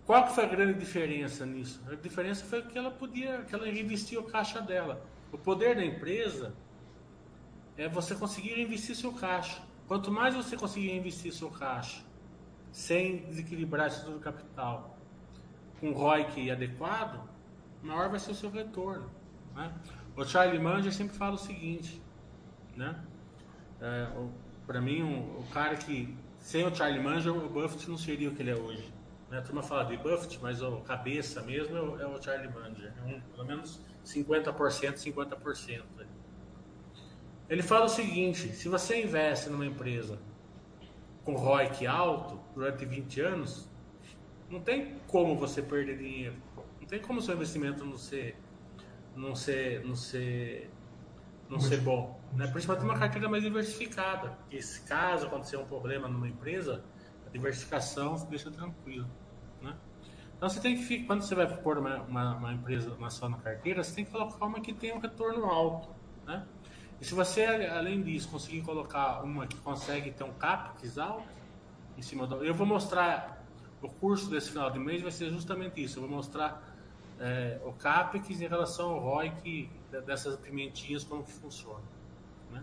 qual 0.07 0.27
que 0.27 0.35
foi 0.35 0.45
a 0.45 0.49
grande 0.49 0.79
diferença 0.79 1.47
nisso? 1.47 1.83
A 1.91 1.95
diferença 1.95 2.45
foi 2.45 2.63
que 2.63 2.77
ela 2.77 2.91
podia, 2.91 3.43
que 3.43 3.55
ela 3.55 3.65
reinvestia 3.65 4.21
o 4.21 4.25
caixa 4.25 4.61
dela. 4.61 5.03
O 5.33 5.39
poder 5.39 5.77
da 5.77 5.85
empresa 5.85 6.55
é 7.77 7.89
você 7.89 8.15
conseguir 8.15 8.61
investir 8.61 8.95
seu 8.95 9.13
caixa. 9.13 9.63
Quanto 9.89 10.11
mais 10.11 10.35
você 10.35 10.57
conseguir 10.57 10.95
investir 10.95 11.33
seu 11.33 11.51
caixa, 11.51 12.03
sem 12.71 13.19
desequilibrar 13.27 13.89
isso 13.89 14.11
do 14.11 14.21
capital, 14.21 14.99
com 15.81 15.93
ROIC 15.93 16.51
adequado, 16.51 17.29
maior 17.83 18.09
vai 18.09 18.19
ser 18.19 18.33
o 18.33 18.35
seu 18.35 18.51
retorno. 18.51 19.11
Né? 19.55 19.73
O 20.17 20.25
Charlie 20.25 20.59
Munger 20.59 20.93
sempre 20.93 21.17
fala 21.17 21.35
o 21.35 21.39
seguinte, 21.39 22.01
né? 22.77 23.03
É, 23.81 24.09
Para 24.67 24.81
mim, 24.81 25.03
o 25.03 25.45
cara 25.53 25.77
que 25.77 26.17
sem 26.39 26.65
o 26.65 26.75
Charlie 26.75 27.03
Munger, 27.03 27.35
o 27.35 27.49
Buffett 27.49 27.89
não 27.89 27.99
seria 27.99 28.29
o 28.29 28.35
que 28.35 28.43
ele 28.43 28.51
é 28.51 28.57
hoje. 28.57 28.94
Né? 29.35 29.41
A 29.41 29.43
turma 29.43 29.63
fala 29.63 29.85
de 29.85 29.97
Buffett, 29.97 30.39
mas 30.41 30.63
o 30.63 30.77
cabeça 30.83 31.43
mesmo 31.43 31.77
é 31.77 31.81
o, 32.07 32.17
é 32.17 32.23
Charlie 32.23 32.49
Munger. 32.49 32.95
É 32.97 33.03
um, 33.03 33.21
pelo 33.21 33.45
menos 33.45 33.81
50%, 34.05 34.55
50%. 34.95 35.83
Ele 37.49 37.63
fala 37.63 37.87
o 37.87 37.89
seguinte: 37.89 38.49
se 38.55 38.69
você 38.69 39.03
investe 39.03 39.51
numa 39.51 39.67
empresa 39.67 40.19
com 41.25 41.35
ROIC 41.35 41.87
alto 41.87 42.41
durante 42.55 42.85
20 42.85 43.21
anos, 43.23 43.69
não 44.49 44.61
tem 44.61 45.01
como 45.09 45.37
você 45.37 45.61
perder 45.61 45.99
dinheiro. 45.99 46.37
Não 46.81 46.87
tem 46.87 47.01
como 47.01 47.21
seu 47.21 47.35
investimento 47.35 47.85
não 47.85 47.97
ser, 47.97 48.37
não 49.17 49.35
ser, 49.35 49.85
não 49.85 49.97
ser, 49.97 50.71
não 51.49 51.59
ser 51.59 51.79
bom. 51.79 52.21
Né? 52.35 52.47
Principalmente 52.47 52.85
uma 52.85 52.99
carteira 52.99 53.29
mais 53.29 53.43
diversificada. 53.43 54.39
Que 54.49 54.63
se 54.63 54.83
caso 54.83 55.27
acontecer 55.27 55.57
um 55.57 55.65
problema 55.65 56.07
numa 56.09 56.29
empresa, 56.29 56.85
a 57.27 57.31
diversificação 57.31 58.15
deixa 58.29 58.51
tranquilo. 58.51 59.09
Então 60.45 60.53
você 60.53 60.61
tem 60.61 60.77
que, 60.77 61.05
quando 61.05 61.23
você 61.23 61.35
vai 61.35 61.47
pôr 61.47 61.79
uma, 61.79 62.03
uma, 62.03 62.37
uma, 62.37 62.53
empresa 62.53 62.93
uma 62.93 63.09
só 63.09 63.31
na 63.31 63.39
carteira, 63.39 63.83
você 63.83 63.95
tem 63.95 64.05
que 64.05 64.11
colocar 64.11 64.45
uma 64.45 64.61
que 64.61 64.75
tenha 64.75 64.95
um 64.95 64.99
retorno 64.99 65.47
alto. 65.47 65.89
Né? 66.27 66.47
E 67.01 67.05
se 67.07 67.15
você, 67.15 67.47
além 67.47 68.03
disso, 68.03 68.29
conseguir 68.29 68.61
colocar 68.61 69.23
uma 69.23 69.47
que 69.47 69.57
consegue 69.57 70.11
ter 70.11 70.23
um 70.23 70.35
CAPEX 70.35 70.99
alto, 70.99 71.27
em 71.97 72.03
cima 72.03 72.27
do. 72.27 72.45
Eu 72.45 72.53
vou 72.53 72.67
mostrar 72.67 73.43
o 73.81 73.89
curso 73.89 74.29
desse 74.29 74.51
final 74.51 74.71
de 74.71 74.79
mês, 74.79 75.01
vai 75.01 75.11
ser 75.11 75.31
justamente 75.31 75.83
isso. 75.83 75.99
Eu 75.99 76.03
vou 76.03 76.15
mostrar 76.15 76.63
é, 77.19 77.59
o 77.65 77.73
CAPEX 77.73 78.43
em 78.43 78.47
relação 78.47 78.91
ao 78.91 79.01
ROI 79.01 79.71
dessas 80.05 80.37
pimentinhas, 80.37 81.05
como 81.05 81.25
que 81.25 81.33
funciona. 81.33 81.85
Né? 82.53 82.63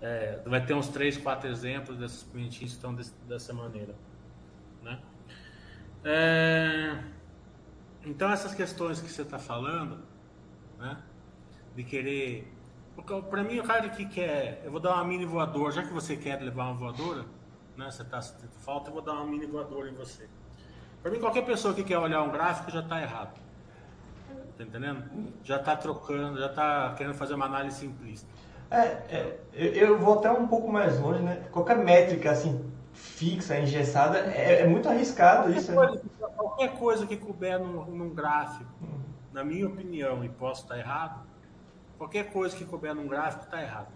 É, 0.00 0.42
vai 0.44 0.66
ter 0.66 0.74
uns 0.74 0.88
3, 0.88 1.16
4 1.18 1.48
exemplos 1.48 1.96
dessas 1.96 2.24
pimentinhas 2.24 2.72
que 2.72 2.76
estão 2.76 2.92
desse, 2.92 3.14
dessa 3.28 3.52
maneira. 3.52 3.94
Né? 4.82 5.00
É, 6.04 6.98
então 8.04 8.30
essas 8.32 8.54
questões 8.54 9.00
que 9.00 9.08
você 9.08 9.22
está 9.22 9.38
falando, 9.38 10.00
né, 10.78 10.98
de 11.76 11.84
querer, 11.84 12.52
para 13.30 13.44
mim 13.44 13.60
o 13.60 13.62
cara 13.62 13.88
que 13.88 14.04
quer, 14.06 14.62
eu 14.64 14.70
vou 14.72 14.80
dar 14.80 14.94
uma 14.94 15.04
mini 15.04 15.24
voadora, 15.24 15.70
já 15.72 15.82
que 15.82 15.92
você 15.92 16.16
quer 16.16 16.40
levar 16.40 16.64
uma 16.64 16.74
voadora, 16.74 17.24
né, 17.76 17.88
você 17.90 18.02
está 18.02 18.20
sentindo 18.20 18.50
falta, 18.64 18.90
eu 18.90 18.94
vou 18.94 19.02
dar 19.02 19.12
uma 19.12 19.26
mini 19.26 19.46
voadora 19.46 19.88
em 19.88 19.94
você. 19.94 20.28
Para 21.00 21.10
mim 21.10 21.20
qualquer 21.20 21.44
pessoa 21.44 21.72
que 21.72 21.84
quer 21.84 21.98
olhar 21.98 22.22
um 22.22 22.30
gráfico 22.30 22.70
já 22.70 22.80
está 22.80 23.00
errado, 23.00 23.38
tá 24.58 24.64
entendendo? 24.64 25.04
Já 25.44 25.56
está 25.56 25.76
trocando, 25.76 26.38
já 26.38 26.46
está 26.46 26.94
querendo 26.96 27.14
fazer 27.14 27.34
uma 27.34 27.46
análise 27.46 27.78
simplista. 27.78 28.28
É, 28.70 28.84
é, 29.08 29.38
eu 29.52 29.98
vou 29.98 30.18
até 30.18 30.30
um 30.30 30.48
pouco 30.48 30.70
mais 30.72 30.98
longe, 30.98 31.22
né? 31.22 31.46
Qualquer 31.52 31.76
métrica 31.76 32.30
assim 32.30 32.72
fixa, 32.92 33.58
engessada, 33.58 34.18
é, 34.18 34.62
é 34.62 34.66
muito 34.66 34.88
arriscado 34.88 35.44
qualquer 35.44 35.58
isso. 35.58 35.72
Coisa, 35.72 35.94
né? 35.94 36.28
Qualquer 36.36 36.72
coisa 36.74 37.06
que 37.06 37.16
couber 37.16 37.58
num, 37.58 37.84
num 37.86 38.10
gráfico, 38.10 38.70
uhum. 38.80 39.00
na 39.32 39.44
minha 39.44 39.66
opinião, 39.66 40.24
e 40.24 40.28
posso 40.28 40.62
estar 40.62 40.78
errado, 40.78 41.20
qualquer 41.98 42.30
coisa 42.32 42.54
que 42.56 42.64
couber 42.64 42.94
num 42.94 43.06
gráfico 43.06 43.44
está 43.44 43.62
errado. 43.62 43.88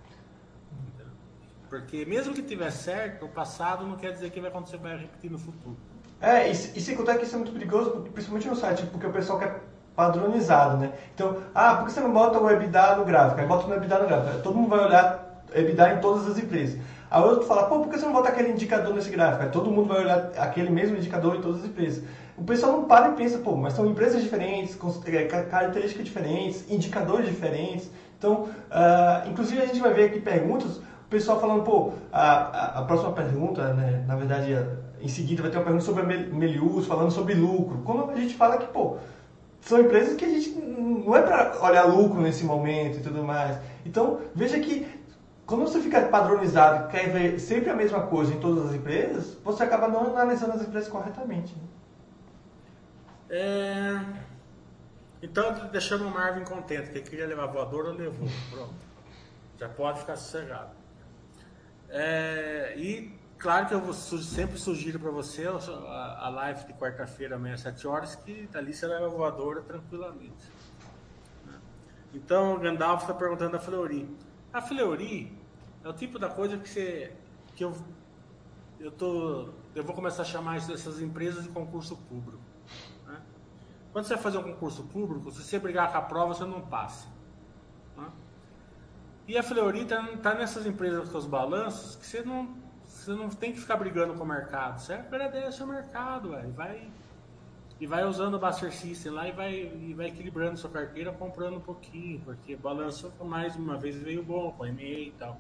Porque 1.69 2.05
mesmo 2.05 2.33
que 2.33 2.43
tiver 2.43 2.71
certo, 2.71 3.27
o 3.27 3.29
passado 3.29 3.85
não 3.85 3.97
quer 3.97 4.13
dizer 4.13 4.31
que 4.31 4.41
vai 4.41 4.51
acontecer, 4.51 4.77
vai 4.79 4.97
repetir 4.97 5.31
no 5.31 5.39
futuro. 5.39 5.77
É, 6.21 6.49
e, 6.49 6.53
e 6.53 6.81
sem 6.81 6.97
contar 6.97 7.17
que 7.17 7.25
isso 7.25 7.35
é 7.35 7.39
muito 7.39 7.53
perigoso, 7.53 8.03
principalmente 8.13 8.49
no 8.49 8.57
site, 8.57 8.87
porque 8.87 9.07
o 9.07 9.13
pessoal 9.13 9.39
quer 9.39 9.61
padronizado, 9.95 10.77
né? 10.77 10.93
Então, 11.15 11.43
ah, 11.55 11.77
por 11.77 11.87
que 11.87 11.93
você 11.93 12.01
não 12.01 12.13
bota 12.13 12.39
o 12.39 12.51
EBITDA 12.51 12.97
no 12.97 13.05
gráfico? 13.05 13.41
Aí 13.41 13.47
bota 13.47 13.67
o 13.67 13.75
EBITDA 13.75 13.99
no 13.99 14.07
gráfico. 14.07 14.43
Todo 14.43 14.57
mundo 14.57 14.69
vai 14.69 14.81
olhar 14.81 15.43
EBITDA 15.55 15.95
em 15.95 16.01
todas 16.01 16.27
as 16.29 16.39
empresas. 16.39 16.81
Aí 17.11 17.23
o 17.23 17.27
outro 17.27 17.47
fala, 17.47 17.65
pô, 17.65 17.81
por 17.81 17.89
que 17.89 17.99
você 17.99 18.05
não 18.05 18.13
bota 18.13 18.29
aquele 18.29 18.51
indicador 18.51 18.95
nesse 18.95 19.11
gráfico? 19.11 19.45
Aí 19.45 19.51
todo 19.51 19.71
mundo 19.71 19.89
vai 19.89 20.01
olhar 20.01 20.33
aquele 20.37 20.71
mesmo 20.71 20.97
indicador 20.97 21.37
em 21.37 21.41
todas 21.41 21.61
as 21.61 21.67
empresas. 21.67 22.03
O 22.37 22.45
pessoal 22.45 22.73
não 22.73 22.85
para 22.85 23.11
e 23.11 23.13
pensa, 23.13 23.39
pô, 23.39 23.57
mas 23.57 23.73
são 23.73 23.87
empresas 23.87 24.23
diferentes, 24.23 24.75
com 24.75 24.93
é, 25.07 25.25
características 25.25 26.05
diferentes, 26.05 26.71
indicadores 26.71 27.27
diferentes. 27.27 27.91
Então, 28.19 28.43
uh, 28.43 29.29
inclusive 29.31 29.63
a 29.63 29.67
gente 29.67 29.81
vai 29.81 29.93
ver 29.93 30.05
aqui 30.07 30.21
perguntas, 30.21 30.79
o 30.79 31.09
pessoal 31.09 31.41
falando, 31.41 31.63
pô, 31.63 31.93
a, 32.13 32.23
a, 32.23 32.79
a 32.81 32.83
próxima 32.83 33.13
pergunta, 33.13 33.73
né, 33.73 34.05
na 34.07 34.17
verdade, 34.17 34.57
em 35.01 35.09
seguida 35.09 35.43
vai 35.43 35.51
ter 35.51 35.59
uma 35.59 35.65
pergunta 35.65 35.85
sobre 35.85 36.03
a 36.03 36.07
Melius, 36.07 36.87
falando 36.87 37.11
sobre 37.11 37.35
lucro. 37.35 37.79
Quando 37.85 38.11
a 38.11 38.17
gente 38.17 38.35
fala 38.35 38.57
que, 38.57 38.67
pô, 38.67 38.97
são 39.61 39.81
empresas 39.81 40.17
que 40.17 40.25
a 40.25 40.29
gente 40.29 40.51
não 40.51 41.15
é 41.15 41.23
para 41.23 41.61
olhar 41.63 41.85
lucro 41.85 42.21
nesse 42.21 42.45
momento 42.45 42.99
e 42.99 43.01
tudo 43.01 43.23
mais. 43.23 43.59
Então, 43.85 44.19
veja 44.35 44.59
que 44.59 44.87
quando 45.47 45.63
você 45.63 45.81
fica 45.81 46.03
padronizado 46.09 46.89
quer 46.91 47.13
ver 47.13 47.39
sempre 47.39 47.71
a 47.71 47.75
mesma 47.75 48.07
coisa 48.09 48.35
em 48.35 48.41
todas 48.41 48.67
as 48.67 48.75
empresas, 48.75 49.39
você 49.45 49.63
acaba 49.63 49.87
não 49.87 50.09
analisando 50.09 50.55
as 50.55 50.63
empresas 50.63 50.89
corretamente. 50.91 51.55
Né? 51.55 51.69
É... 53.31 54.01
Então 55.23 55.69
deixamos 55.69 56.07
o 56.07 56.11
Marvin 56.11 56.45
contente, 56.45 56.91
que 56.91 57.01
queria 57.01 57.27
levar 57.27 57.47
voador, 57.47 57.95
levou. 57.95 58.29
Pronto. 58.51 58.75
Já 59.57 59.69
pode 59.69 60.01
ficar 60.01 60.17
sossegado. 60.17 60.71
É... 61.91 62.75
E 62.77 63.17
claro 63.39 63.67
que 63.67 63.75
eu 63.75 63.81
vou, 63.81 63.95
sempre 63.95 64.59
sugiro 64.59 64.99
para 64.99 65.13
você 65.13 65.47
a, 65.47 66.27
a, 66.27 66.29
live 66.29 66.67
de 66.67 66.75
quarta-feira, 66.75 67.37
amanhã 67.37 67.55
às 67.55 67.61
7 67.61 67.87
horas, 67.87 68.17
que 68.17 68.49
dali 68.51 68.75
você 68.75 68.85
leva 68.85 69.09
voadora 69.09 69.63
tranquilamente. 69.63 70.51
Né? 71.45 71.55
Então, 72.13 72.55
o 72.55 72.59
Gandalf 72.59 73.03
está 73.03 73.15
perguntando 73.15 73.57
a 73.57 73.61
Fleury. 73.61 74.26
A 74.57 74.63
Fleury 74.63 75.31
é 75.85 75.89
o 75.89 75.93
tipo 75.93 76.19
da 76.19 76.31
coisa 76.31 76.57
que, 76.57 76.67
você, 76.67 77.13
que 77.55 77.63
eu, 77.63 77.77
eu, 78.81 78.91
tô, 78.91 79.51
eu 79.75 79.85
vou 79.85 79.95
começar 79.95 80.23
a 80.23 80.25
chamar 80.25 80.57
essas 80.57 80.99
empresas 80.99 81.43
de 81.43 81.51
concurso 81.51 81.95
público. 81.95 82.43
Né? 83.07 83.21
Quando 83.93 84.07
você 84.07 84.15
vai 84.15 84.23
fazer 84.23 84.39
um 84.39 84.43
concurso 84.45 84.85
público, 84.85 85.31
se 85.31 85.43
você 85.43 85.59
brigar 85.59 85.93
com 85.93 85.99
a 85.99 86.01
prova, 86.01 86.33
você 86.33 86.47
não 86.47 86.63
passa. 86.63 87.07
Né? 87.99 88.11
E 89.29 89.37
a 89.37 89.43
Fleury 89.43 89.83
está 89.83 90.03
tá 90.23 90.33
nessas 90.33 90.65
empresas 90.65 91.07
com 91.11 91.19
os 91.19 91.27
balanços 91.27 91.97
que 91.97 92.07
você 92.07 92.23
não, 92.23 92.57
você 92.87 93.13
não 93.13 93.29
tem 93.29 93.53
que 93.53 93.61
ficar 93.61 93.77
brigando 93.77 94.15
com 94.15 94.25
o 94.25 94.27
mercado. 94.27 94.81
Você 94.81 94.95
agradece 94.95 95.61
ao 95.61 95.69
mercado, 95.69 96.31
vai 96.55 96.91
e 97.79 97.87
vai 97.87 98.05
usando 98.05 98.35
o 98.35 98.39
Buster 98.39 98.73
System 98.73 99.13
lá 99.13 99.29
e 99.29 99.33
vai, 99.33 99.53
e 99.55 99.95
vai 99.95 100.07
equilibrando 100.07 100.57
sua 100.57 100.71
carteira, 100.71 101.13
comprando 101.13 101.57
um 101.57 101.61
pouquinho, 101.61 102.21
porque 102.21 102.57
balanço 102.57 103.13
mais 103.23 103.55
uma 103.55 103.77
vez 103.77 103.97
veio 103.97 104.23
bom 104.23 104.51
com 104.53 104.65
MA 104.65 104.83
e 104.83 105.15
tal. 105.19 105.39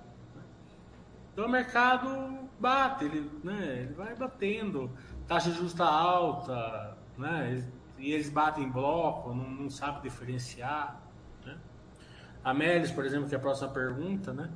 Então 1.32 1.46
o 1.46 1.48
mercado 1.48 2.48
bate, 2.58 3.04
ele, 3.04 3.30
né, 3.42 3.80
ele 3.82 3.94
vai 3.94 4.14
batendo, 4.14 4.90
taxa 5.26 5.50
justa 5.50 5.84
alta, 5.84 6.96
né, 7.16 7.62
e 7.98 8.12
eles 8.12 8.28
batem 8.28 8.64
em 8.64 8.70
bloco, 8.70 9.34
não, 9.34 9.48
não 9.50 9.70
sabe 9.70 10.02
diferenciar. 10.02 11.00
Né? 11.44 11.58
A 12.44 12.52
Melis, 12.52 12.90
por 12.90 13.04
exemplo, 13.04 13.28
que 13.28 13.34
é 13.34 13.38
a 13.38 13.40
próxima 13.40 13.70
pergunta, 13.70 14.32
né? 14.32 14.50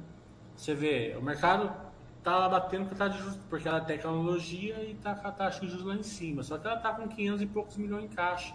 Você 0.55 0.75
vê, 0.75 1.17
o 1.19 1.23
mercado 1.23 1.75
tá 2.23 2.37
lá 2.37 2.49
batendo 2.49 2.87
com 2.87 2.95
a 2.95 2.99
taxa 2.99 3.17
de 3.17 3.23
juros, 3.23 3.39
porque 3.49 3.67
ela 3.67 3.79
é 3.79 3.81
tecnologia 3.81 4.83
e 4.85 4.95
tá 4.95 5.15
com 5.15 5.27
a 5.27 5.33
taxa 5.33 5.61
de 5.61 5.69
juros 5.69 5.87
lá 5.87 5.95
em 5.95 6.03
cima. 6.03 6.43
Só 6.43 6.59
que 6.59 6.67
ela 6.67 6.77
tá 6.77 6.93
com 6.93 7.09
500 7.09 7.43
e 7.43 7.47
poucos 7.47 7.77
milhões 7.77 8.05
em 8.05 8.09
caixa. 8.09 8.55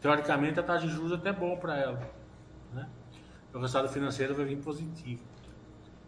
Teoricamente, 0.00 0.58
a 0.58 0.62
taxa 0.62 0.86
de 0.86 0.92
juros 0.92 1.12
é 1.12 1.16
até 1.16 1.32
bom 1.32 1.56
para 1.56 1.76
ela. 1.76 2.00
Né? 2.72 2.88
O 3.52 3.58
resultado 3.58 3.88
financeiro 3.88 4.34
vai 4.34 4.44
vir 4.44 4.58
positivo. 4.58 5.22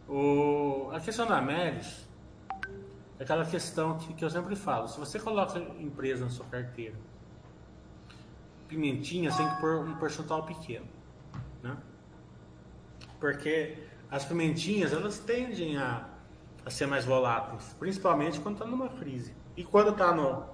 O, 0.09 0.91
a 0.93 1.01
questão 1.01 1.27
da 1.27 1.41
Melis 1.41 2.09
é 3.19 3.23
aquela 3.23 3.45
questão 3.45 3.99
que, 3.99 4.15
que 4.15 4.25
eu 4.25 4.31
sempre 4.31 4.57
falo. 4.57 4.89
Se 4.89 4.99
você 4.99 5.19
coloca 5.19 5.59
empresa 5.59 6.25
na 6.25 6.31
sua 6.31 6.47
carteira, 6.47 6.97
pimentinha, 8.67 9.31
você 9.31 9.43
tem 9.43 9.55
que 9.55 9.61
pôr 9.61 9.85
um 9.85 9.97
percentual 9.97 10.45
pequeno. 10.45 10.87
Né? 11.63 11.77
Porque 13.19 13.77
as 14.11 14.25
pimentinhas, 14.25 14.93
elas 14.93 15.19
tendem 15.19 15.77
a, 15.77 16.09
a 16.65 16.71
ser 16.71 16.87
mais 16.87 17.05
voláteis, 17.05 17.75
principalmente 17.79 18.41
quando 18.41 18.57
está 18.57 18.67
numa 18.67 18.89
crise. 18.89 19.35
E 19.57 19.65
quando 19.65 19.91
está 19.91 20.15
no, 20.15 20.45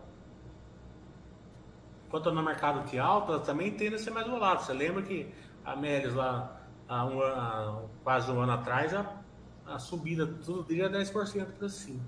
quando 2.09 2.29
está 2.29 2.33
no 2.33 2.43
mercado 2.43 2.85
que 2.89 2.99
alta, 2.99 3.33
ela 3.33 3.41
também 3.41 3.73
tende 3.73 3.97
a 3.97 3.99
ser 3.99 4.11
mais 4.11 4.27
volátil. 4.27 4.67
Você 4.67 4.73
lembra 4.73 5.03
que 5.03 5.33
a 5.65 5.75
Melis 5.77 6.15
lá, 6.15 6.61
há 6.89 7.05
um 7.05 7.89
quase 8.03 8.31
um 8.31 8.41
ano 8.41 8.53
atrás, 8.53 8.95
a 8.95 9.25
a 9.67 9.79
subida 9.79 10.27
todo 10.27 10.65
dia 10.65 10.89
10% 10.89 11.47
para 11.59 11.69
cima. 11.69 12.01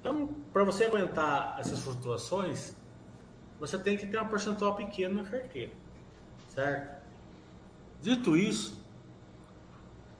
Então, 0.00 0.28
para 0.52 0.64
você 0.64 0.84
aguentar 0.84 1.56
essas 1.58 1.80
flutuações, 1.80 2.76
você 3.58 3.78
tem 3.78 3.96
que 3.96 4.06
ter 4.06 4.20
um 4.20 4.28
percentual 4.28 4.74
pequeno 4.74 5.22
na 5.22 5.28
carteira, 5.28 5.72
certo? 6.48 7.02
Dito 8.00 8.36
isso, 8.36 8.81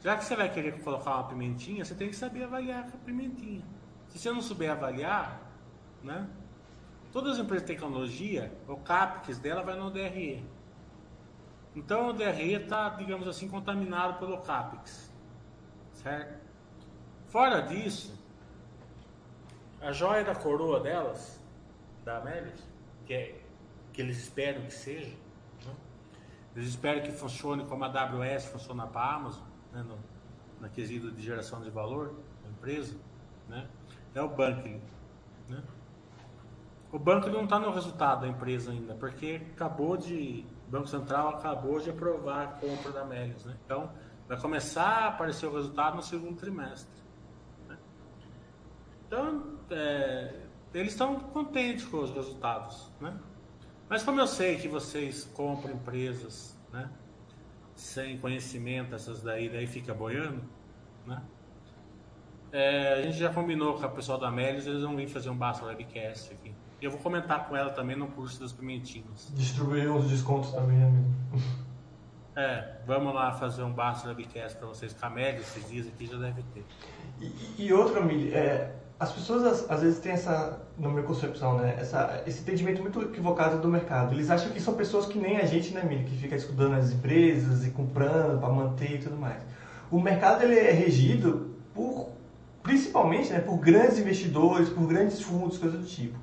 já 0.03 0.17
que 0.17 0.25
você 0.25 0.35
vai 0.35 0.53
querer 0.53 0.81
colocar 0.83 1.15
uma 1.15 1.29
pimentinha, 1.29 1.85
você 1.85 1.95
tem 1.95 2.09
que 2.09 2.17
saber 2.17 2.45
avaliar 2.45 2.88
a 2.88 2.97
pimentinha. 3.05 3.62
Se 4.09 4.19
você 4.19 4.33
não 4.33 4.43
souber 4.43 4.71
avaliar, 4.71 5.41
né? 6.03 6.29
Todas 7.12 7.35
as 7.35 7.38
empresas 7.38 7.67
de 7.67 7.75
tecnologia, 7.75 8.53
o 8.67 8.77
CAPEX 8.77 9.38
dela 9.38 9.62
vai 9.62 9.77
no 9.77 9.91
DRE. 9.91 10.45
Então 11.77 12.09
o 12.09 12.12
DRE 12.12 12.55
está, 12.55 12.88
digamos 12.91 13.29
assim, 13.29 13.49
contaminado 13.49 14.19
pelo 14.19 14.38
CAPEX, 14.38 15.12
certo? 15.93 16.43
Fora 17.29 17.61
disso, 17.61 18.19
a 19.81 19.93
joia 19.93 20.25
da 20.25 20.35
coroa 20.35 20.81
delas, 20.81 21.41
da 22.05 22.19
Amélia, 22.19 22.55
que, 23.07 23.15
é, 23.15 23.41
que 23.93 24.03
eles 24.03 24.19
esperam 24.19 24.62
que 24.62 24.75
seja, 24.75 25.15
né? 25.65 25.75
eles 26.57 26.69
esperam 26.69 27.03
que 27.03 27.12
funcione 27.12 27.65
como 27.67 27.85
a 27.85 27.88
AWS 27.88 28.47
funciona 28.47 28.87
para 28.87 29.01
a 29.01 29.15
Amazon, 29.15 29.52
né? 29.73 29.83
no, 29.83 29.99
na 30.61 30.69
quesito 30.69 31.11
de 31.11 31.23
geração 31.23 31.61
de 31.63 31.71
valor 31.71 32.15
da 32.43 32.51
empresa, 32.51 32.97
né? 33.49 33.67
é 34.15 34.23
o 34.23 34.29
banking. 34.29 34.81
Né? 35.49 35.63
O 36.91 36.99
banco 36.99 37.29
não 37.31 37.45
está 37.45 37.59
no 37.59 37.73
resultado 37.73 38.23
da 38.23 38.29
empresa 38.29 38.71
ainda, 38.71 38.95
porque 38.95 39.41
acabou 39.55 39.97
de. 39.97 40.45
O 40.69 40.71
Banco 40.71 40.87
Central 40.87 41.31
acabou 41.31 41.81
de 41.81 41.91
aprovar 41.91 42.43
a 42.43 42.47
compra 42.47 42.93
da 42.93 43.05
Melius. 43.05 43.45
Né? 43.45 43.57
Então, 43.65 43.91
vai 44.29 44.39
começar 44.41 45.05
a 45.05 45.09
aparecer 45.09 45.47
o 45.47 45.55
resultado 45.55 45.97
no 45.97 46.03
segundo 46.03 46.37
trimestre. 46.37 47.03
Então, 49.07 49.59
é, 49.71 50.35
eles 50.73 50.93
estão 50.93 51.21
contentes 51.21 51.85
com 51.85 51.99
os 51.99 52.11
resultados, 52.13 52.91
né? 52.99 53.15
Mas 53.87 54.03
como 54.03 54.19
eu 54.19 54.27
sei 54.27 54.57
que 54.57 54.69
vocês 54.69 55.25
compram 55.35 55.75
empresas, 55.75 56.57
né? 56.73 56.89
Sem 57.75 58.19
conhecimento, 58.19 58.95
essas 58.95 59.23
daí, 59.23 59.49
daí 59.49 59.67
fica 59.67 59.95
boiando, 59.95 60.43
né? 61.07 61.23
É, 62.53 62.95
a 62.95 63.03
gente 63.03 63.17
já 63.17 63.33
combinou 63.33 63.79
com 63.79 63.87
o 63.87 63.91
pessoal 63.91 64.19
da 64.19 64.31
Melis, 64.31 64.67
eles 64.67 64.83
vão 64.83 64.95
vir 64.95 65.09
fazer 65.09 65.31
um 65.31 65.37
Basta 65.37 65.65
Webcast 65.65 66.35
aqui. 66.35 66.55
Eu 66.83 66.91
vou 66.91 67.01
comentar 67.01 67.49
com 67.49 67.57
ela 67.57 67.71
também 67.71 67.97
no 67.97 68.09
curso 68.09 68.41
das 68.41 68.53
pimentinhas. 68.53 69.33
Distribuir 69.35 69.91
uns 69.91 70.11
descontos 70.11 70.51
também, 70.53 70.83
amigo. 70.83 71.09
É, 72.35 72.77
vamos 72.87 73.15
lá 73.15 73.33
fazer 73.33 73.63
um 73.63 73.73
Basta 73.73 74.09
Webcast 74.09 74.59
para 74.59 74.67
vocês. 74.67 74.93
Camélia, 74.93 75.41
esses 75.41 75.67
dias 75.69 75.87
aqui 75.87 76.07
já 76.07 76.17
deve 76.19 76.43
ter. 76.55 76.65
E, 77.21 77.67
e 77.67 77.73
outra, 77.73 78.01
Mili, 78.01 78.35
é, 78.35 78.75
as 79.03 79.11
pessoas 79.11 79.69
às, 79.69 79.81
vezes 79.81 79.99
têm 79.99 80.12
essa, 80.12 80.61
na 80.79 80.88
minha 80.88 81.03
concepção, 81.03 81.59
né, 81.59 81.77
essa, 81.77 82.23
esse 82.25 82.41
entendimento 82.41 82.81
muito 82.81 83.03
equivocado 83.03 83.59
do 83.59 83.67
mercado. 83.67 84.15
Eles 84.15 84.31
acham 84.31 84.53
que 84.53 84.61
são 84.61 84.75
pessoas 84.75 85.07
que 85.07 85.19
nem 85.19 85.38
a 85.38 85.45
gente, 85.45 85.75
né, 85.75 85.83
Mili, 85.83 86.05
que 86.05 86.17
fica 86.17 86.37
estudando 86.37 86.75
as 86.75 86.93
empresas 86.93 87.67
e 87.67 87.71
comprando 87.71 88.38
para 88.38 88.49
manter 88.49 88.93
e 88.93 88.99
tudo 88.99 89.17
mais. 89.17 89.43
O 89.91 90.01
mercado 90.01 90.45
ele 90.45 90.57
é 90.57 90.71
regido 90.71 91.51
por, 91.75 92.11
principalmente, 92.62 93.33
né, 93.33 93.41
por 93.41 93.57
grandes 93.57 93.99
investidores, 93.99 94.69
por 94.69 94.87
grandes 94.87 95.21
fundos, 95.21 95.59
coisas 95.59 95.81
do 95.81 95.87
tipo. 95.87 96.17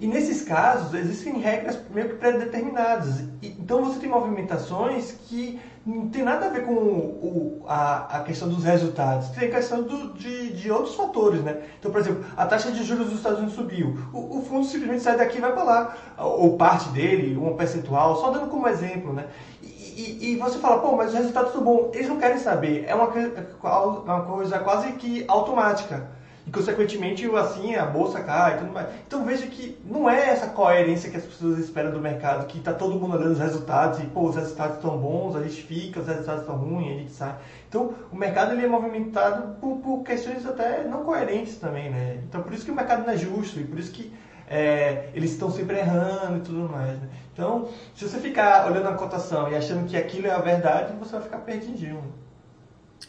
E 0.00 0.06
nesses 0.06 0.40
casos, 0.40 0.94
existem 0.94 1.38
regras 1.38 1.78
meio 1.92 2.08
que 2.08 2.14
pré-determinadas. 2.14 3.24
Então 3.42 3.84
você 3.84 4.00
tem 4.00 4.08
movimentações 4.08 5.12
que 5.28 5.60
não 5.84 6.08
tem 6.08 6.22
nada 6.22 6.46
a 6.46 6.48
ver 6.48 6.64
com 6.64 6.74
o, 6.74 7.64
a, 7.66 8.18
a 8.18 8.20
questão 8.20 8.48
dos 8.48 8.62
resultados, 8.62 9.28
tem 9.30 9.48
a 9.48 9.50
questão 9.50 9.82
do, 9.82 10.12
de, 10.14 10.52
de 10.52 10.70
outros 10.70 10.94
fatores, 10.94 11.42
né? 11.42 11.60
Então, 11.78 11.90
por 11.90 12.00
exemplo, 12.00 12.24
a 12.36 12.46
taxa 12.46 12.70
de 12.70 12.84
juros 12.84 13.08
dos 13.08 13.16
Estados 13.16 13.38
Unidos 13.38 13.56
subiu. 13.56 13.98
O, 14.12 14.38
o 14.38 14.42
fundo 14.42 14.64
simplesmente 14.64 15.02
sai 15.02 15.16
daqui 15.16 15.38
e 15.38 15.40
vai 15.40 15.52
para 15.52 15.64
lá. 15.64 15.96
Ou 16.18 16.56
parte 16.56 16.88
dele, 16.90 17.36
um 17.36 17.56
percentual, 17.56 18.16
só 18.16 18.30
dando 18.30 18.48
como 18.48 18.68
exemplo, 18.68 19.12
né? 19.12 19.26
E, 19.60 19.66
e, 19.66 20.32
e, 20.32 20.36
você 20.36 20.58
fala, 20.58 20.80
pô, 20.80 20.96
mas 20.96 21.08
os 21.08 21.18
resultados 21.18 21.50
estão 21.50 21.64
bons. 21.64 21.94
Eles 21.94 22.08
não 22.08 22.18
querem 22.18 22.38
saber. 22.38 22.84
É 22.86 22.94
uma, 22.94 23.08
uma 23.08 24.22
coisa 24.22 24.58
quase 24.60 24.92
que 24.92 25.24
automática 25.26 26.21
consequentemente 26.52 27.24
assim 27.36 27.74
a 27.74 27.86
bolsa 27.86 28.20
cai 28.20 28.54
e 28.54 28.58
tudo 28.58 28.72
mais. 28.72 28.88
Então 29.06 29.24
veja 29.24 29.46
que 29.46 29.78
não 29.84 30.08
é 30.08 30.28
essa 30.28 30.48
coerência 30.48 31.10
que 31.10 31.16
as 31.16 31.24
pessoas 31.24 31.58
esperam 31.58 31.90
do 31.90 32.00
mercado, 32.00 32.46
que 32.46 32.58
está 32.58 32.74
todo 32.74 32.98
mundo 32.98 33.16
olhando 33.16 33.32
os 33.32 33.38
resultados 33.38 34.00
e 34.00 34.04
pô, 34.04 34.28
os 34.28 34.36
resultados 34.36 34.76
estão 34.76 34.98
bons, 34.98 35.34
a 35.34 35.42
gente 35.42 35.62
fica, 35.62 36.00
os 36.00 36.06
resultados 36.06 36.42
estão 36.42 36.56
ruins, 36.56 36.88
a 36.88 36.98
gente 36.98 37.12
sai. 37.12 37.34
Então 37.68 37.94
o 38.12 38.16
mercado 38.16 38.52
ele 38.52 38.64
é 38.64 38.68
movimentado 38.68 39.56
por, 39.60 39.78
por 39.78 40.02
questões 40.02 40.46
até 40.46 40.84
não 40.84 41.04
coerentes 41.04 41.56
também, 41.56 41.90
né? 41.90 42.20
Então 42.28 42.42
por 42.42 42.52
isso 42.52 42.64
que 42.64 42.70
o 42.70 42.74
mercado 42.74 43.06
não 43.06 43.12
é 43.12 43.16
justo 43.16 43.58
e 43.58 43.64
por 43.64 43.78
isso 43.78 43.90
que 43.90 44.12
é, 44.46 45.08
eles 45.14 45.32
estão 45.32 45.50
sempre 45.50 45.78
errando 45.78 46.36
e 46.36 46.40
tudo 46.40 46.68
mais. 46.68 47.00
Né? 47.00 47.08
Então, 47.32 47.70
se 47.94 48.06
você 48.06 48.18
ficar 48.18 48.70
olhando 48.70 48.88
a 48.88 48.94
cotação 48.94 49.50
e 49.50 49.56
achando 49.56 49.88
que 49.88 49.96
aquilo 49.96 50.26
é 50.26 50.30
a 50.30 50.38
verdade, 50.38 50.92
você 50.98 51.12
vai 51.12 51.22
ficar 51.22 51.38
perdidinho. 51.38 52.12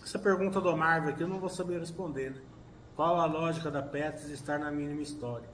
Essa 0.01 0.17
pergunta 0.17 0.61
do 0.61 0.75
Marvel 0.77 1.09
aqui 1.09 1.21
eu 1.21 1.27
não 1.27 1.39
vou 1.39 1.49
saber 1.49 1.79
responder, 1.79 2.31
né? 2.31 2.37
Qual 2.95 3.19
a 3.19 3.25
lógica 3.25 3.71
da 3.71 3.81
Petris 3.81 4.29
estar 4.29 4.59
na 4.59 4.71
mínima 4.71 5.01
histórica? 5.01 5.51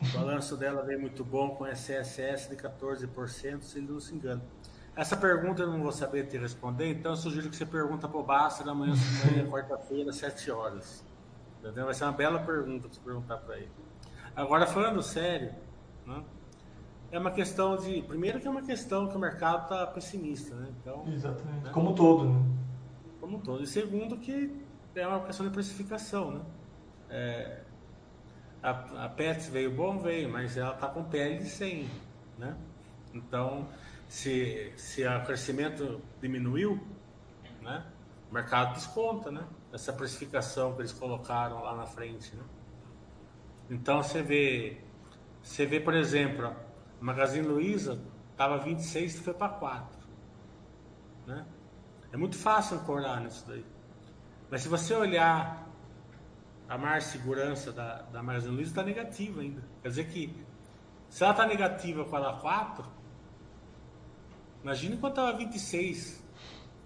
O 0.00 0.18
balanço 0.18 0.56
dela 0.56 0.82
veio 0.82 1.00
muito 1.00 1.24
bom 1.24 1.50
com 1.50 1.66
SSS 1.66 2.48
de 2.48 2.56
14%, 2.56 3.62
se 3.62 3.78
ele 3.78 3.92
não 3.92 3.98
se 3.98 4.14
engana. 4.14 4.42
Essa 4.94 5.16
pergunta 5.16 5.62
eu 5.62 5.70
não 5.70 5.82
vou 5.82 5.90
saber 5.90 6.26
te 6.26 6.38
responder, 6.38 6.90
então 6.90 7.12
eu 7.12 7.16
sugiro 7.16 7.50
que 7.50 7.56
você 7.56 7.66
pergunta 7.66 8.08
para 8.08 8.18
o 8.18 8.22
Basta 8.22 8.68
amanhã, 8.68 8.94
amanhã 9.24 9.46
quarta-feira, 9.50 10.12
7 10.12 10.50
horas. 10.50 11.04
Entendeu? 11.60 11.84
Vai 11.84 11.94
ser 11.94 12.04
uma 12.04 12.12
bela 12.12 12.38
pergunta 12.40 12.88
você 12.88 13.00
perguntar 13.00 13.38
para 13.38 13.56
ele. 13.56 13.70
Agora, 14.36 14.66
falando 14.66 15.02
sério, 15.02 15.52
né? 16.06 16.22
é 17.10 17.18
uma 17.18 17.32
questão 17.32 17.76
de. 17.76 18.02
Primeiro, 18.02 18.38
que 18.40 18.46
é 18.46 18.50
uma 18.50 18.62
questão 18.62 19.08
que 19.08 19.16
o 19.16 19.18
mercado 19.18 19.64
está 19.64 19.86
pessimista, 19.88 20.54
né? 20.54 20.68
Então, 20.80 21.04
Exatamente. 21.08 21.64
Né? 21.64 21.70
Como 21.72 21.94
todo, 21.94 22.24
né? 22.24 22.42
Como 23.20 23.40
todo. 23.40 23.64
E 23.64 23.66
segundo, 23.66 24.16
que 24.16 24.64
é 24.94 25.06
uma 25.06 25.20
questão 25.20 25.46
de 25.46 25.52
precificação, 25.52 26.30
né? 26.30 26.40
É, 27.10 27.62
a, 28.62 29.04
a 29.04 29.08
Pets 29.08 29.48
veio 29.48 29.70
bom, 29.70 29.98
veio, 29.98 30.28
mas 30.28 30.56
ela 30.56 30.74
está 30.74 30.88
com 30.88 31.04
pele 31.04 31.38
de 31.38 31.48
100, 31.48 31.88
né? 32.38 32.56
Então, 33.14 33.68
se, 34.08 34.72
se 34.76 35.06
o 35.06 35.24
crescimento 35.24 36.00
diminuiu, 36.20 36.80
né? 37.62 37.84
O 38.30 38.34
mercado 38.34 38.74
desconta, 38.74 39.30
né? 39.30 39.46
Essa 39.72 39.92
precificação 39.92 40.74
que 40.74 40.80
eles 40.80 40.92
colocaram 40.92 41.62
lá 41.62 41.74
na 41.74 41.86
frente, 41.86 42.34
né? 42.34 42.44
Então, 43.70 44.02
você 44.02 44.22
vê, 44.22 44.82
você 45.42 45.66
vê, 45.66 45.78
por 45.78 45.94
exemplo, 45.94 46.46
a 46.46 46.54
Magazine 47.00 47.46
Luiza 47.46 48.00
estava 48.32 48.58
26 48.58 49.14
e 49.14 49.18
foi 49.20 49.34
para 49.34 49.48
4, 49.50 49.98
né? 51.26 51.46
É 52.12 52.16
muito 52.16 52.36
fácil 52.36 52.78
ancorar 52.78 53.20
nisso 53.20 53.44
daí. 53.46 53.64
Mas 54.50 54.62
se 54.62 54.68
você 54.68 54.94
olhar 54.94 55.67
a 56.68 56.76
mar 56.76 57.00
segurança 57.00 57.72
da, 57.72 58.02
da 58.02 58.22
Magazine 58.22 58.54
Luiza 58.54 58.70
está 58.70 58.82
negativa 58.82 59.40
ainda. 59.40 59.62
Quer 59.82 59.88
dizer 59.88 60.08
que 60.08 60.36
se 61.08 61.22
ela 61.22 61.32
está 61.32 61.46
negativa 61.46 62.04
com 62.04 62.16
ela 62.16 62.34
4, 62.38 62.84
imagine 64.62 64.96
quando 64.98 65.12
estava 65.12 65.36
26, 65.38 66.22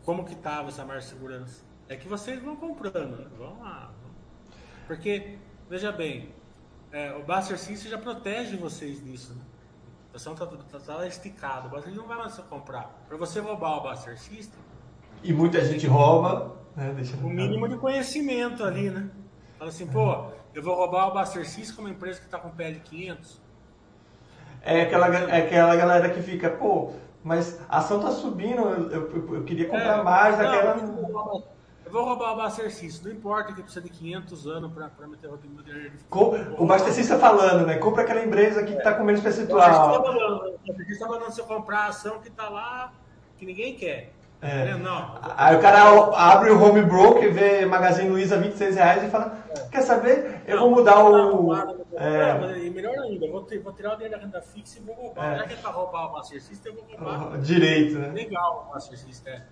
como 0.04 0.24
que 0.24 0.34
estava 0.34 0.68
essa 0.68 0.84
mar 0.84 1.02
segurança. 1.02 1.64
É 1.88 1.96
que 1.96 2.08
vocês 2.08 2.40
vão 2.40 2.54
comprando, 2.54 3.16
né? 3.18 3.26
Vão 3.36 3.58
lá. 3.60 3.92
Porque, 4.86 5.36
veja 5.68 5.90
bem, 5.90 6.32
é, 6.92 7.12
o 7.14 7.24
Buster 7.24 7.58
System 7.58 7.90
já 7.90 7.98
protege 7.98 8.56
vocês 8.56 9.02
disso. 9.04 9.34
Né? 9.34 9.42
A 10.12 10.16
ação 10.16 10.34
está 10.34 10.46
tá, 10.46 10.78
tá 10.78 11.06
esticada, 11.06 11.68
você 11.68 11.90
não 11.90 12.06
vai 12.06 12.18
mais 12.18 12.36
comprar. 12.38 12.84
Para 13.08 13.16
você 13.16 13.40
roubar 13.40 13.78
o 13.78 13.90
Buster 13.90 14.16
System. 14.18 14.60
E 15.24 15.32
muita 15.32 15.64
gente 15.64 15.86
rouba. 15.86 16.56
Né? 16.76 16.94
o 17.22 17.28
mínimo 17.28 17.68
de 17.68 17.76
conhecimento 17.76 18.64
ali, 18.64 18.88
né? 18.88 19.10
Fala 19.62 19.70
assim, 19.70 19.86
pô, 19.86 20.24
eu 20.52 20.60
vou 20.60 20.74
roubar 20.74 21.06
o 21.06 21.12
Buster 21.12 21.46
é 21.46 21.80
uma 21.80 21.88
empresa 21.88 22.18
que 22.18 22.24
está 22.24 22.36
com 22.36 22.50
PL 22.50 22.80
500. 22.80 23.40
É 24.60 24.82
aquela, 24.82 25.06
é 25.06 25.46
aquela 25.46 25.76
galera 25.76 26.10
que 26.10 26.20
fica, 26.20 26.50
pô, 26.50 26.94
mas 27.22 27.60
a 27.68 27.78
ação 27.78 28.00
tá 28.00 28.10
subindo, 28.10 28.60
eu, 28.60 28.90
eu, 28.90 29.34
eu 29.36 29.44
queria 29.44 29.68
comprar 29.68 30.00
é, 30.00 30.02
mais 30.02 30.36
daquela. 30.36 30.74
Não, 30.78 31.44
eu 31.86 31.92
vou 31.92 32.04
roubar 32.04 32.32
o 32.32 32.42
Buster 32.42 32.74
System, 32.74 33.12
não 33.12 33.18
importa 33.20 33.52
que 33.52 33.62
precisa 33.62 33.82
de 33.82 33.90
500 33.90 34.46
anos 34.48 34.72
para 34.72 35.06
meter 35.06 35.30
o 35.30 35.36
dinheiro. 35.62 35.92
O 36.58 36.66
tá 37.06 37.16
falando, 37.20 37.64
né? 37.64 37.78
Compra 37.78 38.02
aquela 38.02 38.24
empresa 38.24 38.64
que 38.64 38.72
está 38.72 38.94
com 38.94 39.04
menos 39.04 39.20
percentual. 39.20 39.60
Você 39.62 40.92
está 40.92 41.06
falando, 41.06 41.24
você 41.26 41.42
comprar 41.44 41.82
a 41.82 41.86
ação 41.86 42.18
que 42.18 42.26
está 42.26 42.48
lá, 42.48 42.92
que 43.38 43.46
ninguém 43.46 43.76
quer. 43.76 44.12
É. 44.42 44.70
é. 44.70 44.76
Não. 44.76 45.20
Aí 45.36 45.56
o 45.56 45.60
cara 45.60 45.78
abre 46.16 46.50
o 46.50 46.60
home 46.60 46.82
broker, 46.82 47.32
vê 47.32 47.64
Magazine 47.64 48.10
Luiza 48.10 48.36
26 48.36 48.74
reais 48.74 49.04
e 49.04 49.08
fala: 49.08 49.38
é. 49.50 49.68
Quer 49.68 49.82
saber? 49.82 50.42
Eu 50.46 50.56
não, 50.56 50.68
vou 50.68 50.78
mudar 50.78 51.04
o. 51.04 51.54
é. 51.94 52.70
Melhor 52.70 52.98
ainda, 52.98 53.30
vou, 53.30 53.42
ter, 53.44 53.60
vou 53.60 53.72
tirar 53.72 53.92
o 53.92 53.94
dinheiro 53.94 54.16
da 54.18 54.20
renda 54.20 54.42
fixa 54.42 54.80
e 54.80 54.82
vou 54.82 54.96
roubar. 54.96 55.34
É. 55.34 55.38
Já 55.38 55.46
que 55.46 55.54
é 55.54 55.56
para 55.56 55.70
roubar 55.70 56.08
o 56.08 56.12
Master 56.14 56.42
System, 56.42 56.72
eu 56.72 56.82
vou 56.82 56.90
roubar. 56.90 57.38
Direito, 57.38 57.98
né? 57.98 58.08
Legal 58.08 58.66
o 58.68 58.74
Master 58.74 58.98
System. 58.98 59.32
É. 59.32 59.42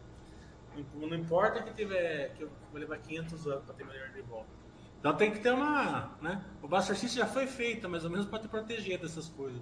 Não, 0.94 1.14
importa 1.14 1.62
que, 1.62 1.72
tiver, 1.72 2.32
que 2.34 2.42
eu 2.42 2.50
vou 2.72 2.80
levar 2.80 2.98
500 2.98 3.46
anos 3.46 3.64
para 3.64 3.74
ter 3.74 3.84
melhor 3.84 4.08
de 4.08 4.22
volta. 4.22 4.48
Então 4.98 5.14
tem 5.14 5.30
que 5.30 5.38
ter 5.38 5.52
uma. 5.52 6.10
Né? 6.20 6.42
O 6.62 6.80
System 6.80 7.08
já 7.08 7.26
foi 7.26 7.46
feito, 7.46 7.88
mais 7.88 8.04
ou 8.04 8.10
menos 8.10 8.26
para 8.26 8.40
te 8.40 8.48
proteger 8.48 8.98
dessas 8.98 9.28
coisas. 9.28 9.60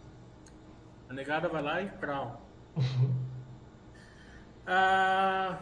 A 1.09 1.13
negada 1.13 1.49
vai 1.49 1.63
lá 1.63 1.83
e 1.83 1.89
crau. 1.91 2.41
Ah, 4.71 5.59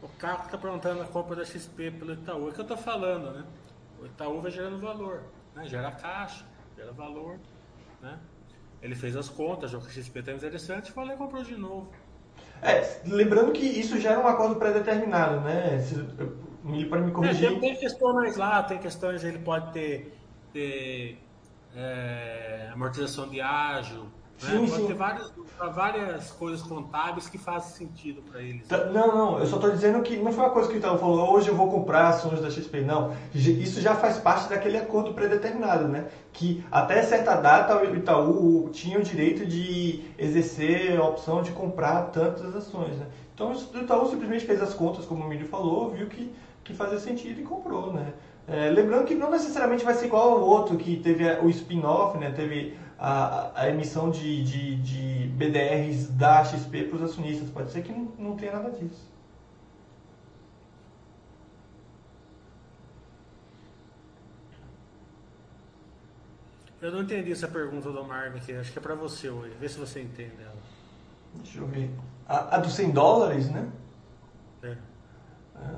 o 0.00 0.08
Caco 0.08 0.46
está 0.46 0.56
perguntando 0.56 1.02
a 1.02 1.04
compra 1.04 1.36
da 1.36 1.44
XP 1.44 1.90
pelo 1.90 2.14
Itaú. 2.14 2.46
É 2.46 2.50
o 2.50 2.52
que 2.52 2.60
eu 2.60 2.62
estou 2.62 2.76
falando, 2.76 3.32
né? 3.32 3.44
O 4.00 4.06
Itaú 4.06 4.40
vai 4.40 4.50
gerando 4.50 4.78
valor, 4.78 5.24
né? 5.54 5.66
gera 5.66 5.92
caixa, 5.92 6.46
gera 6.74 6.90
valor. 6.90 7.38
Né? 8.00 8.18
Ele 8.80 8.94
fez 8.94 9.14
as 9.14 9.28
contas, 9.28 9.74
o 9.74 9.78
que 9.78 9.88
a 9.88 10.02
XP 10.02 10.20
está 10.20 10.32
interessante, 10.32 10.90
foi 10.90 11.04
lá 11.04 11.12
e 11.12 11.16
comprou 11.18 11.44
de 11.44 11.54
novo. 11.54 11.92
É, 12.62 13.02
lembrando 13.04 13.52
que 13.52 13.66
isso 13.66 14.00
gera 14.00 14.18
um 14.18 14.26
acordo 14.26 14.56
pré-determinado, 14.56 15.42
né? 15.42 15.78
Ele 16.64 16.86
pode 16.86 17.02
me 17.02 17.10
corrigir. 17.10 17.44
É, 17.44 17.50
tem, 17.50 17.60
tem, 17.60 17.76
questões 17.76 18.36
lá, 18.36 18.62
tem 18.62 18.78
questões, 18.78 19.22
ele 19.22 19.38
pode 19.40 19.70
ter, 19.72 20.18
ter 20.50 21.18
é, 21.76 22.70
amortização 22.72 23.28
de 23.28 23.40
ágio, 23.40 24.06
Sim, 24.42 24.62
né? 24.62 24.68
Pode 24.68 24.82
sim. 24.82 24.86
ter 24.86 24.94
várias, 24.94 25.32
várias 25.72 26.30
coisas 26.32 26.62
contábeis 26.62 27.28
que 27.28 27.38
fazem 27.38 27.86
sentido 27.86 28.22
para 28.22 28.42
eles. 28.42 28.66
Tá, 28.66 28.86
não, 28.86 29.14
não, 29.14 29.38
eu 29.38 29.46
só 29.46 29.56
estou 29.56 29.70
dizendo 29.70 30.02
que 30.02 30.16
não 30.16 30.32
foi 30.32 30.44
uma 30.44 30.50
coisa 30.50 30.68
que 30.68 30.74
o 30.74 30.78
Itaú 30.78 30.98
falou, 30.98 31.32
hoje 31.32 31.48
eu 31.48 31.54
vou 31.54 31.70
comprar 31.70 32.08
ações 32.08 32.40
da 32.40 32.50
XP. 32.50 32.80
Não, 32.80 33.14
isso 33.34 33.80
já 33.80 33.94
faz 33.94 34.18
parte 34.18 34.48
daquele 34.48 34.76
acordo 34.76 35.14
predeterminado, 35.14 35.86
né? 35.86 36.06
Que 36.32 36.64
até 36.70 37.02
certa 37.02 37.36
data 37.36 37.76
o 37.76 37.96
Itaú 37.96 38.68
tinha 38.72 38.98
o 38.98 39.02
direito 39.02 39.46
de 39.46 40.04
exercer 40.18 40.98
a 40.98 41.04
opção 41.04 41.42
de 41.42 41.52
comprar 41.52 42.10
tantas 42.10 42.54
ações, 42.54 42.96
né? 42.96 43.06
Então 43.34 43.52
o 43.52 43.78
Itaú 43.78 44.10
simplesmente 44.10 44.44
fez 44.44 44.60
as 44.60 44.74
contas, 44.74 45.04
como 45.04 45.24
o 45.24 45.28
Milho 45.28 45.46
falou, 45.46 45.90
viu 45.90 46.06
que, 46.08 46.32
que 46.64 46.74
fazia 46.74 46.98
sentido 46.98 47.40
e 47.40 47.44
comprou, 47.44 47.92
né? 47.92 48.12
É, 48.48 48.68
lembrando 48.70 49.04
que 49.04 49.14
não 49.14 49.30
necessariamente 49.30 49.84
vai 49.84 49.94
ser 49.94 50.06
igual 50.06 50.32
ao 50.32 50.40
outro 50.40 50.76
que 50.76 50.96
teve 50.96 51.24
o 51.40 51.48
spin-off, 51.48 52.18
né? 52.18 52.32
Teve 52.32 52.76
a, 53.04 53.50
a 53.62 53.68
emissão 53.68 54.12
de, 54.12 54.44
de, 54.44 54.76
de, 54.76 55.26
BDRs 55.30 56.06
da 56.10 56.44
XP 56.44 56.84
para 56.84 56.96
os 56.98 57.02
acionistas. 57.02 57.50
Pode 57.50 57.72
ser 57.72 57.82
que 57.82 57.90
não, 57.90 58.04
não 58.16 58.36
tenha 58.36 58.52
nada 58.52 58.70
disso. 58.70 59.10
Eu 66.80 66.92
não 66.92 67.02
entendi 67.02 67.32
essa 67.32 67.48
pergunta 67.48 67.90
do 67.90 68.04
Marvin 68.04 68.38
aqui. 68.38 68.52
Acho 68.54 68.70
que 68.70 68.78
é 68.78 68.82
para 68.82 68.94
você 68.94 69.28
hoje. 69.28 69.56
Vê 69.58 69.68
se 69.68 69.78
você 69.80 70.00
entende 70.00 70.40
ela. 70.40 70.54
Deixa 71.34 71.58
eu 71.58 71.66
ver. 71.66 71.90
A, 72.28 72.56
a 72.56 72.58
dos 72.58 72.72
100 72.72 72.92
dólares, 72.92 73.50
né? 73.50 73.68
É. 74.62 74.76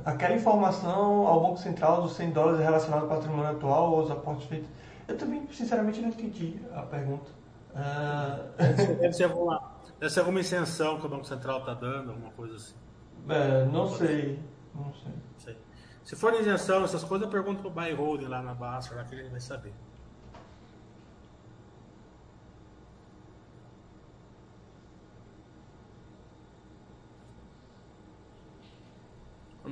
Aquela 0.04 0.34
informação 0.34 1.26
ao 1.26 1.40
Banco 1.40 1.58
Central 1.58 2.02
dos 2.02 2.14
100 2.14 2.30
dólares 2.30 2.60
relacionada 2.60 3.02
ao 3.02 3.08
patrimônio 3.08 3.50
atual 3.50 3.92
ou 3.92 4.00
aos 4.00 4.10
aportes 4.10 4.46
feitos 4.46 4.68
eu 5.06 5.18
também, 5.18 5.46
sinceramente, 5.52 6.00
não 6.00 6.08
entendi 6.08 6.58
a 6.72 6.82
pergunta. 6.82 7.30
Uh... 7.70 8.96
Deve, 9.00 9.12
ser 9.12 9.24
alguma, 9.24 9.72
deve 10.00 10.12
ser 10.12 10.20
alguma 10.20 10.40
isenção 10.40 10.98
que 10.98 11.06
o 11.06 11.08
Banco 11.08 11.26
Central 11.26 11.60
está 11.60 11.74
dando, 11.74 12.10
alguma 12.10 12.30
coisa 12.32 12.56
assim. 12.56 12.74
É, 13.28 13.64
não 13.66 13.88
sei. 13.88 14.38
Não 14.74 14.92
sei. 14.94 15.12
sei. 15.38 15.58
Se 16.04 16.16
for 16.16 16.34
isenção, 16.34 16.84
essas 16.84 17.04
coisas, 17.04 17.26
eu 17.26 17.30
pergunto 17.30 17.60
para 17.60 17.68
o 17.68 17.70
buy 17.70 17.92
holding 17.92 18.26
lá 18.26 18.42
na 18.42 18.54
Basta, 18.54 18.94
lá 18.94 19.04
que 19.04 19.14
ele 19.14 19.28
vai 19.28 19.40
saber. 19.40 19.74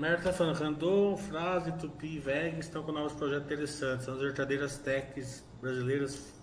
O 0.03 0.05
Mério 0.05 0.19
está 0.19 0.33
falando, 0.33 0.57
Randon, 0.57 1.17
Frase, 1.17 1.71
Tupi 1.79 2.17
e 2.17 2.19
VEG 2.19 2.59
estão 2.59 2.83
com 2.83 2.91
novos 2.91 3.13
projetos 3.13 3.45
interessantes. 3.45 4.05
São 4.05 4.15
as 4.15 4.21
verdadeiras 4.21 4.79
techs 4.79 5.47
brasileiras 5.61 6.35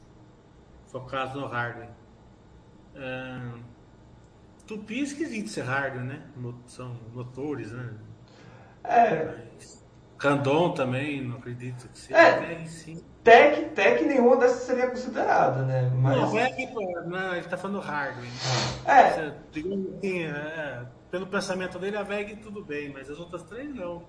focadas 0.88 1.36
no 1.36 1.46
hardware. 1.46 1.90
Uh, 2.96 3.60
Tupi 4.66 5.02
é 5.02 5.04
esquisito 5.04 5.50
ser 5.50 5.64
hardware, 5.64 6.06
né? 6.06 6.22
São 6.68 6.96
motores, 7.14 7.74
né? 7.74 7.96
É. 8.86 9.38
Randon 10.18 10.72
também, 10.72 11.22
não 11.22 11.36
acredito 11.36 11.86
que 11.90 12.00
seja. 12.00 12.18
É, 12.18 12.40
VEG, 12.40 12.70
sim. 12.70 13.04
Tech, 13.26 13.72
tech 13.72 14.06
nenhuma 14.06 14.38
dessas 14.38 14.64
seria 14.64 14.88
considerada, 14.88 15.64
né? 15.64 15.92
Mas... 15.98 16.16
Não, 16.16 16.30
VEG, 16.30 16.66
não, 17.08 17.32
ele 17.34 17.42
está 17.42 17.58
falando 17.58 17.82
hardware. 17.82 18.26
É. 18.86 19.10
Você, 19.12 19.60
assim, 19.60 20.24
é 20.24 20.99
pelo 21.12 21.28
pensamento 21.28 21.80
dele, 21.80 21.98
a 21.98 22.04
VEG 22.04 22.38
tudo 22.38 22.64
bem, 22.64 22.92
mas 22.92 23.10
as 23.10 23.20
outras 23.20 23.44
três 23.44 23.74
não. 23.74 24.08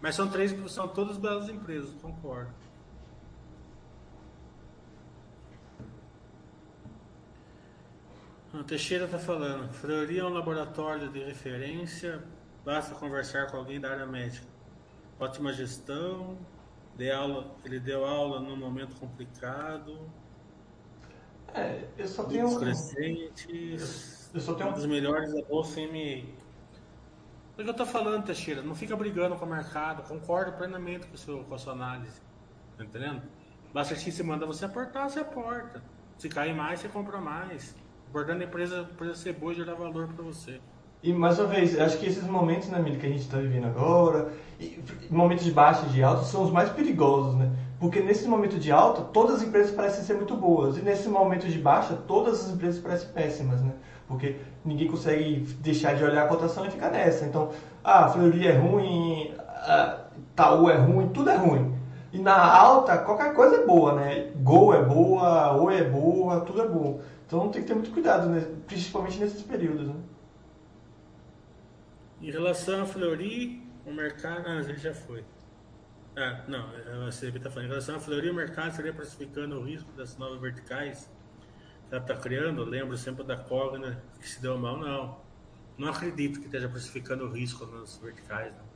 Mas 0.00 0.14
são 0.14 0.28
três, 0.28 0.54
são 0.72 0.88
todas 0.88 1.16
belas 1.16 1.48
empresas, 1.48 1.92
concordo. 2.00 2.52
O 8.52 8.62
Teixeira 8.64 9.06
está 9.06 9.18
falando, 9.18 9.72
Fleury 9.72 10.18
é 10.18 10.24
um 10.24 10.28
laboratório 10.28 11.08
de 11.08 11.24
referência, 11.24 12.22
basta 12.64 12.94
conversar 12.94 13.50
com 13.50 13.56
alguém 13.56 13.80
da 13.80 13.90
área 13.90 14.06
médica. 14.06 14.46
Ótima 15.18 15.52
gestão, 15.52 16.36
aula, 17.14 17.56
ele 17.64 17.80
deu 17.80 18.04
aula 18.04 18.40
num 18.40 18.56
momento 18.56 18.94
complicado. 18.96 20.10
É, 21.54 21.88
eu 21.96 22.08
só 22.08 22.24
tenho. 22.24 22.58
Crescentes. 22.58 24.21
Eu 24.34 24.40
só 24.40 24.54
tenho 24.54 24.70
uma 24.70 24.74
das 24.74 24.86
melhores 24.86 25.32
da 25.34 25.42
Bolsa 25.42 25.80
MA. 25.80 26.24
O 27.58 27.62
que 27.62 27.68
eu 27.68 27.74
tô 27.74 27.84
falando, 27.84 28.24
Teixeira? 28.24 28.62
Não 28.62 28.74
fica 28.74 28.96
brigando 28.96 29.36
com 29.36 29.44
o 29.44 29.48
mercado. 29.48 30.02
Concordo 30.08 30.52
plenamente 30.52 31.06
com, 31.06 31.16
seu, 31.16 31.44
com 31.44 31.54
a 31.54 31.58
sua 31.58 31.74
análise. 31.74 32.18
Tá 32.78 32.84
entendendo? 32.84 33.22
Basta 33.74 33.94
que 33.94 34.10
se 34.10 34.22
manda 34.22 34.46
você 34.46 34.64
aportar, 34.64 35.10
você 35.10 35.20
aporta. 35.20 35.82
Se 36.16 36.30
cair 36.30 36.54
mais, 36.54 36.80
você 36.80 36.88
compra 36.88 37.20
mais. 37.20 37.76
Importante 38.08 38.42
a 38.42 38.46
empresa, 38.46 38.78
a 38.78 38.82
empresa 38.82 39.14
ser 39.14 39.34
boa 39.34 39.52
e 39.52 39.56
gerar 39.56 39.74
valor 39.74 40.08
para 40.08 40.24
você. 40.24 40.60
E 41.02 41.12
mais 41.12 41.38
uma 41.38 41.48
vez, 41.48 41.78
acho 41.78 41.98
que 41.98 42.06
esses 42.06 42.24
momentos, 42.24 42.68
né, 42.68 42.78
Mili, 42.78 42.96
que 42.96 43.06
a 43.06 43.08
gente 43.08 43.22
está 43.22 43.36
vivendo 43.36 43.66
agora, 43.66 44.32
momentos 45.10 45.44
de 45.44 45.50
baixa 45.50 45.84
e 45.86 45.88
de 45.90 46.02
alta, 46.02 46.22
são 46.24 46.44
os 46.44 46.50
mais 46.50 46.70
perigosos, 46.70 47.34
né? 47.34 47.50
Porque 47.80 48.00
nesse 48.00 48.28
momento 48.28 48.58
de 48.58 48.70
alta, 48.70 49.02
todas 49.02 49.36
as 49.36 49.42
empresas 49.42 49.74
parecem 49.74 50.04
ser 50.04 50.14
muito 50.14 50.36
boas. 50.36 50.78
E 50.78 50.82
nesse 50.82 51.08
momento 51.08 51.48
de 51.48 51.58
baixa, 51.58 51.96
todas 52.06 52.46
as 52.46 52.54
empresas 52.54 52.80
parecem 52.80 53.08
péssimas, 53.08 53.60
né? 53.60 53.72
Porque 54.12 54.36
ninguém 54.64 54.88
consegue 54.88 55.40
deixar 55.60 55.94
de 55.94 56.04
olhar 56.04 56.24
a 56.24 56.28
cotação 56.28 56.66
e 56.66 56.70
ficar 56.70 56.90
nessa. 56.90 57.24
Então, 57.26 57.50
ah, 57.82 58.08
Fleury 58.08 58.46
é 58.46 58.52
ruim, 58.52 59.34
ah, 59.38 60.06
Itaú 60.32 60.70
é 60.70 60.76
ruim, 60.76 61.08
tudo 61.08 61.30
é 61.30 61.36
ruim. 61.36 61.74
E 62.12 62.18
na 62.18 62.36
alta, 62.36 62.98
qualquer 62.98 63.34
coisa 63.34 63.56
é 63.56 63.66
boa, 63.66 63.94
né? 63.94 64.30
Gol 64.36 64.74
é 64.74 64.84
boa, 64.84 65.56
Oi 65.62 65.78
é 65.78 65.84
boa, 65.84 66.40
tudo 66.42 66.60
é 66.60 66.68
bom. 66.68 67.00
Então 67.26 67.48
tem 67.48 67.62
que 67.62 67.68
ter 67.68 67.74
muito 67.74 67.90
cuidado, 67.90 68.28
né? 68.28 68.46
principalmente 68.66 69.18
nesses 69.18 69.42
períodos, 69.42 69.88
né? 69.88 69.94
Em 72.20 72.30
relação 72.30 72.82
a 72.82 72.86
Fleury, 72.86 73.66
o 73.86 73.92
mercado... 73.92 74.42
Ah, 74.46 74.60
ele 74.60 74.76
já 74.76 74.92
foi. 74.92 75.24
Ah, 76.14 76.42
não, 76.46 76.68
você 77.06 77.28
está 77.28 77.48
falando. 77.48 77.66
Em 77.66 77.70
relação 77.70 77.96
a 77.96 78.00
Fleury, 78.00 78.28
o 78.28 78.34
mercado 78.34 78.68
estaria 78.68 78.92
precificando 78.92 79.58
o 79.58 79.64
risco 79.64 79.90
das 79.92 80.16
novas 80.18 80.38
verticais 80.38 81.08
ela 81.92 82.00
está 82.00 82.16
criando. 82.16 82.64
lembro 82.64 82.96
sempre 82.96 83.22
da 83.22 83.36
Cogna 83.36 84.02
que 84.18 84.26
se 84.26 84.40
deu 84.40 84.58
mal, 84.58 84.78
não. 84.78 85.20
Não 85.76 85.88
acredito 85.88 86.40
que 86.40 86.46
esteja 86.46 86.68
precificando 86.68 87.26
o 87.26 87.28
risco 87.30 87.66
nas 87.66 87.98
verticais. 87.98 88.52
Não. 88.54 88.72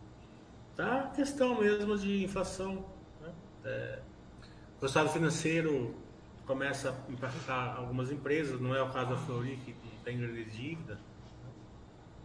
Tá 0.76 1.10
questão 1.14 1.58
mesmo 1.58 1.96
de 1.96 2.22
inflação. 2.22 2.84
Né? 3.22 3.32
É, 3.64 4.02
o 4.80 4.84
estado 4.84 5.08
financeiro 5.08 5.94
começa 6.44 6.90
a 6.90 7.10
impactar 7.10 7.76
algumas 7.76 8.12
empresas, 8.12 8.60
não 8.60 8.74
é 8.74 8.82
o 8.82 8.90
caso 8.90 9.10
da 9.10 9.16
Fleury, 9.16 9.56
que 9.64 9.72
não 9.72 10.02
tem 10.04 10.18
grande 10.18 10.44
dívida. 10.44 10.98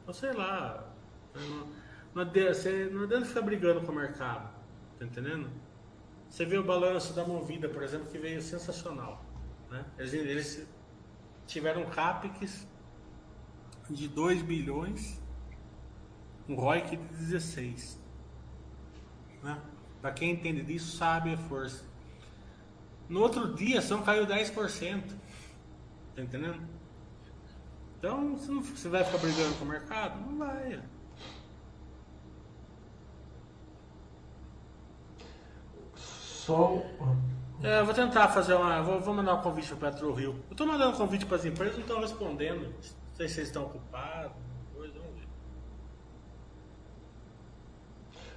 Então, 0.02 0.14
sei 0.14 0.34
lá. 0.34 0.94
Não, 2.14 2.24
adianta, 2.24 2.70
não 2.92 3.04
adianta 3.04 3.26
ficar 3.26 3.42
brigando 3.42 3.82
com 3.82 3.94
o 3.94 3.96
mercado. 3.96 4.54
Tá 5.00 5.06
entendendo? 5.06 5.50
Você 6.28 6.46
vê 6.46 6.58
o 6.58 6.64
balanço 6.64 7.14
da 7.14 7.26
Movida, 7.26 7.70
por 7.70 7.82
exemplo, 7.82 8.08
que 8.12 8.18
veio 8.18 8.42
sensacional. 8.42 9.24
Né? 9.70 9.86
Eles, 9.98 10.14
eles 10.14 10.68
tiveram 11.52 11.86
CAPEX 11.86 12.66
de 13.90 14.08
2 14.08 14.42
bilhões, 14.42 15.22
um 16.48 16.56
ROIC 16.56 16.96
de 16.96 17.04
16. 17.16 18.00
Né? 19.44 19.62
Para 20.02 20.12
quem 20.14 20.32
entende 20.32 20.64
disso, 20.64 20.96
sabe 20.96 21.34
a 21.34 21.38
força. 21.38 21.84
No 23.10 23.20
outro 23.20 23.54
dia, 23.54 23.78
a 23.78 23.80
ação 23.80 24.02
caiu 24.02 24.26
10%. 24.26 25.04
Tá 26.16 26.22
entendendo? 26.22 26.62
Então, 28.00 28.38
você, 28.38 28.52
não, 28.52 28.62
você 28.62 28.90
vai 28.90 29.04
ficar 29.04 29.18
brigando 29.18 29.54
com 29.56 29.66
o 29.66 29.68
mercado? 29.68 30.20
Não 30.22 30.38
vai. 30.38 30.82
Só. 35.96 36.82
É, 37.64 37.80
eu 37.80 37.86
vou 37.86 37.94
tentar 37.94 38.28
fazer 38.30 38.56
uma. 38.56 38.82
Vou, 38.82 39.00
vou 39.00 39.14
mandar 39.14 39.36
um 39.36 39.42
convite 39.42 39.68
para 39.68 39.90
o 39.90 39.92
Petro 39.92 40.14
Rio. 40.14 40.36
Eu 40.48 40.52
estou 40.52 40.66
mandando 40.66 40.98
convite 40.98 41.26
para 41.28 41.38
as 41.38 41.46
empresas, 41.46 41.76
não 41.76 41.84
estão 41.84 42.02
respondendo. 42.02 42.64
Não 42.64 42.82
sei 43.14 43.28
se 43.28 43.36
vocês 43.36 43.48
estão 43.48 43.66
ocupados. 43.66 44.36
Vamos 44.74 44.92
ver. 44.92 45.28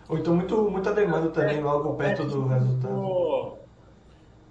Ou 0.09 0.18
então 0.18 0.35
muito, 0.35 0.70
muita 0.70 0.93
demanda 0.93 1.31
também, 1.31 1.62
logo 1.62 1.95
perto 1.95 2.25
do 2.25 2.47
resultado. 2.47 3.59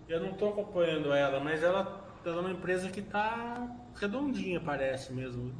Eu 0.09 0.19
não 0.19 0.31
estou 0.31 0.49
acompanhando 0.49 1.13
ela, 1.13 1.39
mas 1.39 1.61
ela, 1.61 2.03
ela 2.25 2.37
é 2.37 2.39
uma 2.39 2.51
empresa 2.51 2.89
que 2.89 2.99
está 2.99 3.67
redondinha, 3.95 4.59
parece 4.59 5.13
mesmo. 5.13 5.53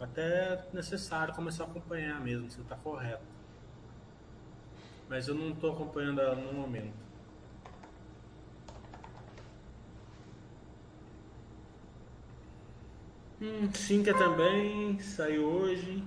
Até 0.00 0.66
necessário 0.72 1.32
começar 1.34 1.64
a 1.64 1.66
acompanhar 1.68 2.20
mesmo, 2.20 2.50
se 2.50 2.60
está 2.60 2.74
correto. 2.74 3.22
Mas 5.08 5.28
eu 5.28 5.34
não 5.36 5.50
estou 5.50 5.72
acompanhando 5.72 6.20
ela 6.20 6.34
no 6.34 6.52
momento. 6.52 7.03
Hum, 13.40 13.68
também 14.16 14.98
saiu 15.00 15.44
hoje. 15.44 16.04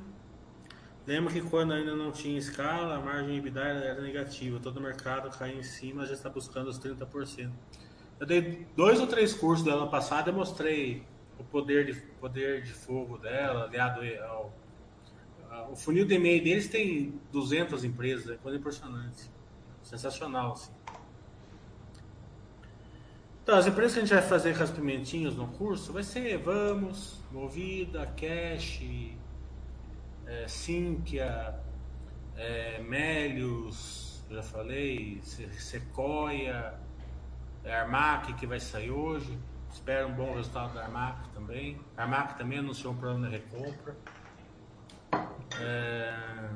Lembra 1.05 1.31
que 1.31 1.41
quando 1.41 1.73
ainda 1.73 1.95
não 1.95 2.11
tinha 2.11 2.37
escala, 2.37 2.95
a 2.95 2.99
margem 2.99 3.37
EBITDA 3.37 3.59
era 3.61 4.01
negativa. 4.01 4.59
Todo 4.59 4.81
mercado 4.81 5.29
caiu 5.37 5.59
em 5.59 5.63
cima, 5.63 6.05
já 6.05 6.13
está 6.13 6.29
buscando 6.29 6.69
os 6.69 6.79
30%. 6.79 7.49
Eu 8.19 8.25
dei 8.25 8.65
dois 8.75 8.99
ou 8.99 9.07
três 9.07 9.33
cursos 9.33 9.63
do 9.63 9.71
ano 9.71 9.89
passado 9.89 10.29
e 10.29 10.33
mostrei 10.33 11.03
o 11.37 11.43
poder 11.43 11.85
de, 11.85 12.01
poder 12.19 12.63
de 12.63 12.73
fogo 12.73 13.17
dela, 13.17 13.65
aliado 13.65 14.01
ao. 14.23 14.53
O 15.71 15.75
funil 15.75 16.05
de 16.05 16.15
e-mail 16.15 16.43
deles 16.43 16.67
tem 16.67 17.19
200 17.31 17.83
empresas, 17.83 18.29
é 18.29 18.35
coisa 18.35 18.57
impressionante. 18.57 19.29
Sensacional, 19.81 20.53
assim. 20.53 20.71
Então, 23.47 23.57
as 23.57 23.65
empresas 23.65 23.93
que 23.93 23.99
a 23.99 24.01
gente 24.01 24.13
vai 24.13 24.23
fazer 24.23 24.57
com 24.57 24.63
as 24.63 24.71
pimentinhas 24.71 25.33
no 25.33 25.47
curso 25.47 25.93
vai 25.93 26.03
ser 26.03 26.37
Vamos, 26.39 27.17
Movida, 27.31 28.05
Cash, 28.07 28.81
é, 30.25 30.45
Sinqia, 30.49 31.55
é, 32.35 32.81
Melius, 32.81 34.21
já 34.29 34.43
falei, 34.43 35.21
Sequoia, 35.23 36.73
é, 37.63 37.73
Armac 37.73 38.33
que 38.33 38.45
vai 38.45 38.59
sair 38.59 38.91
hoje. 38.91 39.39
Espero 39.71 40.09
um 40.09 40.13
bom 40.13 40.35
resultado 40.35 40.73
da 40.73 40.83
Armac 40.83 41.29
também. 41.29 41.79
A 41.95 42.01
Armac 42.01 42.37
também 42.37 42.59
anunciou 42.59 42.91
um 42.91 42.97
plano 42.97 43.29
de 43.29 43.31
recompra. 43.31 43.95
É, 45.61 46.49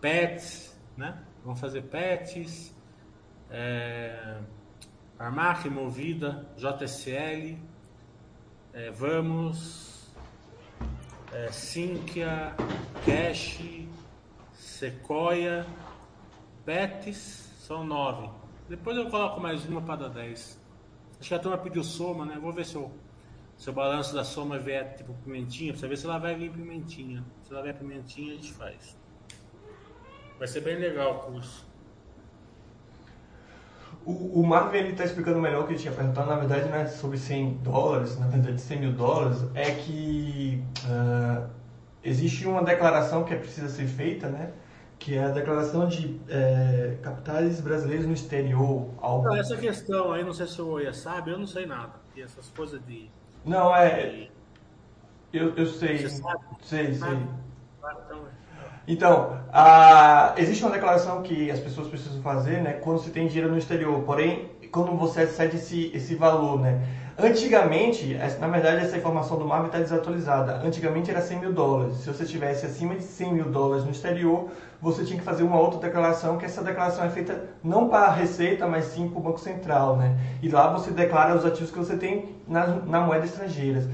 pets, 0.00 0.76
né? 0.96 1.22
Vamos 1.44 1.60
fazer 1.60 1.82
pets. 1.82 2.74
É, 3.48 4.40
Armac, 5.20 5.68
Movida, 5.68 6.48
JSL, 6.56 7.58
é, 8.72 8.90
Vamos, 8.90 10.10
é, 11.30 11.52
Sinqia, 11.52 12.54
Cash, 13.04 13.60
Sequoia, 14.54 15.66
Betis, 16.64 17.52
são 17.58 17.84
nove. 17.84 18.30
Depois 18.66 18.96
eu 18.96 19.10
coloco 19.10 19.38
mais 19.38 19.66
uma 19.66 19.82
para 19.82 19.96
dar 19.96 20.08
dez. 20.08 20.58
Acho 21.20 21.28
que 21.28 21.34
a 21.34 21.38
turma 21.38 21.58
pediu 21.58 21.84
soma, 21.84 22.24
né? 22.24 22.38
Vou 22.40 22.50
ver 22.50 22.64
se 22.64 22.78
o, 22.78 22.90
se 23.58 23.68
o 23.68 23.74
balanço 23.74 24.14
da 24.14 24.24
soma 24.24 24.58
vier 24.58 24.94
tipo 24.96 25.12
pimentinha, 25.22 25.74
para 25.74 25.86
ver 25.86 25.98
se 25.98 26.06
ela 26.06 26.16
vai 26.16 26.34
vir 26.34 26.50
pimentinha. 26.50 27.22
Se 27.42 27.52
ela 27.52 27.62
vier 27.62 27.76
pimentinha, 27.76 28.32
a 28.32 28.36
gente 28.36 28.54
faz. 28.54 28.96
Vai 30.38 30.48
ser 30.48 30.62
bem 30.62 30.76
legal 30.76 31.16
o 31.16 31.18
curso. 31.32 31.69
O, 34.04 34.40
o 34.40 34.46
Marvin 34.46 34.88
está 34.88 35.04
explicando 35.04 35.38
melhor 35.38 35.62
o 35.62 35.66
que 35.66 35.74
ele 35.74 35.80
tinha 35.80 35.92
perguntado, 35.92 36.28
na 36.28 36.36
verdade 36.36 36.68
não 36.68 36.76
é 36.76 36.86
sobre 36.86 37.18
100 37.18 37.58
dólares, 37.62 38.18
na 38.18 38.26
verdade 38.26 38.60
100 38.60 38.80
mil 38.80 38.92
dólares, 38.92 39.44
é 39.54 39.70
que 39.72 40.64
uh, 40.86 41.48
existe 42.02 42.46
uma 42.46 42.62
declaração 42.62 43.24
que 43.24 43.34
precisa 43.36 43.68
ser 43.68 43.86
feita, 43.86 44.28
né? 44.28 44.52
que 45.00 45.16
é 45.16 45.24
a 45.24 45.30
declaração 45.30 45.88
de 45.88 46.20
é, 46.28 46.98
capitais 47.02 47.58
brasileiros 47.60 48.06
no 48.06 48.12
exterior. 48.12 48.86
Algo... 48.98 49.24
Não, 49.24 49.34
essa 49.34 49.56
questão 49.56 50.12
aí, 50.12 50.22
não 50.22 50.34
sei 50.34 50.46
se 50.46 50.60
o 50.60 50.68
Oia 50.68 50.92
sabe, 50.92 51.30
eu 51.30 51.38
não 51.38 51.46
sei 51.46 51.64
nada. 51.64 51.94
E 52.14 52.20
essas 52.20 52.50
coisas 52.50 52.84
de. 52.84 53.10
Não, 53.44 53.74
é. 53.74 54.28
Eu, 55.32 55.54
eu 55.56 55.66
sei. 55.66 55.98
Você 55.98 56.10
sabe? 56.10 56.44
Sei, 56.60 56.92
sei. 56.92 57.18
Ah, 57.82 57.96
então, 58.04 58.18
é. 58.26 58.39
Então, 58.90 59.38
a, 59.52 60.34
existe 60.36 60.64
uma 60.64 60.72
declaração 60.72 61.22
que 61.22 61.48
as 61.48 61.60
pessoas 61.60 61.86
precisam 61.86 62.20
fazer, 62.22 62.60
né, 62.60 62.72
quando 62.72 62.98
se 62.98 63.10
tem 63.10 63.28
dinheiro 63.28 63.48
no 63.48 63.56
exterior. 63.56 64.02
Porém, 64.02 64.50
quando 64.72 64.96
você 64.96 65.28
cede 65.28 65.56
esse, 65.56 65.92
esse 65.94 66.16
valor, 66.16 66.60
né? 66.60 66.82
Antigamente, 67.16 68.18
na 68.40 68.48
verdade, 68.48 68.84
essa 68.84 68.96
informação 68.96 69.38
do 69.38 69.44
Marvel 69.44 69.66
está 69.66 69.78
desatualizada. 69.78 70.56
Antigamente 70.64 71.08
era 71.08 71.20
100 71.20 71.38
mil 71.38 71.52
dólares. 71.52 71.98
Se 71.98 72.08
você 72.08 72.24
tivesse 72.24 72.66
acima 72.66 72.96
de 72.96 73.04
100 73.04 73.32
mil 73.32 73.44
dólares 73.44 73.84
no 73.84 73.92
exterior, 73.92 74.48
você 74.82 75.04
tinha 75.04 75.18
que 75.18 75.24
fazer 75.24 75.44
uma 75.44 75.60
outra 75.60 75.78
declaração, 75.78 76.36
que 76.36 76.46
essa 76.46 76.62
declaração 76.62 77.04
é 77.04 77.10
feita 77.10 77.44
não 77.62 77.88
para 77.88 78.06
a 78.06 78.10
Receita, 78.10 78.66
mas 78.66 78.86
sim 78.86 79.08
para 79.08 79.20
o 79.20 79.22
Banco 79.22 79.38
Central, 79.38 79.96
né? 79.98 80.18
E 80.42 80.48
lá 80.48 80.72
você 80.72 80.90
declara 80.90 81.36
os 81.36 81.44
ativos 81.44 81.70
que 81.70 81.78
você 81.78 81.96
tem 81.96 82.34
na, 82.48 82.66
na 82.66 83.00
moeda 83.02 83.24
estrangeira. 83.24 83.88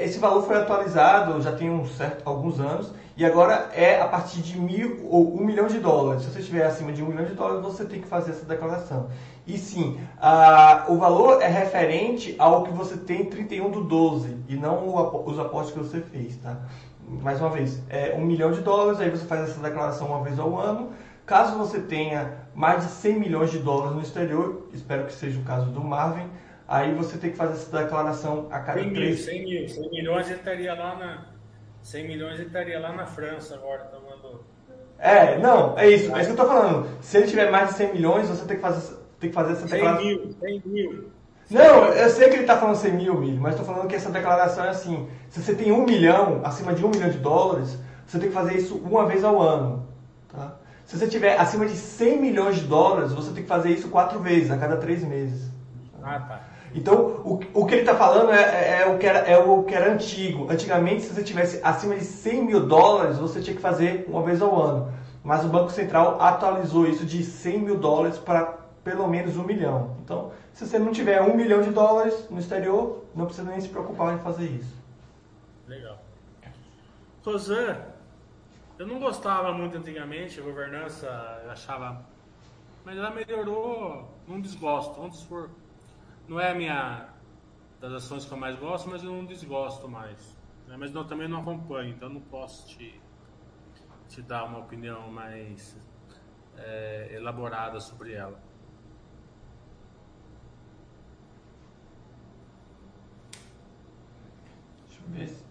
Esse 0.00 0.18
valor 0.18 0.42
foi 0.44 0.56
atualizado 0.56 1.40
já 1.42 1.52
tem 1.52 1.70
um 1.70 1.84
certo, 1.86 2.22
alguns 2.24 2.58
anos 2.58 2.92
e 3.16 3.24
agora 3.24 3.70
é 3.74 4.00
a 4.00 4.06
partir 4.06 4.40
de 4.40 4.58
mil 4.58 5.06
ou 5.08 5.36
um 5.36 5.44
milhão 5.44 5.66
de 5.66 5.78
dólares. 5.78 6.22
Se 6.22 6.30
você 6.30 6.40
estiver 6.40 6.64
acima 6.64 6.92
de 6.92 7.02
um 7.02 7.06
milhão 7.06 7.24
de 7.24 7.34
dólares, 7.34 7.62
você 7.62 7.84
tem 7.84 8.00
que 8.00 8.08
fazer 8.08 8.30
essa 8.30 8.46
declaração. 8.46 9.10
E 9.46 9.58
sim, 9.58 10.00
a, 10.18 10.86
o 10.88 10.96
valor 10.96 11.42
é 11.42 11.48
referente 11.48 12.34
ao 12.38 12.62
que 12.62 12.70
você 12.70 12.96
tem 12.96 13.26
31 13.26 13.70
do 13.70 13.84
12 13.84 14.36
e 14.48 14.56
não 14.56 14.88
o, 14.88 15.28
os 15.28 15.38
apostos 15.38 15.74
que 15.74 15.78
você 15.78 16.00
fez, 16.00 16.36
tá? 16.36 16.56
Mais 17.06 17.40
uma 17.40 17.50
vez, 17.50 17.82
é 17.90 18.14
um 18.16 18.24
milhão 18.24 18.52
de 18.52 18.60
dólares, 18.60 19.00
aí 19.00 19.10
você 19.10 19.26
faz 19.26 19.50
essa 19.50 19.60
declaração 19.60 20.06
uma 20.06 20.22
vez 20.22 20.38
ao 20.38 20.58
ano. 20.58 20.92
Caso 21.26 21.58
você 21.58 21.80
tenha 21.80 22.32
mais 22.54 22.84
de 22.84 22.90
100 22.90 23.20
milhões 23.20 23.50
de 23.50 23.58
dólares 23.58 23.94
no 23.94 24.02
exterior, 24.02 24.68
espero 24.72 25.04
que 25.04 25.12
seja 25.12 25.38
o 25.38 25.44
caso 25.44 25.66
do 25.70 25.82
Marvin, 25.82 26.28
aí 26.66 26.94
você 26.94 27.18
tem 27.18 27.30
que 27.30 27.36
fazer 27.36 27.54
essa 27.54 27.76
declaração 27.76 28.46
a 28.50 28.60
cada 28.60 28.80
100 28.80 28.92
três... 28.92 29.16
Mil, 29.16 29.24
100 29.24 29.44
mil, 29.44 29.68
100 29.68 29.90
milhões 29.90 30.26
ele 30.26 30.38
estaria 30.38 30.74
lá 30.74 30.94
na 30.96 31.31
100 31.82 32.06
milhões 32.06 32.34
ele 32.34 32.46
estaria 32.46 32.78
lá 32.80 32.92
na 32.92 33.06
França 33.06 33.54
agora 33.54 33.84
tomando. 33.84 34.44
É, 34.98 35.38
não, 35.38 35.76
é 35.76 35.90
isso, 35.90 36.14
é 36.14 36.20
isso 36.20 36.34
que 36.34 36.40
eu 36.40 36.44
tô 36.44 36.52
falando. 36.52 36.88
Se 37.00 37.18
ele 37.18 37.26
tiver 37.26 37.50
mais 37.50 37.70
de 37.70 37.74
100 37.74 37.92
milhões, 37.94 38.28
você 38.28 38.44
tem 38.44 38.56
que 38.56 38.62
fazer 38.62 39.02
tem 39.22 39.30
que 39.30 39.34
fazer 39.34 39.52
essa 39.52 39.68
100 39.68 39.70
declaração. 39.70 40.04
mil, 40.04 40.32
100 40.40 40.62
mil. 40.66 41.10
Não, 41.50 41.84
eu 41.88 42.10
sei 42.10 42.28
que 42.28 42.34
ele 42.34 42.42
está 42.42 42.56
falando 42.56 42.76
100 42.76 42.92
mil, 42.94 43.14
milho, 43.20 43.40
mas 43.40 43.54
estou 43.54 43.66
falando 43.66 43.88
que 43.88 43.94
essa 43.94 44.10
declaração 44.10 44.64
é 44.64 44.70
assim: 44.70 45.08
se 45.30 45.40
você 45.42 45.54
tem 45.54 45.70
um 45.70 45.84
milhão, 45.84 46.40
acima 46.44 46.72
de 46.74 46.84
um 46.84 46.88
milhão 46.88 47.08
de 47.08 47.18
dólares, 47.18 47.78
você 48.06 48.18
tem 48.18 48.28
que 48.28 48.34
fazer 48.34 48.56
isso 48.56 48.76
uma 48.78 49.06
vez 49.06 49.22
ao 49.22 49.40
ano. 49.40 49.86
Tá? 50.28 50.56
Se 50.84 50.98
você 50.98 51.06
tiver 51.06 51.38
acima 51.38 51.66
de 51.66 51.76
100 51.76 52.20
milhões 52.20 52.56
de 52.56 52.62
dólares, 52.62 53.12
você 53.12 53.32
tem 53.32 53.42
que 53.42 53.48
fazer 53.48 53.70
isso 53.70 53.88
quatro 53.88 54.18
vezes, 54.18 54.50
a 54.50 54.58
cada 54.58 54.76
três 54.76 55.04
meses. 55.04 55.50
Ah, 56.02 56.18
tá. 56.18 56.40
Então, 56.74 57.20
o, 57.24 57.40
o 57.52 57.66
que 57.66 57.74
ele 57.74 57.82
está 57.82 57.94
falando 57.94 58.32
é, 58.32 58.40
é, 58.40 58.82
é 58.82 58.86
o 58.86 58.98
que 58.98 59.06
era, 59.06 59.18
é 59.18 59.38
o 59.38 59.62
que 59.62 59.74
era 59.74 59.92
antigo. 59.92 60.50
Antigamente, 60.50 61.02
se 61.02 61.14
você 61.14 61.22
tivesse 61.22 61.60
acima 61.62 61.94
de 61.94 62.04
100 62.04 62.44
mil 62.44 62.66
dólares, 62.66 63.18
você 63.18 63.40
tinha 63.40 63.54
que 63.54 63.62
fazer 63.62 64.06
uma 64.08 64.22
vez 64.22 64.40
ao 64.40 64.60
ano. 64.60 64.92
Mas 65.22 65.44
o 65.44 65.48
Banco 65.48 65.70
Central 65.70 66.20
atualizou 66.20 66.86
isso 66.86 67.04
de 67.04 67.22
100 67.22 67.58
mil 67.58 67.78
dólares 67.78 68.18
para 68.18 68.58
pelo 68.82 69.06
menos 69.06 69.36
um 69.36 69.44
milhão. 69.44 69.96
Então, 70.04 70.32
se 70.52 70.66
você 70.66 70.78
não 70.78 70.92
tiver 70.92 71.22
um 71.22 71.36
milhão 71.36 71.62
de 71.62 71.70
dólares 71.70 72.28
no 72.28 72.38
exterior, 72.38 73.04
não 73.14 73.26
precisa 73.26 73.48
nem 73.48 73.60
se 73.60 73.68
preocupar 73.68 74.14
em 74.14 74.18
fazer 74.18 74.46
isso. 74.46 74.74
Legal. 75.68 75.98
Rosan, 77.24 77.78
eu 78.78 78.86
não 78.86 78.98
gostava 78.98 79.52
muito 79.52 79.76
antigamente, 79.76 80.40
a 80.40 80.42
governança, 80.42 81.06
eu 81.44 81.50
achava. 81.52 82.04
Mas 82.84 82.98
ela 82.98 83.10
melhorou, 83.10 84.08
não 84.26 84.40
desgosto. 84.40 85.00
Vamos 85.00 85.22
for, 85.22 85.50
não 86.28 86.40
é 86.40 86.50
a 86.50 86.54
minha 86.54 87.08
das 87.80 87.92
ações 87.92 88.24
que 88.24 88.32
eu 88.32 88.38
mais 88.38 88.58
gosto, 88.58 88.88
mas 88.88 89.02
eu 89.02 89.10
não 89.10 89.24
desgosto 89.24 89.88
mais. 89.88 90.36
Né? 90.68 90.76
Mas 90.78 90.92
não, 90.92 91.04
também 91.04 91.28
não 91.28 91.40
acompanho, 91.40 91.90
então 91.90 92.08
não 92.08 92.20
posso 92.20 92.68
te, 92.68 93.00
te 94.08 94.22
dar 94.22 94.44
uma 94.44 94.58
opinião 94.58 95.10
mais 95.10 95.76
é, 96.56 97.10
elaborada 97.14 97.80
sobre 97.80 98.12
ela. 98.12 98.40
Deixa 104.86 105.02
eu 105.02 105.08
ver 105.08 105.28
se... 105.28 105.42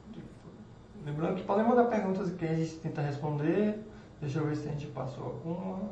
Lembrando 1.04 1.36
que 1.36 1.44
podem 1.44 1.66
mandar 1.66 1.86
perguntas 1.86 2.32
que 2.32 2.46
a 2.46 2.54
gente 2.54 2.76
tenta 2.78 3.02
responder. 3.02 3.84
Deixa 4.22 4.40
eu 4.40 4.46
ver 4.46 4.56
se 4.56 4.70
a 4.70 4.72
gente 4.72 4.88
passou 4.88 5.26
alguma. 5.26 5.90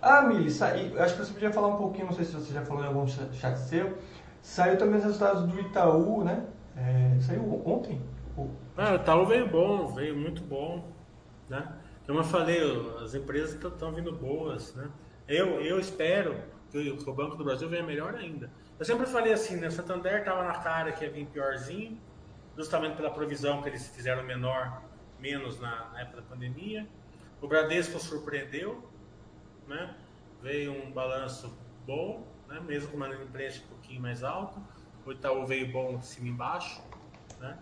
Ah, 0.00 0.22
Mili, 0.22 0.46
acho 0.48 1.16
que 1.16 1.24
você 1.24 1.32
podia 1.32 1.52
falar 1.52 1.68
um 1.68 1.76
pouquinho, 1.76 2.06
não 2.06 2.12
sei 2.12 2.24
se 2.24 2.32
você 2.32 2.52
já 2.52 2.64
falou 2.64 2.84
em 2.84 2.86
algum 2.86 3.06
chat 3.06 3.56
seu. 3.58 3.98
Saiu 4.40 4.78
também 4.78 4.98
os 4.98 5.04
resultados 5.04 5.42
do 5.42 5.60
Itaú, 5.60 6.24
né? 6.24 6.46
É, 6.76 7.20
saiu 7.20 7.62
ontem. 7.66 8.00
Ah, 8.76 8.92
o 8.92 8.96
Itaú 8.96 9.26
veio 9.26 9.48
bom, 9.48 9.88
veio 9.88 10.16
muito 10.16 10.42
bom, 10.42 10.84
né? 11.48 11.72
Como 12.06 12.20
eu 12.20 12.24
falei, 12.24 12.60
as 13.02 13.14
empresas 13.14 13.54
estão 13.54 13.92
vindo 13.92 14.12
boas, 14.12 14.74
né? 14.74 14.88
Eu, 15.26 15.60
eu 15.60 15.78
espero 15.78 16.36
que 16.70 16.96
o 17.06 17.12
Banco 17.12 17.36
do 17.36 17.44
Brasil 17.44 17.68
venha 17.68 17.82
melhor 17.82 18.14
ainda. 18.14 18.50
Eu 18.78 18.84
sempre 18.84 19.06
falei 19.06 19.32
assim, 19.32 19.56
né? 19.56 19.66
O 19.68 19.72
Santander 19.72 20.20
estava 20.20 20.44
na 20.44 20.54
cara 20.54 20.92
que 20.92 21.04
ia 21.04 21.10
vir 21.10 21.26
piorzinho, 21.26 21.98
justamente 22.56 22.96
pela 22.96 23.10
provisão 23.10 23.60
que 23.60 23.68
eles 23.68 23.88
fizeram 23.88 24.22
menor, 24.22 24.82
menos 25.18 25.60
na, 25.60 25.90
na 25.92 26.00
época 26.00 26.22
da 26.22 26.22
pandemia. 26.22 26.86
O 27.42 27.48
Bradesco 27.48 27.98
surpreendeu, 27.98 28.87
né? 29.68 29.94
Veio 30.42 30.72
um 30.72 30.90
balanço 30.90 31.56
bom, 31.86 32.26
né? 32.48 32.58
mesmo 32.60 32.90
com 32.90 32.96
uma 32.96 33.06
inadimplência 33.06 33.62
um 33.64 33.68
pouquinho 33.68 34.00
mais 34.00 34.24
alta. 34.24 34.60
O 35.06 35.12
Itaú 35.12 35.46
veio 35.46 35.70
bom 35.70 35.98
de 35.98 36.06
cima 36.06 36.26
e 36.26 36.30
embaixo, 36.30 36.82
né? 37.38 37.58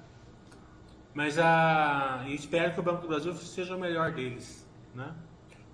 Mas 1.15 1.39
a, 1.39 2.25
e 2.27 2.35
espero 2.35 2.75
que 2.75 2.81
o 2.81 2.83
Banco 2.83 3.03
do 3.03 3.09
Brasil 3.09 3.35
seja 3.35 3.75
o 3.75 3.81
melhor 3.81 4.13
deles, 4.13 4.69
né? 4.95 5.15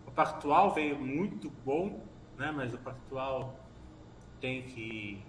O 0.06 0.10
Pactual 0.10 0.72
veio 0.72 0.98
muito 0.98 1.50
bom, 1.64 2.04
né? 2.36 2.52
Mas 2.52 2.72
o 2.74 2.78
Pactual 2.78 3.58
tem 4.40 4.62
que 4.62 5.24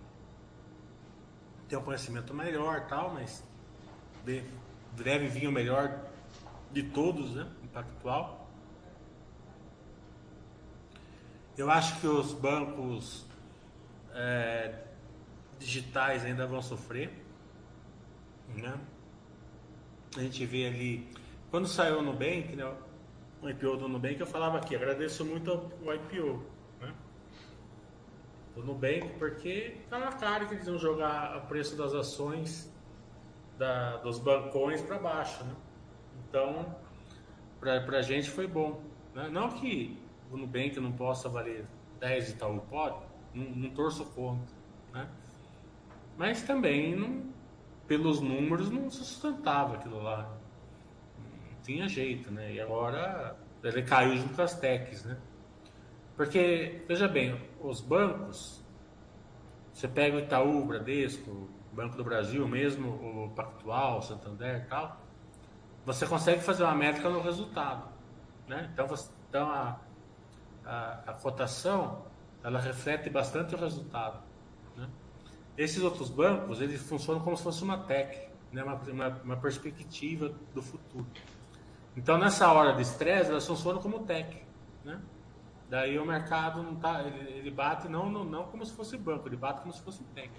ter 1.67 1.77
um 1.77 1.81
conhecimento 1.81 2.33
melhor, 2.33 2.85
tal, 2.87 3.13
mas 3.13 3.43
deve 4.91 5.27
vir 5.27 5.47
o 5.47 5.51
melhor 5.51 5.99
de 6.71 6.83
todos, 6.83 7.33
né? 7.33 7.49
O 7.63 7.67
Pactual. 7.69 8.42
Eu 11.55 11.69
acho 11.69 11.99
que 12.01 12.07
os 12.07 12.33
bancos 12.33 13.27
é, 14.11 14.73
digitais 15.59 16.25
ainda 16.25 16.47
vão 16.47 16.63
sofrer, 16.63 17.13
né? 18.55 18.73
A 20.17 20.21
gente 20.21 20.45
vê 20.47 20.65
ali, 20.65 21.07
quando 21.51 21.67
saiu 21.67 21.99
o 21.99 22.01
Nubank, 22.01 22.55
né, 22.55 22.71
o 23.39 23.49
IPO 23.49 23.77
do 23.77 23.87
Nubank, 23.87 24.19
eu 24.19 24.25
falava 24.25 24.57
aqui, 24.57 24.75
agradeço 24.75 25.23
muito 25.23 25.71
o 25.83 25.93
IPO, 25.93 26.43
né? 26.81 26.91
Do 28.55 28.63
Nubank, 28.63 29.09
porque 29.19 29.77
tá 29.91 29.99
na 29.99 30.11
cara 30.11 30.45
que 30.45 30.55
eles 30.55 30.65
vão 30.65 30.79
jogar 30.79 31.37
o 31.37 31.41
preço 31.47 31.75
das 31.75 31.93
ações 31.93 32.71
da, 33.59 33.97
dos 33.97 34.17
bancões 34.17 34.81
para 34.81 34.97
baixo, 34.97 35.43
né? 35.43 35.55
Então, 36.27 36.75
para 37.59 37.99
a 37.99 38.01
gente 38.01 38.29
foi 38.31 38.47
bom. 38.47 38.81
Né? 39.13 39.29
Não 39.29 39.51
que 39.51 40.02
o 40.33 40.37
Nubank 40.37 40.79
não 40.79 40.91
possa 40.91 41.29
valer 41.29 41.65
10 41.99 42.31
e 42.31 42.33
tal, 42.35 42.57
pode, 42.69 42.97
não, 43.33 43.45
não 43.45 43.69
torço 43.69 44.03
contra, 44.05 44.55
né? 44.91 45.07
Mas 46.17 46.41
também, 46.43 46.95
não, 46.95 47.23
pelos 47.87 48.19
números, 48.19 48.69
não 48.69 48.89
sustentava 48.89 49.75
aquilo 49.75 50.01
lá. 50.01 50.37
Não 51.17 51.61
tinha 51.61 51.87
jeito, 51.87 52.31
né? 52.31 52.53
E 52.53 52.59
agora 52.59 53.37
ele 53.63 53.83
caiu 53.83 54.17
junto 54.17 54.35
com 54.35 54.41
as 54.41 54.59
techs, 54.59 55.05
né? 55.05 55.17
Porque, 56.15 56.83
veja 56.87 57.07
bem, 57.07 57.39
os 57.59 57.81
bancos, 57.81 58.63
você 59.73 59.87
pega 59.87 60.17
o 60.17 60.19
Itaú, 60.19 60.61
o 60.61 60.65
Bradesco, 60.65 61.29
o 61.31 61.75
Banco 61.75 61.95
do 61.95 62.03
Brasil 62.03 62.47
mesmo, 62.47 62.89
o 62.89 63.29
Pactual, 63.35 63.99
o 63.99 64.01
Santander 64.01 64.63
e 64.63 64.69
tal, 64.69 65.01
você 65.85 66.05
consegue 66.05 66.41
fazer 66.41 66.63
uma 66.63 66.75
métrica 66.75 67.09
no 67.09 67.21
resultado, 67.21 67.89
né? 68.47 68.69
Então, 68.71 68.87
você, 68.87 69.11
então 69.29 69.49
a, 69.49 69.79
a, 70.65 71.03
a 71.07 71.13
cotação 71.13 72.03
ela 72.43 72.59
reflete 72.59 73.09
bastante 73.09 73.55
o 73.55 73.57
resultado. 73.57 74.19
Né? 74.75 74.87
Esses 75.57 75.81
outros 75.81 76.09
bancos, 76.09 76.61
eles 76.61 76.81
funcionam 76.81 77.21
como 77.21 77.37
se 77.37 77.43
fosse 77.43 77.63
uma 77.63 77.77
tech, 77.77 78.29
né? 78.51 78.63
uma, 78.63 78.75
uma, 78.75 79.07
uma 79.23 79.37
perspectiva 79.37 80.31
do 80.53 80.61
futuro. 80.61 81.07
Então, 81.95 82.17
nessa 82.17 82.51
hora 82.51 82.73
de 82.73 82.81
estresse, 82.81 83.29
elas 83.29 83.45
funcionam 83.47 83.81
como 83.81 83.99
tech. 83.99 84.41
Né? 84.83 84.99
Daí 85.69 85.97
o 85.97 86.05
mercado 86.05 86.61
não 86.61 86.75
tá, 86.75 87.01
ele, 87.03 87.31
ele 87.31 87.51
bate 87.51 87.87
não, 87.87 88.09
não, 88.09 88.23
não 88.23 88.43
como 88.43 88.65
se 88.65 88.73
fosse 88.73 88.97
banco, 88.97 89.27
ele 89.27 89.37
bate 89.37 89.61
como 89.61 89.73
se 89.73 89.81
fosse 89.81 90.03
tech. 90.15 90.29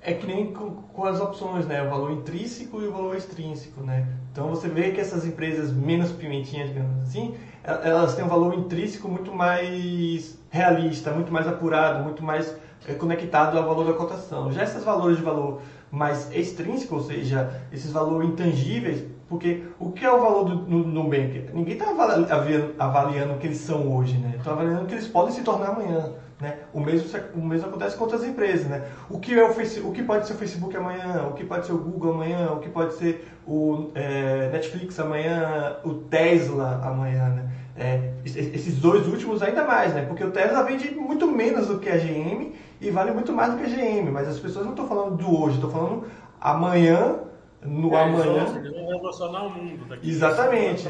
É 0.00 0.12
que 0.12 0.26
nem 0.26 0.52
com, 0.52 0.82
com, 0.82 1.04
as 1.04 1.20
opções, 1.20 1.66
né? 1.66 1.82
O 1.82 1.90
valor 1.90 2.12
intrínseco 2.12 2.80
e 2.80 2.86
o 2.86 2.92
valor 2.92 3.16
extrínseco, 3.16 3.80
né? 3.82 4.06
Então 4.30 4.48
você 4.48 4.68
vê 4.68 4.92
que 4.92 5.00
essas 5.00 5.24
empresas 5.24 5.72
menos 5.72 6.12
pimentinhas, 6.12 6.68
digamos 6.68 7.08
assim, 7.08 7.36
elas 7.64 8.14
têm 8.14 8.24
um 8.24 8.28
valor 8.28 8.54
intrínseco 8.54 9.08
muito 9.08 9.32
mais 9.32 10.38
realista, 10.50 11.10
muito 11.10 11.32
mais 11.32 11.46
apurado, 11.46 12.02
muito 12.02 12.22
mais 12.22 12.56
é, 12.86 12.94
conectado 12.94 13.58
ao 13.58 13.64
valor 13.64 13.84
da 13.84 13.92
cotação. 13.92 14.50
Já 14.52 14.62
esses 14.62 14.82
valores 14.84 15.18
de 15.18 15.22
valor 15.22 15.60
mais 15.90 16.30
extrínseco, 16.34 16.96
ou 16.96 17.02
seja, 17.02 17.62
esses 17.72 17.92
valores 17.92 18.28
intangíveis, 18.28 19.04
porque 19.28 19.62
o 19.78 19.92
que 19.92 20.04
é 20.04 20.10
o 20.10 20.20
valor 20.20 20.44
do 20.44 20.78
Nubank? 20.78 21.50
Ninguém 21.52 21.74
está 21.74 21.90
avaliando, 21.90 22.74
avaliando 22.78 23.34
o 23.34 23.38
que 23.38 23.46
eles 23.46 23.58
são 23.58 23.94
hoje, 23.94 24.16
né? 24.18 24.34
Está 24.38 24.52
avaliando 24.52 24.84
o 24.84 24.86
que 24.86 24.94
eles 24.94 25.06
podem 25.06 25.34
se 25.34 25.42
tornar 25.42 25.68
amanhã. 25.68 26.12
Né? 26.40 26.56
O, 26.72 26.80
mesmo, 26.80 27.20
o 27.34 27.40
mesmo 27.40 27.68
acontece 27.68 27.96
com 27.96 28.04
outras 28.04 28.22
empresas. 28.22 28.66
Né? 28.66 28.84
O, 29.10 29.18
que 29.18 29.38
é 29.38 29.42
o, 29.42 29.52
face, 29.52 29.80
o 29.80 29.90
que 29.90 30.02
pode 30.02 30.26
ser 30.26 30.34
o 30.34 30.36
Facebook 30.36 30.76
amanhã, 30.76 31.26
o 31.28 31.32
que 31.32 31.44
pode 31.44 31.66
ser 31.66 31.72
o 31.72 31.78
Google 31.78 32.14
amanhã, 32.14 32.52
o 32.52 32.60
que 32.60 32.68
pode 32.68 32.94
ser 32.94 33.28
o 33.46 33.90
é, 33.94 34.48
Netflix 34.52 34.98
amanhã, 35.00 35.76
o 35.84 35.94
Tesla 35.94 36.80
amanhã. 36.84 37.28
Né? 37.30 37.50
É, 37.76 38.12
esses 38.24 38.76
dois 38.76 39.06
últimos 39.06 39.42
ainda 39.42 39.64
mais, 39.64 39.94
né? 39.94 40.04
porque 40.06 40.22
o 40.22 40.30
Tesla 40.30 40.62
vende 40.62 40.90
muito 40.92 41.26
menos 41.26 41.66
do 41.66 41.78
que 41.78 41.88
a 41.88 41.96
GM 41.96 42.52
e 42.80 42.90
vale 42.90 43.10
muito 43.10 43.32
mais 43.32 43.52
do 43.52 43.58
que 43.58 43.64
a 43.64 43.68
GM. 43.68 44.10
Mas 44.12 44.28
as 44.28 44.38
pessoas 44.38 44.64
não 44.64 44.72
estão 44.72 44.86
falando 44.86 45.16
do 45.16 45.42
hoje, 45.42 45.56
estão 45.56 45.70
falando 45.70 46.04
amanhã. 46.40 47.16
No 47.60 47.92
é, 47.92 48.04
amanhã. 48.04 48.46
Eles 48.54 48.72
vão 48.72 48.86
revolucionar 48.86 49.46
o 49.46 49.50
mundo. 49.50 49.84
Daqui 49.88 50.08
Exatamente. 50.08 50.86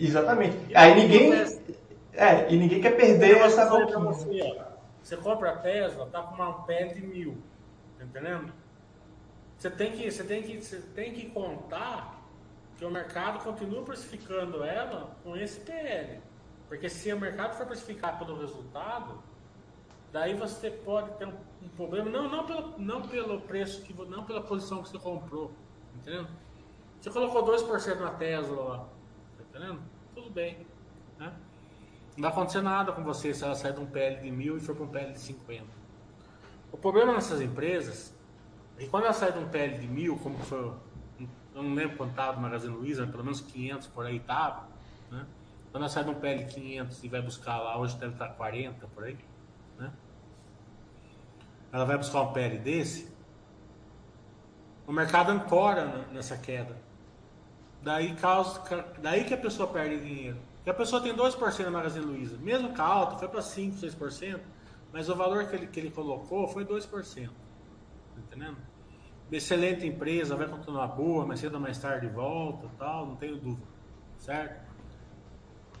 Exatamente. 0.00 0.56
Aí 0.74 0.94
ninguém. 0.94 1.30
É, 2.12 2.52
e 2.52 2.56
ninguém 2.56 2.80
quer 2.80 2.96
perder 2.96 3.32
eu 3.32 3.44
essa 3.44 3.66
boquinha. 3.66 3.98
Você, 3.98 4.60
você 5.02 5.16
compra 5.16 5.52
a 5.52 5.56
Tesla, 5.56 6.06
tá 6.06 6.22
com 6.22 6.34
uma 6.34 6.64
pé 6.64 6.86
de 6.86 7.00
mil, 7.00 7.38
tá 7.98 8.04
entendendo? 8.04 8.52
Você 9.56 9.70
tem 9.70 9.92
que, 9.92 10.10
você 10.10 10.24
tem 10.24 10.42
que, 10.42 10.60
você 10.60 10.80
tem 10.94 11.12
que 11.12 11.30
contar 11.30 12.22
que 12.76 12.84
o 12.84 12.90
mercado 12.90 13.42
continua 13.42 13.82
precificando 13.82 14.62
ela 14.62 15.16
com 15.24 15.36
esse 15.36 15.60
PL. 15.60 16.20
Porque 16.68 16.88
se 16.88 17.12
o 17.12 17.18
mercado 17.18 17.56
for 17.56 17.66
precificar 17.66 18.18
pelo 18.18 18.38
resultado, 18.38 19.20
daí 20.12 20.34
você 20.34 20.70
pode 20.70 21.10
ter 21.12 21.26
um, 21.26 21.34
um, 21.62 21.68
problema, 21.70 22.08
não, 22.08 22.28
não, 22.28 22.46
pelo, 22.46 22.78
não 22.78 23.02
pelo 23.02 23.40
preço, 23.40 23.82
que, 23.82 23.92
não 23.92 24.24
pela 24.24 24.42
posição 24.42 24.82
que 24.82 24.90
você 24.90 24.98
comprou, 24.98 25.50
entendeu? 25.96 26.26
Você 27.00 27.10
colocou 27.10 27.44
2% 27.44 27.98
na 27.98 28.10
Tesla 28.10 28.62
lá, 28.62 28.78
tá 28.78 29.44
entendendo? 29.48 29.82
Tudo 30.14 30.30
bem, 30.30 30.66
né? 31.18 31.32
Não 32.18 32.22
vai 32.22 32.32
acontecer 32.32 32.60
nada 32.62 32.90
com 32.90 33.04
você 33.04 33.32
se 33.32 33.44
ela 33.44 33.54
sair 33.54 33.74
de 33.74 33.78
um 33.78 33.86
PL 33.86 34.20
de 34.20 34.28
mil 34.32 34.56
e 34.56 34.60
for 34.60 34.74
para 34.74 34.84
um 34.84 34.88
PL 34.88 35.12
de 35.12 35.20
50. 35.20 35.64
O 36.72 36.76
problema 36.76 37.12
nessas 37.12 37.40
empresas 37.40 38.12
é 38.76 38.80
que 38.80 38.88
quando 38.88 39.04
ela 39.04 39.12
sai 39.12 39.30
de 39.30 39.38
um 39.38 39.48
PL 39.48 39.78
de 39.78 39.86
mil, 39.86 40.18
como 40.18 40.36
foi, 40.38 40.58
eu 40.58 41.62
não 41.62 41.74
lembro 41.74 41.96
quanto 41.96 42.10
estava 42.10 42.34
no 42.34 42.42
Magazine 42.42 42.74
Luiza, 42.74 43.06
pelo 43.06 43.22
menos 43.22 43.40
500 43.40 43.86
por 43.86 44.04
aí 44.04 44.16
estava, 44.16 44.66
né? 45.12 45.24
Quando 45.70 45.84
ela 45.84 45.88
sai 45.88 46.02
de 46.02 46.10
um 46.10 46.14
PL 46.14 46.44
500 46.44 47.04
e 47.04 47.08
vai 47.08 47.22
buscar 47.22 47.58
lá, 47.58 47.78
hoje 47.78 47.96
deve 47.96 48.14
estar 48.14 48.30
40 48.30 48.84
por 48.88 49.04
aí, 49.04 49.16
né? 49.78 49.92
Ela 51.70 51.84
vai 51.84 51.98
buscar 51.98 52.22
um 52.22 52.32
PL 52.32 52.58
desse, 52.58 53.14
o 54.88 54.92
mercado 54.92 55.30
ancora 55.30 56.04
nessa 56.10 56.36
queda. 56.36 56.76
Daí, 57.80 58.16
causa, 58.16 58.60
daí 59.00 59.24
que 59.24 59.34
a 59.34 59.38
pessoa 59.38 59.68
perde 59.68 60.00
dinheiro. 60.00 60.47
Porque 60.68 60.82
a 60.82 60.84
pessoa 60.84 61.00
tem 61.00 61.16
2% 61.16 61.64
na 61.64 61.70
Magazine 61.70 62.04
Luiza, 62.04 62.36
mesmo 62.36 62.74
que 62.74 62.80
alta, 62.82 63.16
foi 63.16 63.26
para 63.26 63.40
5, 63.40 63.76
6%, 63.76 64.38
mas 64.92 65.08
o 65.08 65.16
valor 65.16 65.46
que 65.46 65.56
ele, 65.56 65.66
que 65.66 65.80
ele 65.80 65.90
colocou 65.90 66.46
foi 66.46 66.62
2%. 66.62 67.26
Tá 67.26 67.32
entendendo? 68.18 68.58
Excelente 69.32 69.86
empresa, 69.86 70.36
vai 70.36 70.46
continuar 70.46 70.88
boa, 70.88 71.24
mais 71.24 71.40
cedo 71.40 71.54
ou 71.54 71.60
mais 71.60 71.78
tarde 71.78 72.06
volta, 72.08 72.68
tal, 72.78 73.06
não 73.06 73.16
tenho 73.16 73.36
dúvida. 73.36 73.66
Certo? 74.18 74.62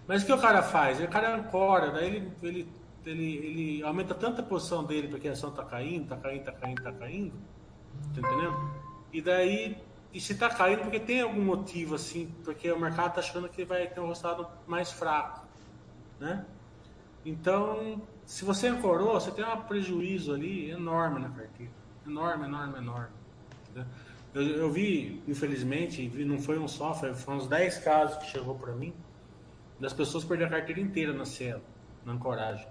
Mas 0.06 0.22
o 0.22 0.26
que 0.26 0.32
o 0.32 0.40
cara 0.40 0.62
faz? 0.62 0.98
O 1.02 1.08
cara 1.08 1.36
ancora, 1.36 1.90
daí 1.90 2.06
ele, 2.06 2.32
ele, 2.42 2.72
ele, 3.04 3.36
ele 3.36 3.82
aumenta 3.82 4.14
tanta 4.14 4.42
posição 4.42 4.84
dele 4.84 5.08
porque 5.08 5.28
a 5.28 5.32
ação 5.32 5.50
está 5.50 5.66
caindo, 5.66 6.04
está 6.04 6.16
caindo, 6.16 6.38
está 6.38 6.52
caindo, 6.52 6.78
está 6.78 6.92
caindo. 6.92 7.34
Tá 8.14 8.20
entendendo? 8.20 8.72
E 9.12 9.20
daí 9.20 9.76
e 10.12 10.20
se 10.20 10.32
está 10.32 10.48
caindo 10.48 10.82
porque 10.82 11.00
tem 11.00 11.20
algum 11.20 11.42
motivo 11.42 11.94
assim, 11.94 12.32
porque 12.44 12.70
o 12.72 12.78
mercado 12.78 13.08
está 13.08 13.20
achando 13.20 13.48
que 13.48 13.64
vai 13.64 13.86
ter 13.86 14.00
um 14.00 14.08
resultado 14.08 14.48
mais 14.66 14.90
fraco, 14.90 15.46
né? 16.18 16.44
Então, 17.24 18.00
se 18.24 18.44
você 18.44 18.68
ancorou, 18.68 19.14
você 19.14 19.30
tem 19.30 19.44
um 19.44 19.60
prejuízo 19.62 20.32
ali 20.32 20.70
enorme 20.70 21.20
na 21.20 21.28
carteira, 21.28 21.72
enorme, 22.06 22.46
enorme, 22.46 22.78
enorme. 22.78 23.12
Eu, 24.34 24.42
eu 24.42 24.70
vi, 24.70 25.22
infelizmente, 25.26 26.08
não 26.24 26.38
foi 26.38 26.58
um 26.58 26.68
só, 26.68 26.94
foram 26.94 27.38
uns 27.38 27.46
10 27.46 27.78
casos 27.78 28.16
que 28.18 28.26
chegou 28.26 28.54
para 28.54 28.72
mim, 28.72 28.94
das 29.78 29.92
pessoas 29.92 30.24
perderam 30.24 30.50
a 30.50 30.54
carteira 30.58 30.80
inteira 30.80 31.12
na 31.12 31.24
cela, 31.24 31.62
na 32.04 32.12
ancoragem. 32.12 32.66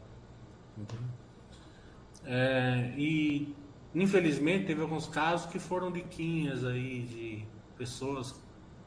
É, 2.25 2.93
e 2.97 3.55
Infelizmente, 3.95 4.65
teve 4.65 4.81
alguns 4.81 5.07
casos 5.07 5.49
que 5.49 5.59
foram 5.59 5.91
diquinhas 5.91 6.63
aí 6.65 7.01
de 7.03 7.45
pessoas 7.77 8.39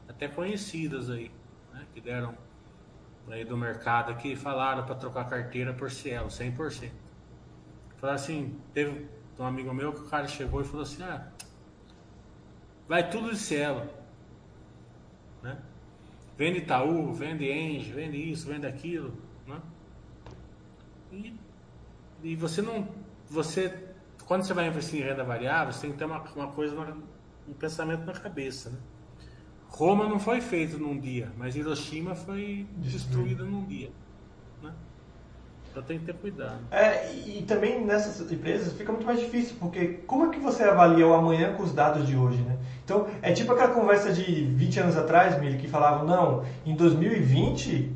até 0.07 0.27
conhecidas 0.27 1.09
aí, 1.09 1.31
né, 1.73 1.85
que 1.93 2.01
deram 2.01 2.37
aí 3.29 3.45
do 3.45 3.57
mercado 3.57 4.15
que 4.17 4.35
falaram 4.35 4.85
para 4.85 4.95
trocar 4.95 5.29
carteira 5.29 5.73
por 5.73 5.89
Cielo, 5.89 6.27
100%. 6.27 6.91
Falaram 7.97 8.15
assim, 8.15 8.59
teve 8.73 9.07
um 9.37 9.45
amigo 9.45 9.73
meu 9.73 9.93
que 9.93 10.01
o 10.01 10.09
cara 10.09 10.27
chegou 10.27 10.61
e 10.61 10.63
falou 10.63 10.81
assim, 10.81 11.03
ah, 11.03 11.27
vai 12.87 13.09
tudo 13.09 13.31
de 13.31 13.37
Cielo, 13.37 13.87
né? 15.41 15.57
Vende 16.37 16.59
Itaú, 16.59 17.13
vende 17.13 17.49
Enge, 17.49 17.91
vende 17.91 18.17
isso, 18.17 18.47
vende 18.47 18.65
aquilo, 18.65 19.13
né? 19.47 19.61
E, 21.11 21.35
e 22.23 22.35
você 22.35 22.61
não, 22.61 22.87
você 23.29 23.90
quando 24.31 24.43
você 24.43 24.53
vai 24.53 24.65
investir 24.65 25.01
em 25.01 25.03
renda 25.03 25.25
variável, 25.25 25.73
você 25.73 25.81
tem 25.81 25.91
que 25.91 25.97
ter 25.97 26.05
uma, 26.05 26.23
uma 26.37 26.47
coisa, 26.47 26.73
um 27.45 27.53
pensamento 27.53 28.05
na 28.05 28.13
cabeça. 28.13 28.69
Né? 28.69 28.77
Roma 29.67 30.07
não 30.07 30.19
foi 30.19 30.39
feito 30.39 30.77
num 30.77 30.97
dia, 30.97 31.29
mas 31.37 31.53
Hiroshima 31.53 32.15
foi 32.15 32.65
destruída 32.77 33.43
num 33.43 33.65
dia. 33.65 33.91
Né? 34.63 34.71
Então 35.69 35.83
tem 35.83 35.99
que 35.99 36.05
ter 36.05 36.13
cuidado. 36.13 36.61
É, 36.71 37.13
e 37.13 37.41
também 37.41 37.83
nessas 37.83 38.31
empresas 38.31 38.71
fica 38.71 38.93
muito 38.93 39.05
mais 39.05 39.19
difícil, 39.19 39.57
porque 39.59 39.95
como 40.07 40.27
é 40.27 40.29
que 40.29 40.39
você 40.39 40.63
avalia 40.63 41.05
o 41.05 41.13
amanhã 41.13 41.53
com 41.55 41.63
os 41.63 41.73
dados 41.73 42.07
de 42.07 42.15
hoje, 42.15 42.41
né? 42.41 42.57
Então, 42.85 43.07
é 43.21 43.33
tipo 43.33 43.51
aquela 43.51 43.73
conversa 43.73 44.13
de 44.13 44.45
20 44.45 44.79
anos 44.79 44.95
atrás, 44.95 45.37
Mili, 45.41 45.57
que 45.57 45.67
falavam, 45.67 46.05
não, 46.05 46.45
em 46.65 46.73
2020, 46.73 47.93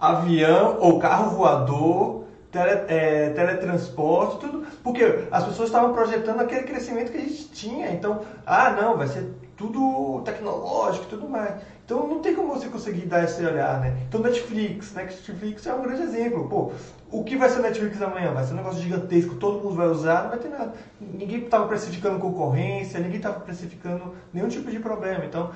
avião 0.00 0.80
ou 0.80 0.98
carro 0.98 1.36
voador 1.36 2.17
tele, 2.50 2.70
é, 2.88 3.30
teletransporte, 3.30 4.38
tudo, 4.38 4.66
porque 4.82 5.26
as 5.30 5.44
pessoas 5.44 5.68
estavam 5.68 5.92
projetando 5.92 6.40
aquele 6.40 6.62
crescimento 6.62 7.12
que 7.12 7.18
a 7.18 7.22
gente 7.22 7.48
tinha. 7.48 7.90
Então, 7.90 8.22
ah, 8.46 8.70
não, 8.70 8.96
vai 8.96 9.08
ser 9.08 9.30
tudo 9.56 10.22
tecnológico 10.24 11.06
e 11.06 11.08
tudo 11.08 11.28
mais. 11.28 11.60
Então, 11.84 12.06
não 12.06 12.20
tem 12.20 12.34
como 12.34 12.54
você 12.54 12.68
conseguir 12.68 13.06
dar 13.06 13.24
esse 13.24 13.44
olhar, 13.44 13.80
né? 13.80 13.96
Então, 14.06 14.20
Netflix, 14.20 14.92
Netflix 14.92 15.66
é 15.66 15.74
um 15.74 15.82
grande 15.82 16.02
exemplo. 16.02 16.48
Pô, 16.48 16.72
o 17.10 17.24
que 17.24 17.36
vai 17.36 17.48
ser 17.48 17.60
Netflix 17.60 18.00
amanhã? 18.02 18.32
Vai 18.32 18.44
ser 18.44 18.52
um 18.52 18.56
negócio 18.56 18.82
gigantesco, 18.82 19.36
todo 19.36 19.64
mundo 19.64 19.74
vai 19.74 19.88
usar, 19.88 20.24
não 20.24 20.30
vai 20.30 20.38
ter 20.38 20.48
nada. 20.48 20.74
Ninguém 21.00 21.44
estava 21.44 21.66
precificando 21.66 22.18
concorrência, 22.18 23.00
ninguém 23.00 23.16
estava 23.16 23.40
precificando 23.40 24.14
nenhum 24.32 24.48
tipo 24.48 24.70
de 24.70 24.78
problema. 24.78 25.24
Então, 25.24 25.50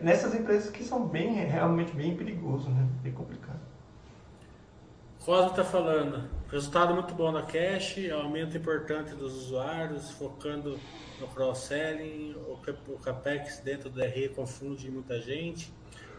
nessas 0.00 0.34
empresas 0.34 0.70
que 0.70 0.84
são 0.84 1.06
bem, 1.06 1.32
realmente 1.32 1.96
bem 1.96 2.14
perigosos, 2.16 2.68
né? 2.68 2.86
Bem 3.02 3.12
complicado. 3.12 3.71
Rosa 5.24 5.50
está 5.50 5.64
falando, 5.64 6.28
resultado 6.50 6.92
muito 6.94 7.14
bom 7.14 7.30
na 7.30 7.42
cash, 7.42 7.96
aumento 8.10 8.56
importante 8.56 9.14
dos 9.14 9.32
usuários, 9.36 10.10
focando 10.10 10.80
no 11.20 11.28
cross-selling, 11.28 12.34
o 12.34 12.98
capex 12.98 13.60
dentro 13.60 13.88
do 13.88 14.02
RE 14.02 14.30
confunde 14.30 14.90
muita 14.90 15.20
gente. 15.20 15.72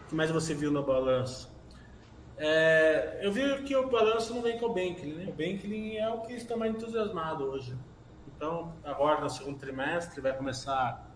O 0.05 0.07
que 0.07 0.15
mais 0.15 0.31
você 0.31 0.53
viu 0.53 0.71
no 0.71 0.81
balanço? 0.83 1.53
É, 2.37 3.19
eu 3.21 3.29
vi 3.29 3.63
que 3.63 3.75
o 3.75 3.89
balanço 3.89 4.33
não 4.33 4.41
vem 4.41 4.57
com 4.57 4.67
o 4.67 4.73
Banking, 4.73 5.13
né? 5.13 5.25
O 5.27 5.33
Banking 5.33 5.97
é 5.97 6.09
o 6.09 6.21
que 6.21 6.33
está 6.33 6.55
mais 6.55 6.73
entusiasmado 6.73 7.43
hoje. 7.43 7.75
Então, 8.33 8.73
agora 8.85 9.19
no 9.19 9.29
segundo 9.29 9.59
trimestre 9.59 10.21
vai 10.21 10.31
começar 10.31 11.13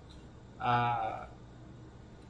a 0.59 1.29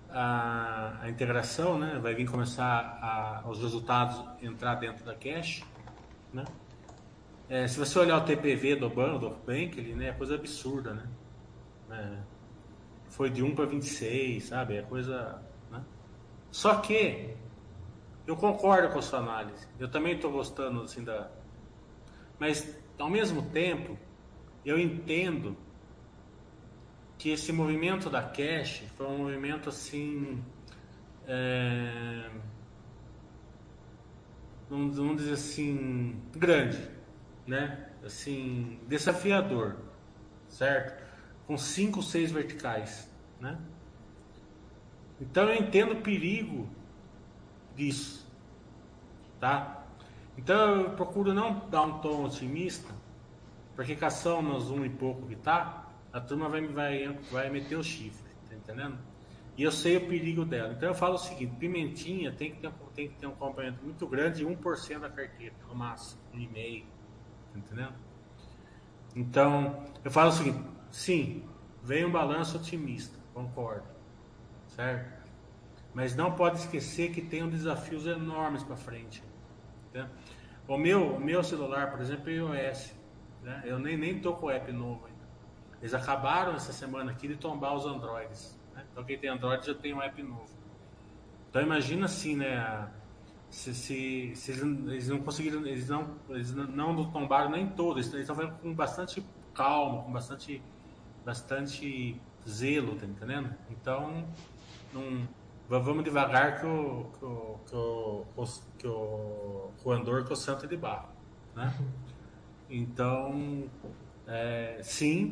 a, 0.10 1.00
a 1.02 1.10
integração, 1.10 1.78
né? 1.78 2.00
Vai 2.02 2.14
vir 2.14 2.30
começar 2.30 3.00
a, 3.02 3.48
os 3.50 3.62
resultados 3.62 4.24
entrar 4.42 4.76
dentro 4.76 5.06
da 5.06 5.16
cache, 5.16 5.64
né? 6.34 6.46
É, 7.50 7.68
se 7.68 7.80
você 7.80 7.98
olhar 8.00 8.18
o 8.18 8.26
TPV 8.26 8.76
do 8.76 8.90
banco, 8.90 9.20
do 9.20 9.30
bank, 9.30 9.78
ele, 9.80 9.96
né, 9.96 10.10
é 10.10 10.14
coisa 10.14 10.36
absurda, 10.36 10.94
né? 10.94 11.08
É, 11.90 12.18
foi 13.10 13.30
de 13.30 13.42
1 13.42 13.56
para 13.56 13.66
26, 13.66 14.44
sabe? 14.44 14.76
É 14.76 14.82
coisa. 14.82 15.42
Né? 15.72 15.82
Só 16.52 16.76
que 16.76 17.36
eu 18.26 18.36
concordo 18.36 18.90
com 18.90 19.00
a 19.00 19.02
sua 19.02 19.20
análise. 19.20 19.68
Eu 19.80 19.90
também 19.90 20.16
estou 20.16 20.32
gostando 20.32 20.82
assim 20.82 21.04
da. 21.04 21.30
Mas 22.38 22.78
ao 23.00 23.10
mesmo 23.10 23.44
tempo, 23.50 23.98
eu 24.66 24.78
entendo 24.78 25.56
que 27.18 27.30
esse 27.32 27.52
movimento 27.52 28.10
da 28.10 28.22
cash 28.22 28.84
foi 28.96 29.08
um 29.08 29.18
movimento 29.20 29.70
assim. 29.70 30.44
É, 31.28 32.30
vamos, 34.70 34.98
vamos 34.98 35.18
dizer 35.18 35.34
assim, 35.34 36.22
grande, 36.36 36.80
né? 37.46 37.90
Assim, 38.06 38.80
desafiador, 38.88 39.78
certo? 40.48 41.04
Com 41.46 41.58
cinco, 41.58 42.02
seis 42.04 42.32
verticais, 42.32 43.12
né? 43.40 43.58
Então 45.20 45.50
eu 45.50 45.56
entendo 45.56 45.94
o 45.94 46.02
perigo 46.02 46.70
disso, 47.76 48.28
tá? 49.40 49.84
Então 50.38 50.82
eu 50.82 50.90
procuro 50.92 51.34
não 51.34 51.68
dar 51.70 51.82
um 51.82 52.00
tom 52.00 52.26
otimista, 52.26 52.94
porque 53.76 53.96
com 53.96 54.06
a 54.06 54.08
ação 54.08 54.42
nos 54.42 54.70
um 54.70 54.86
e 54.86 54.90
pouco 54.90 55.26
que 55.28 55.36
tá, 55.36 55.87
a 56.12 56.20
turma 56.20 56.50
vai, 56.50 56.66
vai, 56.68 57.20
vai 57.32 57.50
meter 57.50 57.76
o 57.76 57.84
chifre, 57.84 58.32
tá 58.50 58.56
entendendo? 58.56 58.98
E 59.58 59.64
eu 59.64 59.72
sei 59.72 59.98
o 59.98 60.08
perigo 60.08 60.46
dela. 60.46 60.74
Então 60.74 60.90
eu 60.90 60.96
falo 60.96 61.16
o 61.16 61.18
seguinte, 61.18 61.56
pimentinha 61.56 62.32
tem 62.32 62.52
que 62.52 62.62
ter, 62.62 62.72
tem 62.94 63.10
que 63.10 63.16
ter 63.16 63.26
um 63.26 63.36
complemento 63.36 63.84
muito 63.84 64.06
grande 64.08 64.40
de 64.40 64.46
1% 64.46 65.00
da 65.00 65.10
carteira, 65.10 65.56
no 65.68 65.76
máximo, 65.76 66.22
1,5%, 66.34 66.84
tá 67.54 67.60
entendendo? 67.60 67.94
Então, 69.16 69.84
eu 70.06 70.12
falo 70.12 70.30
o 70.30 70.34
seguinte, 70.34 70.60
sim, 70.92 71.44
vem 71.84 72.06
um 72.06 72.12
balanço 72.12 72.58
otimista, 72.58 73.18
concordo, 73.34 73.88
certo? 74.68 75.18
Mas 75.92 76.16
não 76.16 76.34
pode 76.34 76.60
esquecer 76.60 77.12
que 77.12 77.22
tem 77.22 77.50
desafios 77.50 78.06
enormes 78.06 78.62
para 78.62 78.76
frente. 78.76 79.24
Tá? 79.92 80.08
O, 80.68 80.78
meu, 80.78 81.16
o 81.16 81.20
meu 81.20 81.44
celular, 81.44 81.90
por 81.90 82.00
exemplo, 82.00 82.30
é 82.30 82.34
iOS. 82.34 82.94
Né? 83.42 83.64
Eu 83.66 83.80
nem, 83.80 83.98
nem 83.98 84.22
com 84.22 84.46
o 84.46 84.52
app 84.52 84.72
novo. 84.72 85.07
Eles 85.82 85.94
acabaram 85.94 86.54
essa 86.54 86.74
semana 86.74 87.12
aqui 87.12 87.28
de 87.28 87.36
tombar 87.36 87.76
os 87.76 87.86
Androids. 87.86 88.58
Né? 88.74 88.84
Então 88.92 89.04
quem 89.04 89.18
tem 89.18 89.30
Android 89.30 89.66
já 89.66 89.76
tem 89.76 89.94
um 89.94 90.02
app 90.02 90.22
novo. 90.24 90.50
Então 91.50 91.62
imagina 91.62 92.06
assim, 92.06 92.36
né? 92.36 92.90
Se, 93.50 93.74
se, 93.74 94.36
se 94.36 94.52
eles, 94.52 95.08
não 95.08 95.20
conseguiram, 95.20 95.66
eles 95.66 95.88
não, 95.88 96.16
eles 96.30 96.54
não 96.54 97.10
tombaram 97.12 97.50
nem 97.50 97.70
todos, 97.70 98.08
eles 98.08 98.22
estão 98.22 98.36
fazendo 98.36 98.58
com 98.58 98.74
bastante 98.74 99.26
calma, 99.54 100.04
com 100.04 100.12
bastante, 100.12 100.62
bastante 101.26 102.22
zelo, 102.48 102.96
tá 102.96 103.06
entendendo? 103.06 103.56
Então 103.70 104.28
não, 104.94 105.28
vamos 105.70 106.04
devagar 106.04 106.60
que 106.60 106.66
o, 106.66 107.06
que 107.18 107.26
o, 107.26 107.60
que 107.66 107.76
o, 107.76 108.26
que 108.78 108.88
o, 108.88 109.72
que 109.78 109.88
o 109.88 109.92
andor 109.92 110.26
que 110.26 110.34
o 110.34 110.36
santo 110.36 110.66
é 110.66 110.68
de 110.68 110.78
barro, 110.78 111.10
né? 111.56 111.74
Então, 112.70 113.70
é, 114.28 114.82
sim, 114.84 115.32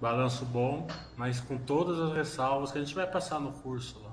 balanço 0.00 0.44
bom, 0.44 0.86
mas 1.16 1.40
com 1.40 1.58
todas 1.58 1.98
as 1.98 2.12
ressalvas 2.12 2.70
que 2.70 2.78
a 2.78 2.80
gente 2.80 2.94
vai 2.94 3.06
passar 3.06 3.40
no 3.40 3.52
curso 3.52 4.00
lá. 4.02 4.12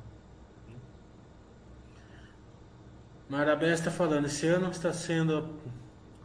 Marabés 3.30 3.80
está 3.80 3.90
falando, 3.90 4.26
esse 4.26 4.48
ano 4.48 4.70
está 4.70 4.94
sendo 4.94 5.50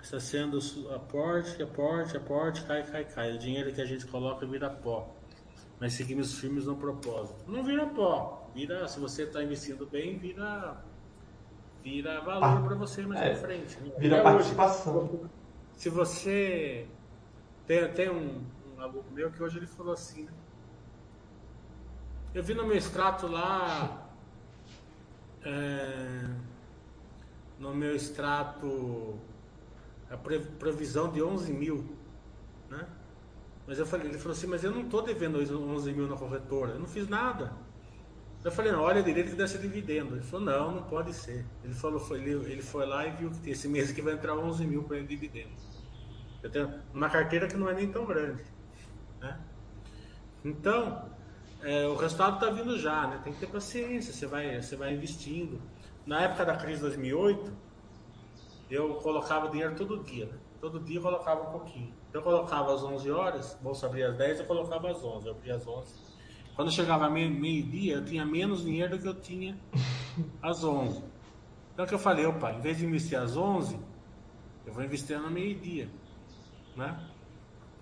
está 0.02 0.18
sendo 0.18 0.58
aporte, 0.94 1.62
aporte, 1.62 2.16
aporte, 2.16 2.62
cai, 2.64 2.82
cai, 2.84 3.04
cai. 3.04 3.32
O 3.34 3.38
dinheiro 3.38 3.72
que 3.72 3.80
a 3.80 3.84
gente 3.84 4.06
coloca 4.06 4.46
vira 4.46 4.70
pó. 4.70 5.14
Mas 5.78 5.92
seguimos 5.92 6.38
firmes 6.38 6.66
no 6.66 6.76
propósito. 6.76 7.38
Não 7.46 7.62
vira 7.62 7.86
pó. 7.86 8.48
Vira, 8.54 8.88
se 8.88 8.98
você 8.98 9.24
está 9.24 9.42
investindo 9.42 9.86
bem, 9.86 10.18
vira 10.18 10.82
vira 11.82 12.20
valor 12.20 12.44
ah, 12.44 12.62
para 12.62 12.74
você 12.74 13.02
mais 13.06 13.20
é, 13.20 13.34
frente. 13.34 13.78
Né? 13.80 13.92
Vira 13.98 14.16
Até 14.16 14.24
participação. 14.24 15.04
Hoje, 15.04 15.30
se 15.74 15.88
você 15.88 16.86
tem, 17.66 17.88
tem 17.92 18.10
um, 18.10 18.42
aluno 18.82 19.10
meu 19.10 19.30
que 19.30 19.42
hoje 19.42 19.58
ele 19.58 19.66
falou 19.66 19.92
assim, 19.92 20.24
né? 20.24 20.32
Eu 22.32 22.42
vi 22.42 22.54
no 22.54 22.64
meu 22.64 22.76
extrato 22.76 23.26
lá, 23.26 24.08
é, 25.42 26.28
no 27.58 27.74
meu 27.74 27.94
extrato, 27.94 29.18
a 30.08 30.16
previsão 30.16 31.10
de 31.10 31.22
11 31.22 31.52
mil, 31.52 31.96
né? 32.68 32.86
Mas 33.66 33.78
eu 33.78 33.86
falei, 33.86 34.08
ele 34.08 34.18
falou 34.18 34.32
assim, 34.32 34.46
mas 34.46 34.62
eu 34.62 34.70
não 34.70 34.82
estou 34.82 35.02
devendo 35.02 35.38
11 35.38 35.92
mil 35.92 36.06
na 36.08 36.16
corretora, 36.16 36.72
eu 36.72 36.78
não 36.78 36.86
fiz 36.86 37.08
nada. 37.08 37.52
Eu 38.42 38.50
falei, 38.50 38.72
não, 38.72 38.80
olha 38.80 39.02
direito 39.02 39.30
que 39.30 39.36
deve 39.36 39.50
ser 39.50 39.58
dividendo. 39.58 40.14
Ele 40.14 40.24
falou, 40.24 40.46
não, 40.46 40.72
não 40.76 40.82
pode 40.84 41.12
ser. 41.12 41.44
Ele 41.62 41.74
falou, 41.74 42.00
foi, 42.00 42.20
ele, 42.20 42.30
ele 42.50 42.62
foi 42.62 42.86
lá 42.86 43.06
e 43.06 43.10
viu 43.10 43.30
que 43.30 43.50
esse 43.50 43.68
mês 43.68 43.92
que 43.92 44.00
vai 44.00 44.14
entrar 44.14 44.34
11 44.34 44.66
mil 44.66 44.82
para 44.82 44.96
ele 44.96 45.06
dividendo. 45.06 45.50
Eu 46.42 46.50
tenho 46.50 46.72
uma 46.94 47.10
carteira 47.10 47.46
que 47.46 47.56
não 47.56 47.68
é 47.68 47.74
nem 47.74 47.90
tão 47.92 48.06
grande. 48.06 48.42
Né? 49.20 49.38
Então, 50.44 51.10
é, 51.62 51.86
o 51.86 51.96
resultado 51.96 52.34
está 52.34 52.50
vindo 52.50 52.78
já, 52.78 53.06
né? 53.06 53.20
Tem 53.22 53.32
que 53.32 53.40
ter 53.40 53.46
paciência, 53.46 54.12
você 54.12 54.26
vai, 54.26 54.60
você 54.60 54.76
vai 54.76 54.94
investindo. 54.94 55.60
Na 56.06 56.22
época 56.22 56.44
da 56.44 56.56
crise 56.56 56.76
de 56.76 56.82
2008, 56.82 57.52
eu 58.70 58.94
colocava 58.94 59.48
dinheiro 59.50 59.74
todo 59.74 60.02
dia, 60.02 60.26
né? 60.26 60.38
Todo 60.60 60.80
dia 60.80 60.98
eu 60.98 61.02
colocava 61.02 61.48
um 61.48 61.52
pouquinho. 61.52 61.94
Eu 62.12 62.22
colocava 62.22 62.74
às 62.74 62.82
11 62.82 63.10
horas, 63.10 63.58
bolsa 63.62 63.86
abria 63.86 64.08
às 64.08 64.16
10, 64.16 64.40
eu 64.40 64.46
colocava 64.46 64.90
às 64.90 65.02
11, 65.02 65.26
eu 65.26 65.32
abria 65.32 65.54
às 65.56 65.66
11. 65.66 65.94
Quando 66.56 66.70
chegava 66.70 67.08
meio-dia, 67.08 67.94
eu 67.94 68.04
tinha 68.04 68.24
menos 68.26 68.64
dinheiro 68.64 68.96
do 68.96 69.02
que 69.02 69.08
eu 69.08 69.14
tinha 69.14 69.58
às 70.42 70.64
11. 70.64 71.02
Então 71.72 71.86
que 71.86 71.94
eu 71.94 71.98
falei, 71.98 72.26
opa, 72.26 72.52
em 72.52 72.60
vez 72.60 72.78
de 72.78 72.84
investir 72.84 73.18
às 73.18 73.36
11, 73.36 73.78
eu 74.66 74.72
vou 74.72 74.82
investir 74.82 75.18
no 75.18 75.30
meio-dia 75.30 75.88
né? 76.76 77.09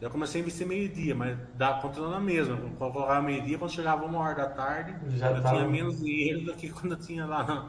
Eu 0.01 0.11
comecei 0.11 0.41
a 0.41 0.43
investir 0.43 0.67
meio-dia, 0.67 1.15
mas 1.15 1.37
dá, 1.55 1.75
continuando 1.75 2.15
a 2.15 2.21
mesma. 2.21 2.57
Colocava 2.79 3.21
meio-dia, 3.21 3.59
quando 3.59 3.73
chegava 3.73 4.05
uma 4.05 4.21
hora 4.21 4.35
da 4.35 4.49
tarde, 4.49 4.95
Já 5.17 5.33
eu 5.33 5.43
tinha 5.43 5.67
menos 5.67 5.99
dinheiro 5.99 6.45
do 6.45 6.55
que 6.55 6.71
quando 6.71 6.93
eu 6.93 6.99
tinha 6.99 7.27
lá 7.27 7.45
na, 7.45 7.69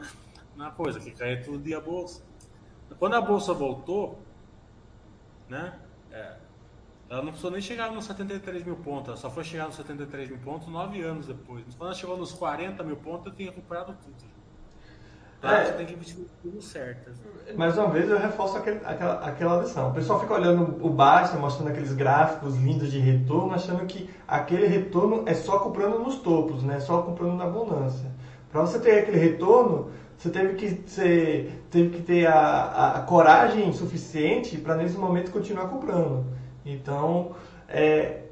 na 0.56 0.70
coisa, 0.70 1.00
que 1.00 1.10
caía 1.10 1.42
todo 1.42 1.58
dia 1.58 1.78
a 1.78 1.80
bolsa. 1.80 2.22
Quando 2.98 3.14
a 3.14 3.20
bolsa 3.20 3.52
voltou, 3.52 4.22
né? 5.48 5.78
É, 6.12 6.36
ela 7.08 7.22
não 7.22 7.28
precisou 7.28 7.50
nem 7.50 7.60
chegar 7.60 7.90
nos 7.90 8.04
73 8.04 8.62
mil 8.62 8.76
pontos, 8.76 9.08
ela 9.08 9.16
só 9.16 9.28
foi 9.28 9.42
chegar 9.42 9.66
nos 9.66 9.74
73 9.74 10.28
mil 10.30 10.38
pontos 10.38 10.68
nove 10.68 11.02
anos 11.02 11.26
depois. 11.26 11.64
Quando 11.74 11.88
ela 11.88 11.94
chegou 11.94 12.16
nos 12.16 12.32
40 12.32 12.84
mil 12.84 12.96
pontos, 12.96 13.26
eu 13.26 13.32
tinha 13.32 13.50
recuperado 13.50 13.96
tudo. 14.04 14.39
Tá? 15.40 15.58
É, 15.58 15.64
você 15.64 15.72
tem 15.72 15.86
que 15.86 15.94
investir 15.94 16.16
tudo 16.42 16.60
certo. 16.60 17.10
Mais 17.56 17.76
uma 17.76 17.88
vez 17.88 18.08
eu 18.08 18.18
reforço 18.18 18.58
aquele, 18.58 18.80
aquela, 18.84 19.14
aquela 19.26 19.62
lição. 19.62 19.90
O 19.90 19.94
pessoal 19.94 20.20
fica 20.20 20.34
olhando 20.34 20.84
o 20.84 20.90
Basta, 20.90 21.38
mostrando 21.38 21.70
aqueles 21.70 21.94
gráficos 21.94 22.56
lindos 22.56 22.90
de 22.92 22.98
retorno, 22.98 23.54
achando 23.54 23.86
que 23.86 24.08
aquele 24.28 24.66
retorno 24.66 25.22
é 25.26 25.34
só 25.34 25.58
comprando 25.58 25.98
nos 25.98 26.16
topos, 26.16 26.62
né? 26.62 26.78
só 26.78 27.02
comprando 27.02 27.36
na 27.36 27.44
abundância. 27.44 28.10
Para 28.52 28.60
você 28.60 28.78
ter 28.78 29.00
aquele 29.00 29.18
retorno, 29.18 29.90
você 30.18 30.28
teve 30.28 30.54
que, 30.54 30.88
ser, 30.90 31.64
teve 31.70 31.96
que 31.96 32.02
ter 32.02 32.26
a, 32.26 32.34
a, 32.34 32.98
a 32.98 33.00
coragem 33.02 33.72
suficiente 33.72 34.58
para 34.58 34.76
nesse 34.76 34.98
momento 34.98 35.30
continuar 35.30 35.68
comprando. 35.68 36.26
Então, 36.64 37.32
é, 37.66 38.24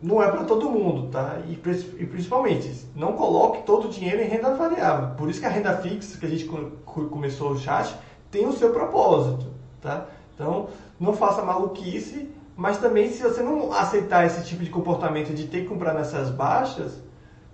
não 0.00 0.22
é 0.22 0.30
para 0.30 0.44
todo 0.44 0.70
mundo, 0.70 1.10
tá? 1.10 1.38
E, 1.46 1.52
e, 1.52 2.06
principalmente, 2.06 2.86
não 2.94 3.14
coloque 3.14 3.64
todo 3.64 3.88
o 3.88 3.90
dinheiro 3.90 4.22
em 4.22 4.28
renda 4.28 4.54
variável. 4.54 5.16
Por 5.16 5.28
isso 5.28 5.40
que 5.40 5.46
a 5.46 5.50
renda 5.50 5.76
fixa, 5.78 6.18
que 6.18 6.26
a 6.26 6.28
gente 6.28 6.48
começou 6.84 7.52
o 7.52 7.58
chat, 7.58 7.96
tem 8.30 8.46
o 8.46 8.52
seu 8.52 8.72
propósito, 8.72 9.46
tá? 9.80 10.06
Então, 10.34 10.68
não 11.00 11.12
faça 11.12 11.42
maluquice, 11.42 12.30
mas 12.56 12.78
também 12.78 13.10
se 13.10 13.22
você 13.22 13.42
não 13.42 13.72
aceitar 13.72 14.24
esse 14.24 14.44
tipo 14.44 14.62
de 14.62 14.70
comportamento 14.70 15.34
de 15.34 15.48
ter 15.48 15.62
que 15.62 15.68
comprar 15.68 15.94
nessas 15.94 16.30
baixas, 16.30 17.02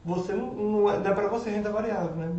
você 0.05 0.35
não, 0.35 0.53
não 0.53 0.91
é, 0.91 0.97
é 0.97 1.15
para 1.15 1.29
você 1.29 1.49
renda 1.49 1.71
variável, 1.71 2.15
né? 2.17 2.31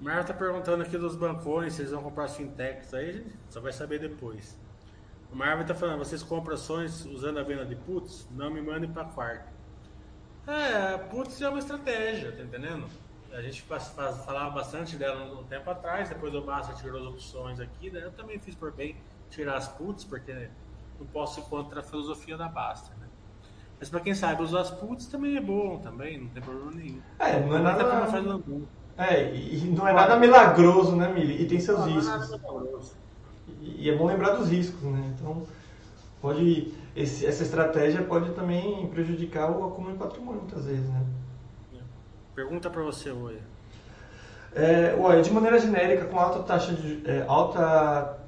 Marta 0.00 0.32
tá 0.32 0.38
perguntando 0.38 0.82
aqui 0.82 0.96
dos 0.96 1.14
bancões, 1.14 1.74
se 1.74 1.82
eles 1.82 1.92
vão 1.92 2.02
comprar 2.02 2.26
fintechs, 2.28 2.94
aí 2.94 3.26
só 3.50 3.60
vai 3.60 3.70
saber 3.70 3.98
depois. 3.98 4.56
O 5.32 5.36
Marvin 5.36 5.62
está 5.62 5.74
falando, 5.74 5.98
vocês 5.98 6.22
compram 6.22 6.54
ações 6.54 7.06
usando 7.06 7.38
a 7.38 7.42
venda 7.42 7.64
de 7.64 7.76
puts? 7.76 8.26
Não 8.32 8.50
me 8.50 8.60
mandem 8.60 8.90
para 8.90 9.04
quarto. 9.04 9.48
É, 10.46 10.98
puts 10.98 11.40
é 11.40 11.48
uma 11.48 11.60
estratégia, 11.60 12.32
tá 12.32 12.42
entendendo? 12.42 12.86
A 13.32 13.40
gente 13.40 13.62
falava 13.62 14.50
bastante 14.50 14.96
dela 14.96 15.40
um 15.40 15.44
tempo 15.44 15.70
atrás, 15.70 16.08
depois 16.08 16.34
o 16.34 16.40
Basta 16.40 16.74
tirou 16.74 17.00
as 17.00 17.06
opções 17.06 17.60
aqui, 17.60 17.90
né? 17.90 18.02
eu 18.02 18.10
também 18.10 18.40
fiz 18.40 18.56
por 18.56 18.72
bem 18.72 18.96
tirar 19.28 19.56
as 19.56 19.68
puts, 19.68 20.02
porque 20.02 20.48
não 20.98 21.06
posso 21.06 21.38
ir 21.38 21.44
contra 21.44 21.78
a 21.78 21.82
filosofia 21.82 22.36
da 22.36 22.48
Basta, 22.48 22.90
né? 22.98 23.06
Mas 23.78 23.88
para 23.88 24.00
quem 24.00 24.14
sabe 24.14 24.42
usar 24.42 24.62
as 24.62 24.70
puts 24.70 25.06
também 25.06 25.36
é 25.36 25.40
bom, 25.40 25.78
também, 25.78 26.18
não 26.18 26.28
tem 26.28 26.42
problema 26.42 26.72
nenhum. 26.72 27.00
É, 27.20 27.38
não 27.38 27.56
é 27.56 27.60
nada... 27.60 28.06
Faz 28.06 28.26
é, 28.98 29.34
e 29.34 29.64
não 29.74 29.88
é 29.88 29.92
nada 29.94 30.16
milagroso, 30.16 30.94
né, 30.96 31.08
Mili? 31.08 31.40
E 31.40 31.46
tem 31.46 31.58
seus 31.58 31.78
não, 31.78 31.86
riscos. 31.86 32.06
Não 32.06 32.14
é 32.16 32.18
nada 32.18 32.36
milagroso 32.36 32.96
e 33.60 33.88
é 33.88 33.96
bom 33.96 34.06
lembrar 34.06 34.30
dos 34.36 34.48
riscos, 34.48 34.82
né? 34.82 35.14
Então, 35.16 35.42
pode 36.20 36.72
esse, 36.94 37.24
essa 37.24 37.42
estratégia 37.42 38.02
pode 38.02 38.32
também 38.32 38.86
prejudicar 38.88 39.50
o 39.50 39.64
acúmulo 39.64 39.92
de 39.92 39.98
patrimônio 39.98 40.42
muitas 40.42 40.64
vezes, 40.64 40.88
né? 40.88 41.02
Pergunta 42.34 42.70
para 42.70 42.82
você, 42.82 43.10
Oi. 43.10 43.38
É, 44.54 44.96
ué, 44.98 45.20
de 45.20 45.32
maneira 45.32 45.60
genérica, 45.60 46.06
com 46.06 46.18
alta 46.18 46.40
taxa 46.40 46.72
de 46.72 47.02
é, 47.08 47.24
alta 47.28 48.18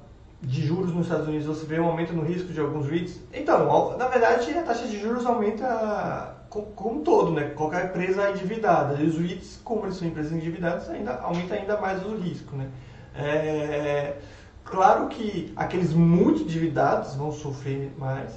de 0.40 0.66
juros 0.66 0.92
nos 0.92 1.06
Estados 1.06 1.26
Unidos, 1.26 1.46
você 1.46 1.66
vê 1.66 1.80
um 1.80 1.86
aumento 1.86 2.12
no 2.12 2.22
risco 2.22 2.52
de 2.52 2.60
alguns 2.60 2.88
REITs? 2.88 3.20
Então, 3.32 3.96
na 3.96 4.08
verdade, 4.08 4.56
a 4.56 4.62
taxa 4.62 4.86
de 4.86 5.00
juros 5.00 5.26
aumenta 5.26 6.36
como 6.48 7.00
um 7.00 7.02
todo, 7.02 7.32
né? 7.32 7.50
Qualquer 7.56 7.86
empresa 7.86 8.30
endividada. 8.30 9.00
E 9.00 9.06
os 9.06 9.18
REITs, 9.18 9.60
como 9.64 9.86
eles 9.86 9.96
são 9.96 10.06
empresas 10.06 10.32
endividadas, 10.32 10.88
ainda 10.90 11.14
aumenta 11.16 11.54
ainda 11.54 11.80
mais 11.80 12.04
o 12.04 12.14
risco, 12.16 12.54
né? 12.56 12.68
É, 13.14 14.16
Claro 14.64 15.08
que 15.08 15.52
aqueles 15.56 15.92
muito 15.92 16.42
endividados 16.42 17.14
vão 17.14 17.32
sofrer 17.32 17.92
mais, 17.98 18.32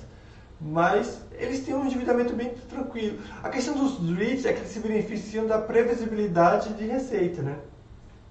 mas 0.59 1.21
eles 1.33 1.61
têm 1.61 1.75
um 1.75 1.85
endividamento 1.85 2.33
bem 2.33 2.53
tranquilo. 2.69 3.19
A 3.43 3.49
questão 3.49 3.75
dos 3.75 3.99
REITs 4.17 4.45
é 4.45 4.53
que 4.53 4.59
eles 4.59 4.71
se 4.71 4.79
beneficiam 4.79 5.45
da 5.45 5.59
previsibilidade 5.59 6.73
de 6.73 6.85
receita, 6.85 7.41
né? 7.41 7.57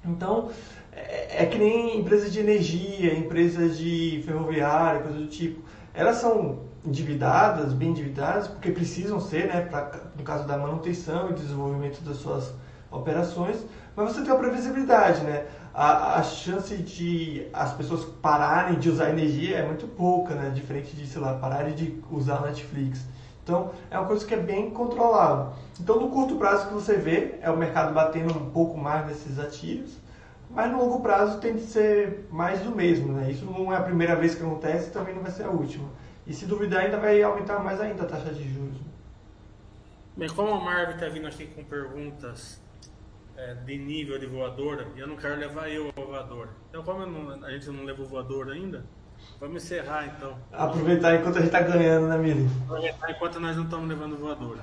Então, 0.04 0.50
é, 0.92 1.44
é 1.44 1.46
que 1.46 1.56
nem 1.56 1.98
empresas 1.98 2.32
de 2.32 2.40
energia, 2.40 3.16
empresas 3.16 3.78
de 3.78 4.22
ferroviária, 4.24 5.02
coisa 5.02 5.18
do 5.18 5.26
tipo. 5.26 5.62
Elas 5.94 6.16
são 6.16 6.58
endividadas, 6.84 7.72
bem 7.72 7.90
endividadas, 7.90 8.48
porque 8.48 8.70
precisam 8.70 9.18
ser, 9.18 9.46
né, 9.46 9.62
pra, 9.62 10.00
no 10.16 10.22
caso 10.22 10.46
da 10.46 10.58
manutenção 10.58 11.30
e 11.30 11.34
desenvolvimento 11.34 12.02
das 12.02 12.18
suas 12.18 12.52
operações, 12.90 13.64
mas 13.96 14.12
você 14.12 14.22
tem 14.22 14.32
a 14.32 14.36
previsibilidade, 14.36 15.22
né? 15.22 15.46
A, 15.74 16.20
a 16.20 16.22
chance 16.22 16.76
de 16.76 17.48
as 17.52 17.74
pessoas 17.74 18.04
pararem 18.22 18.78
de 18.78 18.88
usar 18.88 19.10
energia 19.10 19.56
é 19.56 19.66
muito 19.66 19.88
pouca, 19.88 20.34
né? 20.36 20.50
Diferente 20.50 20.94
de, 20.94 21.04
sei 21.04 21.20
lá, 21.20 21.34
pararem 21.34 21.74
de 21.74 22.00
usar 22.10 22.42
Netflix. 22.42 23.04
Então, 23.42 23.72
é 23.90 23.98
uma 23.98 24.06
coisa 24.06 24.24
que 24.24 24.32
é 24.32 24.38
bem 24.38 24.70
controlada. 24.70 25.52
Então, 25.80 26.00
no 26.00 26.08
curto 26.10 26.36
prazo 26.36 26.68
que 26.68 26.74
você 26.74 26.96
vê, 26.96 27.34
é 27.42 27.50
o 27.50 27.56
mercado 27.56 27.92
batendo 27.92 28.38
um 28.38 28.50
pouco 28.50 28.78
mais 28.78 29.06
desses 29.06 29.38
ativos, 29.38 29.98
mas 30.48 30.70
no 30.70 30.78
longo 30.78 31.00
prazo 31.00 31.40
tem 31.40 31.54
de 31.54 31.62
ser 31.62 32.26
mais 32.30 32.60
do 32.60 32.70
mesmo, 32.70 33.12
né? 33.12 33.30
Isso 33.30 33.44
não 33.44 33.72
é 33.72 33.76
a 33.76 33.82
primeira 33.82 34.14
vez 34.14 34.36
que 34.36 34.42
acontece 34.42 34.92
também 34.92 35.14
não 35.14 35.22
vai 35.22 35.32
ser 35.32 35.44
a 35.44 35.50
última. 35.50 35.88
E 36.24 36.32
se 36.32 36.46
duvidar, 36.46 36.84
ainda 36.84 36.98
vai 36.98 37.20
aumentar 37.20 37.58
mais 37.58 37.80
ainda 37.80 38.04
a 38.04 38.06
taxa 38.06 38.32
de 38.32 38.48
juros. 38.48 38.78
Bem, 40.16 40.28
como 40.28 40.54
a 40.54 40.60
Marvel 40.60 40.94
está 40.94 41.08
vindo 41.08 41.26
aqui 41.26 41.46
com 41.46 41.64
perguntas 41.64 42.63
é, 43.36 43.54
de 43.54 43.78
nível 43.78 44.18
de 44.18 44.26
voadora 44.26 44.86
e 44.96 45.00
eu 45.00 45.06
não 45.06 45.16
quero 45.16 45.36
levar 45.36 45.68
eu 45.68 45.90
ao 45.96 46.06
voador. 46.06 46.48
Então, 46.68 46.82
como 46.82 47.06
não, 47.06 47.44
a 47.44 47.50
gente 47.50 47.68
não 47.70 47.84
levou 47.84 48.06
voador 48.06 48.50
ainda, 48.50 48.84
vamos 49.40 49.62
encerrar 49.64 50.06
então. 50.06 50.36
Aproveitar 50.52 51.14
enquanto 51.14 51.36
a 51.36 51.40
gente 51.40 51.54
está 51.54 51.60
ganhando, 51.60 52.08
né, 52.08 52.16
Mili? 52.18 52.48
Aproveitar 52.64 53.10
enquanto 53.10 53.40
nós 53.40 53.56
não 53.56 53.64
estamos 53.64 53.88
levando 53.88 54.16
voadora. 54.16 54.60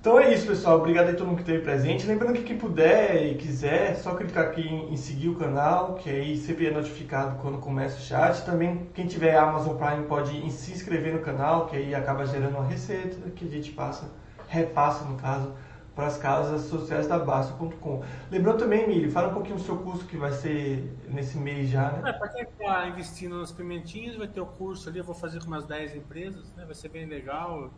Então 0.00 0.18
é 0.18 0.32
isso, 0.32 0.46
pessoal. 0.46 0.78
Obrigado 0.78 1.10
a 1.10 1.12
todo 1.12 1.26
mundo 1.26 1.36
que 1.36 1.42
esteve 1.42 1.62
presente. 1.62 2.06
Lembrando 2.06 2.32
que 2.32 2.42
quem 2.42 2.56
puder 2.56 3.22
e 3.26 3.34
quiser, 3.34 3.96
só 3.96 4.14
clicar 4.14 4.46
aqui 4.46 4.62
em, 4.62 4.94
em, 4.94 4.96
seguir 4.96 5.28
o 5.28 5.34
canal, 5.34 5.96
que 5.96 6.08
aí 6.08 6.38
sempre 6.38 6.68
é 6.68 6.70
notificado 6.70 7.36
quando 7.42 7.58
começa 7.58 7.98
o 7.98 8.00
chat. 8.00 8.42
Também 8.46 8.88
quem 8.94 9.06
tiver 9.06 9.36
Amazon 9.36 9.76
Prime 9.76 10.06
pode 10.06 10.50
se 10.52 10.72
inscrever 10.72 11.12
no 11.12 11.18
canal, 11.18 11.66
que 11.66 11.76
aí 11.76 11.94
acaba 11.94 12.24
gerando 12.24 12.56
uma 12.56 12.66
receita 12.66 13.28
que 13.36 13.44
a 13.44 13.50
gente 13.50 13.72
passa, 13.72 14.10
repassa 14.48 15.04
no 15.04 15.18
caso, 15.18 15.52
para 16.00 16.06
as 16.06 16.16
casas 16.16 16.62
sociais 16.62 17.06
da 17.06 17.18
Basta.com. 17.18 18.02
Lembrando 18.30 18.60
também, 18.60 18.84
Emílio, 18.84 19.10
fala 19.10 19.28
um 19.28 19.34
pouquinho 19.34 19.56
do 19.56 19.62
seu 19.62 19.76
curso 19.76 20.06
que 20.06 20.16
vai 20.16 20.32
ser 20.32 20.96
nesse 21.06 21.36
mês 21.36 21.68
já, 21.68 21.92
né? 21.92 22.08
É, 22.08 22.12
para 22.14 22.28
quem 22.30 22.42
está 22.42 22.88
investindo 22.88 23.38
nas 23.38 23.52
pimentinhas, 23.52 24.16
vai 24.16 24.26
ter 24.26 24.40
o 24.40 24.46
curso 24.46 24.88
ali, 24.88 24.98
eu 24.98 25.04
vou 25.04 25.14
fazer 25.14 25.40
com 25.40 25.48
umas 25.48 25.66
10 25.66 25.96
empresas, 25.96 26.50
né? 26.56 26.64
Vai 26.64 26.74
ser 26.74 26.88
bem 26.88 27.04
legal 27.04 27.70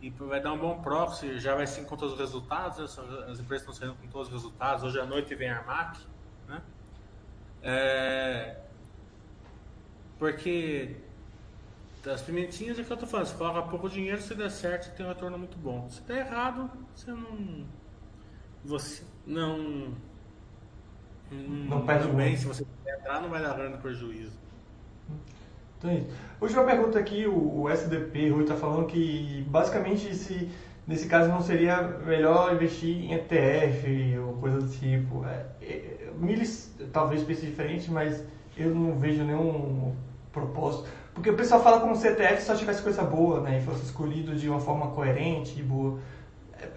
e 0.00 0.08
vai 0.10 0.40
dar 0.40 0.52
um 0.52 0.58
bom 0.58 0.80
proxy, 0.82 1.40
já 1.40 1.56
vai 1.56 1.66
com 1.66 1.96
todos 1.96 2.12
os 2.14 2.20
resultados, 2.20 2.96
né? 2.96 3.24
as 3.28 3.40
empresas 3.40 3.66
estão 3.66 3.74
saindo 3.74 3.96
com 3.96 4.06
todos 4.06 4.28
os 4.28 4.34
resultados, 4.34 4.84
hoje 4.84 5.00
à 5.00 5.04
noite 5.04 5.34
vem 5.34 5.48
a 5.48 5.58
Armac, 5.58 5.98
né? 6.46 6.62
É... 7.60 8.56
Porque 10.16 10.94
as 12.06 12.22
pimentinhas 12.22 12.78
é 12.78 12.82
que 12.82 12.92
eu 12.92 12.96
tô 12.96 13.06
falando, 13.06 13.26
você 13.26 13.36
coloca 13.36 13.62
pouco 13.62 13.88
dinheiro, 13.88 14.20
se 14.20 14.34
der 14.34 14.50
certo, 14.50 14.84
você 14.84 14.90
tem 14.90 15.06
um 15.06 15.08
retorno 15.08 15.38
muito 15.38 15.56
bom. 15.56 15.88
Se 15.88 16.02
der 16.02 16.26
errado, 16.26 16.70
você 16.94 17.10
não. 17.10 17.64
Você 18.64 19.02
não. 19.26 19.94
Não, 21.30 21.78
não 21.78 21.86
perde 21.86 22.08
bem. 22.08 22.36
Se 22.36 22.46
você 22.46 22.66
entrar, 22.86 23.20
não 23.22 23.28
vai 23.28 23.42
dar 23.42 23.54
grande 23.54 23.78
prejuízo. 23.78 24.38
Então 25.78 25.90
é 25.90 25.98
isso. 25.98 26.08
Última 26.40 26.64
pergunta 26.64 26.98
aqui, 26.98 27.26
o, 27.26 27.68
SDP 27.68 28.30
Rui 28.30 28.42
está 28.42 28.54
falando 28.54 28.86
que 28.86 29.44
basicamente 29.48 30.14
se 30.14 30.50
nesse 30.86 31.08
caso 31.08 31.30
não 31.30 31.42
seria 31.42 31.82
melhor 31.82 32.54
investir 32.54 33.04
em 33.04 33.14
ETF 33.14 34.18
ou 34.18 34.34
coisa 34.34 34.60
do 34.60 34.68
tipo. 34.68 35.24
É, 35.24 35.46
é, 35.62 36.12
talvez 36.92 37.22
pense 37.22 37.44
diferente, 37.44 37.90
mas 37.90 38.24
eu 38.56 38.74
não 38.74 38.98
vejo 38.98 39.24
nenhum 39.24 39.94
propósito 40.32 40.88
porque 41.14 41.30
o 41.30 41.36
pessoal 41.36 41.62
fala 41.62 41.80
como 41.80 41.94
se 41.94 42.02
CTF 42.02 42.42
só 42.42 42.56
tivesse 42.56 42.82
coisa 42.82 43.02
boa, 43.02 43.40
né? 43.40 43.58
E 43.58 43.62
fosse 43.62 43.84
escolhido 43.84 44.34
de 44.34 44.48
uma 44.48 44.60
forma 44.60 44.88
coerente 44.88 45.58
e 45.58 45.62
boa. 45.62 46.00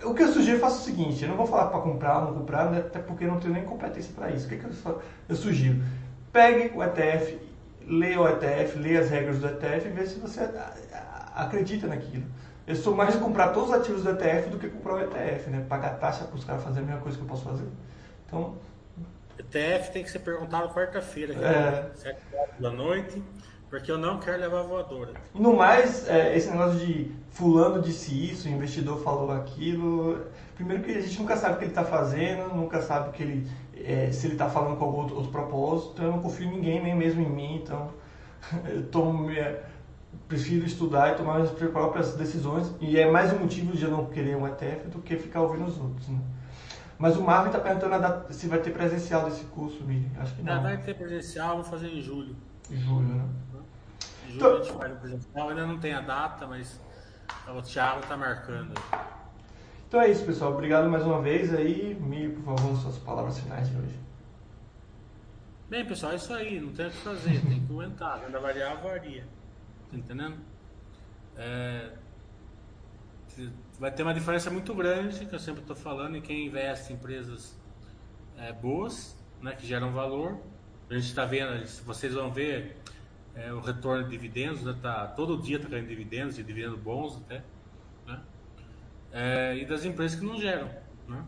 O 0.04 0.14
que 0.14 0.22
eu 0.22 0.28
sugiro, 0.28 0.58
eu 0.58 0.62
faço 0.62 0.82
o 0.82 0.84
seguinte, 0.84 1.24
eu 1.24 1.30
não 1.30 1.38
vou 1.38 1.48
falar 1.48 1.68
para 1.68 1.80
comprar 1.80 2.20
ou 2.20 2.26
não 2.26 2.34
comprar, 2.40 2.70
né? 2.70 2.80
até 2.80 3.00
porque 3.00 3.24
eu 3.24 3.30
não 3.30 3.40
tenho 3.40 3.54
nem 3.54 3.64
competência 3.64 4.14
para 4.14 4.30
isso. 4.30 4.46
O 4.46 4.50
que, 4.50 4.58
que 4.58 4.66
eu, 4.66 5.02
eu 5.30 5.36
sugiro? 5.36 5.82
Pegue 6.32 6.78
o 6.78 6.84
ETF, 6.84 7.40
leia 7.88 8.22
o 8.22 8.28
ETF, 8.28 8.78
leia 8.78 9.00
as 9.00 9.10
regras 9.10 9.40
do 9.40 9.48
ETF 9.48 9.88
e 9.88 9.92
veja 9.92 10.10
se 10.10 10.20
você 10.20 10.42
acredita 11.34 11.88
naquilo. 11.88 12.26
Eu 12.68 12.76
sou 12.76 12.94
mais 12.94 13.14
de 13.14 13.20
comprar 13.20 13.50
todos 13.50 13.70
os 13.70 13.76
ativos 13.76 14.04
do 14.04 14.12
ETF 14.12 14.50
do 14.50 14.60
que 14.60 14.68
comprar 14.70 14.96
o 14.96 15.02
ETF, 15.02 15.50
né? 15.50 15.66
Pagar 15.68 15.98
taxa 15.98 16.26
para 16.26 16.36
os 16.36 16.44
caras 16.44 16.64
fazerem 16.64 16.84
a 16.84 16.88
mesma 16.88 17.02
coisa 17.02 17.18
que 17.18 17.24
eu 17.24 17.28
posso 17.28 17.44
fazer. 17.44 17.68
Então... 18.26 18.56
ETF 19.40 19.92
tem 19.92 20.04
que 20.04 20.12
ser 20.12 20.20
perguntado 20.20 20.74
quarta-feira, 20.74 21.34
é... 21.34 21.96
7 21.96 22.20
horas 22.34 22.60
da 22.60 22.72
noite. 22.72 23.24
Porque 23.70 23.92
eu 23.92 23.98
não 23.98 24.20
quero 24.20 24.40
levar 24.40 24.64
voadora. 24.64 25.14
No 25.34 25.56
mais, 25.56 26.08
é, 26.08 26.36
esse 26.36 26.50
negócio 26.50 26.80
de 26.80 27.12
fulano 27.32 27.82
disse 27.82 28.32
isso, 28.32 28.48
o 28.48 28.52
investidor 28.52 29.02
falou 29.04 29.32
aquilo. 29.32 30.26
Primeiro 30.56 30.84
que 30.84 30.92
a 30.92 31.02
gente 31.02 31.20
nunca 31.20 31.36
sabe 31.36 31.56
o 31.56 31.58
que 31.58 31.64
ele 31.66 31.72
está 31.72 31.84
fazendo, 31.84 32.56
nunca 32.56 32.82
sabe 32.82 33.12
que 33.12 33.24
ele, 33.24 33.52
é, 33.76 34.10
se 34.12 34.26
ele 34.26 34.36
está 34.36 34.50
falando 34.50 34.78
com 34.78 34.86
algum 34.86 35.02
outro, 35.02 35.16
outro, 35.16 35.32
propósito. 35.32 35.92
Então 35.94 36.06
eu 36.06 36.12
não 36.14 36.22
confio 36.22 36.48
em 36.48 36.52
ninguém, 36.52 36.82
nem 36.82 36.96
mesmo 36.96 37.22
em 37.22 37.30
mim. 37.30 37.62
Então 37.62 37.92
eu 38.66 38.88
tomo, 38.88 39.30
prefiro 40.28 40.66
estudar 40.66 41.14
e 41.14 41.16
tomar 41.16 41.42
as 41.42 41.52
próprias 41.52 42.16
decisões. 42.16 42.74
E 42.80 42.98
é 42.98 43.10
mais 43.10 43.34
um 43.34 43.40
motivo 43.40 43.76
de 43.76 43.84
eu 43.84 43.92
não 43.92 44.06
querer 44.06 44.38
um 44.38 44.48
ETF 44.48 44.88
do 44.88 45.00
que 45.00 45.18
ficar 45.18 45.42
ouvindo 45.42 45.66
os 45.66 45.78
outros. 45.78 46.08
Né? 46.08 46.20
Mas 46.98 47.16
o 47.16 47.22
Marvin 47.22 47.50
está 47.50 47.60
perguntando 47.60 48.34
se 48.34 48.48
vai 48.48 48.60
ter 48.60 48.72
presencial 48.72 49.26
desse 49.26 49.44
curso, 49.46 49.84
Miriam. 49.84 50.10
Acho 50.20 50.34
que 50.36 50.42
não. 50.42 50.64
vai 50.64 50.78
ter 50.78 50.96
presencial, 50.96 51.56
vou 51.56 51.64
fazer 51.64 51.88
em 51.88 52.02
julho. 52.02 52.36
Em 52.72 52.78
julho, 52.78 53.08
né? 53.08 53.26
Julho 54.28 54.36
então... 54.36 54.54
a 54.54 54.64
gente 54.64 54.78
faz 54.78 54.92
o 54.92 54.96
presencial, 54.98 55.50
ainda 55.50 55.66
não 55.66 55.80
tem 55.80 55.94
a 55.94 56.02
data, 56.02 56.46
mas 56.46 56.80
o 57.48 57.62
Thiago 57.62 58.02
está 58.02 58.18
marcando. 58.18 58.74
Então 59.88 60.02
é 60.02 60.10
isso, 60.10 60.26
pessoal. 60.26 60.52
Obrigado 60.52 60.90
mais 60.90 61.04
uma 61.04 61.22
vez 61.22 61.54
aí. 61.54 61.96
Me, 61.96 62.30
por 62.30 62.58
favor, 62.58 62.76
suas 62.78 62.98
palavras 62.98 63.40
finais 63.40 63.70
de 63.70 63.78
hoje. 63.78 64.00
Bem, 65.70 65.86
pessoal, 65.86 66.12
é 66.12 66.16
isso 66.16 66.34
aí. 66.34 66.60
Não 66.60 66.74
tem 66.74 66.88
o 66.88 66.92
que 66.92 66.98
fazer. 66.98 67.42
tem 67.42 67.66
que 67.66 67.74
aguentar. 67.74 68.20
Renda 68.24 68.40
variável 68.40 68.84
varia. 68.84 69.26
Tá 69.90 69.98
entendendo? 69.98 70.38
É... 71.38 71.92
Vai 73.80 73.92
ter 73.92 74.04
uma 74.04 74.14
diferença 74.14 74.50
muito 74.50 74.74
grande, 74.74 75.26
que 75.26 75.34
eu 75.34 75.40
sempre 75.40 75.62
estou 75.62 75.76
falando, 75.76 76.18
em 76.18 76.22
quem 76.22 76.48
investe 76.48 76.92
em 76.92 76.96
empresas 76.96 77.56
é, 78.36 78.52
boas, 78.52 79.16
né, 79.42 79.56
que 79.56 79.66
geram 79.66 79.92
valor. 79.92 80.40
A 80.90 80.96
gente 80.96 81.06
está 81.06 81.24
vendo, 81.24 81.64
vocês 81.86 82.14
vão 82.14 82.32
ver 82.32 82.78
é, 83.38 83.54
o 83.54 83.60
retorno 83.60 84.04
de 84.04 84.10
dividendos, 84.10 84.64
né, 84.64 84.76
tá, 84.82 85.08
todo 85.08 85.42
dia 85.42 85.58
está 85.58 85.70
caindo 85.70 85.88
dividendos, 85.88 86.40
e 86.40 86.44
dividendos 86.44 86.80
bons 86.80 87.18
até, 87.18 87.44
né? 88.06 88.20
É, 89.12 89.58
e 89.58 89.66
das 89.66 89.86
empresas 89.86 90.20
que 90.20 90.26
não 90.26 90.40
geram. 90.40 90.70
Né? 91.08 91.24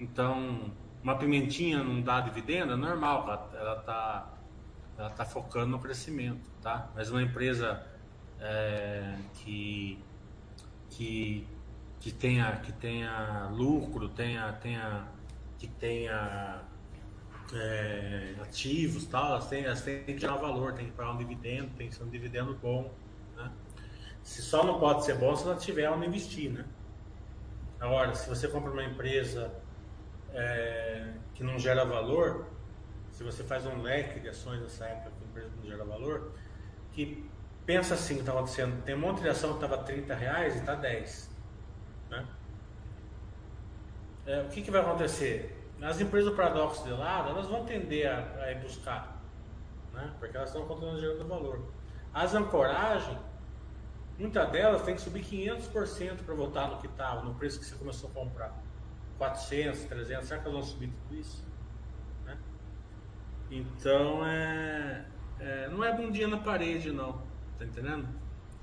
Então, 0.00 0.72
uma 1.02 1.16
pimentinha 1.16 1.84
não 1.84 2.00
dá 2.00 2.20
dividendo, 2.20 2.72
é 2.72 2.76
normal, 2.76 3.50
ela 3.54 3.78
está 3.78 4.34
ela 5.00 5.10
tá 5.10 5.24
focando 5.24 5.68
no 5.68 5.78
crescimento, 5.78 6.50
tá? 6.60 6.90
Mas 6.94 7.10
uma 7.10 7.22
empresa 7.22 7.86
é, 8.38 9.14
que, 9.34 9.98
que, 10.90 11.46
que, 12.00 12.12
tenha, 12.12 12.56
que 12.56 12.70
tenha 12.72 13.48
lucro, 13.50 14.10
tenha, 14.10 14.52
tenha, 14.54 15.06
que 15.58 15.66
tenha 15.66 16.60
é, 17.54 18.34
ativos, 18.42 19.06
tal, 19.06 19.32
elas 19.32 19.48
têm, 19.48 19.64
elas 19.64 19.82
têm 19.82 20.04
que 20.04 20.18
gerar 20.18 20.36
valor, 20.36 20.72
tem 20.72 20.86
que 20.86 20.92
pagar 20.92 21.12
um 21.12 21.18
dividendo, 21.18 21.70
tem 21.76 21.88
que 21.88 21.94
ser 21.94 22.02
um 22.02 22.08
dividendo 22.08 22.54
bom. 22.54 22.92
Né? 23.36 23.50
Se 24.22 24.42
só 24.42 24.64
não 24.64 24.78
pode 24.78 25.04
ser 25.04 25.16
bom 25.16 25.34
se 25.34 25.44
não 25.46 25.56
tiver 25.56 25.90
onde 25.90 26.06
investir. 26.06 26.50
Né? 26.50 26.64
Agora, 27.80 28.14
se 28.14 28.28
você 28.28 28.46
compra 28.48 28.70
uma 28.70 28.84
empresa 28.84 29.52
é, 30.32 31.12
que 31.34 31.42
não 31.42 31.58
gera 31.58 31.84
valor, 31.84 32.46
se 33.12 33.24
você 33.24 33.42
faz 33.42 33.66
um 33.66 33.82
leque 33.82 34.20
de 34.20 34.28
ações 34.28 34.60
nessa 34.60 34.84
época 34.86 35.12
a 35.20 35.28
empresa 35.28 35.50
não 35.56 35.68
gera 35.68 35.84
valor, 35.84 36.32
que 36.92 37.28
pensa 37.66 37.94
assim 37.94 38.14
que 38.14 38.20
está 38.20 38.32
acontecendo, 38.32 38.82
tem 38.82 38.94
um 38.94 38.98
monte 38.98 39.22
de 39.22 39.28
ação 39.28 39.50
que 39.50 39.64
estava 39.64 39.82
30 39.82 40.14
reais 40.14 40.54
e 40.54 40.58
está 40.58 40.74
10. 40.74 41.30
Né? 42.10 42.26
É, 44.26 44.42
o 44.42 44.48
que, 44.48 44.62
que 44.62 44.70
vai 44.70 44.80
acontecer? 44.80 45.59
As 45.82 46.00
empresas 46.00 46.30
do 46.30 46.36
paradoxo 46.36 46.84
de 46.84 46.90
lado, 46.90 47.30
elas 47.30 47.46
vão 47.46 47.64
tender 47.64 48.06
a, 48.06 48.42
a 48.42 48.52
ir 48.52 48.60
buscar, 48.60 49.22
né? 49.94 50.12
porque 50.18 50.36
elas 50.36 50.50
estão 50.50 50.66
continuando 50.66 51.00
gerando 51.00 51.26
valor. 51.26 51.62
As 52.12 52.34
ancoragens, 52.34 53.18
muitas 54.18 54.50
delas 54.50 54.82
tem 54.82 54.94
que 54.94 55.00
subir 55.00 55.24
500% 55.24 56.22
para 56.24 56.34
voltar 56.34 56.68
no 56.68 56.78
que 56.78 56.86
estava, 56.86 57.22
no 57.22 57.34
preço 57.34 57.58
que 57.58 57.64
você 57.64 57.76
começou 57.76 58.10
a 58.10 58.12
comprar. 58.12 58.54
400, 59.16 59.84
300, 59.84 60.28
será 60.28 60.40
que 60.40 60.48
elas 60.48 60.60
vão 60.60 60.68
subir 60.68 60.88
tudo 60.88 61.18
isso? 61.18 61.46
Né? 62.24 62.38
Então, 63.50 64.26
é, 64.26 65.06
é, 65.38 65.68
não 65.68 65.82
é 65.82 65.94
bundinha 65.94 66.28
na 66.28 66.38
parede, 66.38 66.92
não. 66.92 67.22
Tá 67.58 67.64
entendendo? 67.64 68.08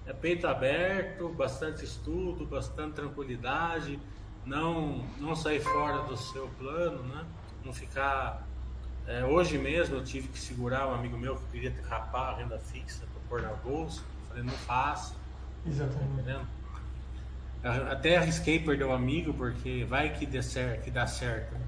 É 0.05 0.13
peito 0.13 0.47
aberto, 0.47 1.29
bastante 1.29 1.83
estudo, 1.83 2.45
bastante 2.45 2.93
tranquilidade 2.93 3.99
não, 4.47 5.05
não 5.19 5.35
sair 5.35 5.59
fora 5.59 6.03
do 6.03 6.15
seu 6.17 6.47
plano, 6.57 7.03
né? 7.03 7.25
Não 7.63 7.73
ficar. 7.73 8.47
É, 9.05 9.23
hoje 9.23 9.57
mesmo 9.57 9.95
eu 9.95 10.03
tive 10.03 10.27
que 10.27 10.39
segurar 10.39 10.87
um 10.87 10.93
amigo 10.93 11.17
meu 11.17 11.35
que 11.35 11.45
queria 11.51 11.73
rapar 11.87 12.33
a 12.33 12.37
renda 12.37 12.57
fixa 12.59 13.05
para 13.05 13.21
pôr 13.29 13.41
na 13.41 13.53
bolsa. 13.55 14.01
Eu 14.01 14.27
falei, 14.27 14.43
não 14.43 14.53
faça. 14.53 15.15
Exatamente. 15.65 16.47
Tá 17.61 17.91
Até 17.91 18.17
arrisquei 18.17 18.59
perder 18.59 18.85
o 18.85 18.89
um 18.89 18.93
amigo, 18.93 19.33
porque 19.33 19.85
vai 19.85 20.13
que, 20.13 20.25
dê 20.25 20.41
certo, 20.41 20.83
que 20.83 20.91
dá 20.91 21.05
certo. 21.07 21.53
Né? 21.53 21.61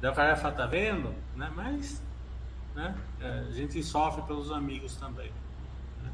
Daí 0.00 0.10
o 0.10 0.14
cara 0.14 0.34
vai 0.34 0.40
falar, 0.40 0.54
tá 0.54 0.66
vendo? 0.66 1.14
Né? 1.34 1.50
Mas 1.54 2.02
né? 2.78 2.94
É, 3.20 3.44
a 3.48 3.52
gente 3.52 3.82
sofre 3.82 4.22
pelos 4.22 4.52
amigos 4.52 4.94
também. 4.96 5.30
Né? 6.02 6.10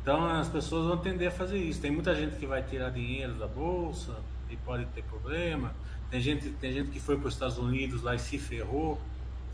Então 0.00 0.24
as 0.24 0.48
pessoas 0.48 0.86
vão 0.86 0.96
tender 0.96 1.28
a 1.28 1.30
fazer 1.30 1.58
isso. 1.58 1.80
Tem 1.80 1.90
muita 1.90 2.14
gente 2.14 2.36
que 2.36 2.46
vai 2.46 2.62
tirar 2.62 2.90
dinheiro 2.90 3.34
da 3.34 3.46
bolsa, 3.46 4.16
e 4.52 4.56
pode 4.58 4.84
ter 4.86 5.02
problema. 5.04 5.74
Tem 6.10 6.20
gente, 6.20 6.50
tem 6.50 6.72
gente 6.72 6.90
que 6.90 7.00
foi 7.00 7.16
para 7.16 7.28
os 7.28 7.34
Estados 7.34 7.58
Unidos 7.58 8.02
lá 8.02 8.14
e 8.14 8.18
se 8.18 8.38
ferrou, 8.38 9.00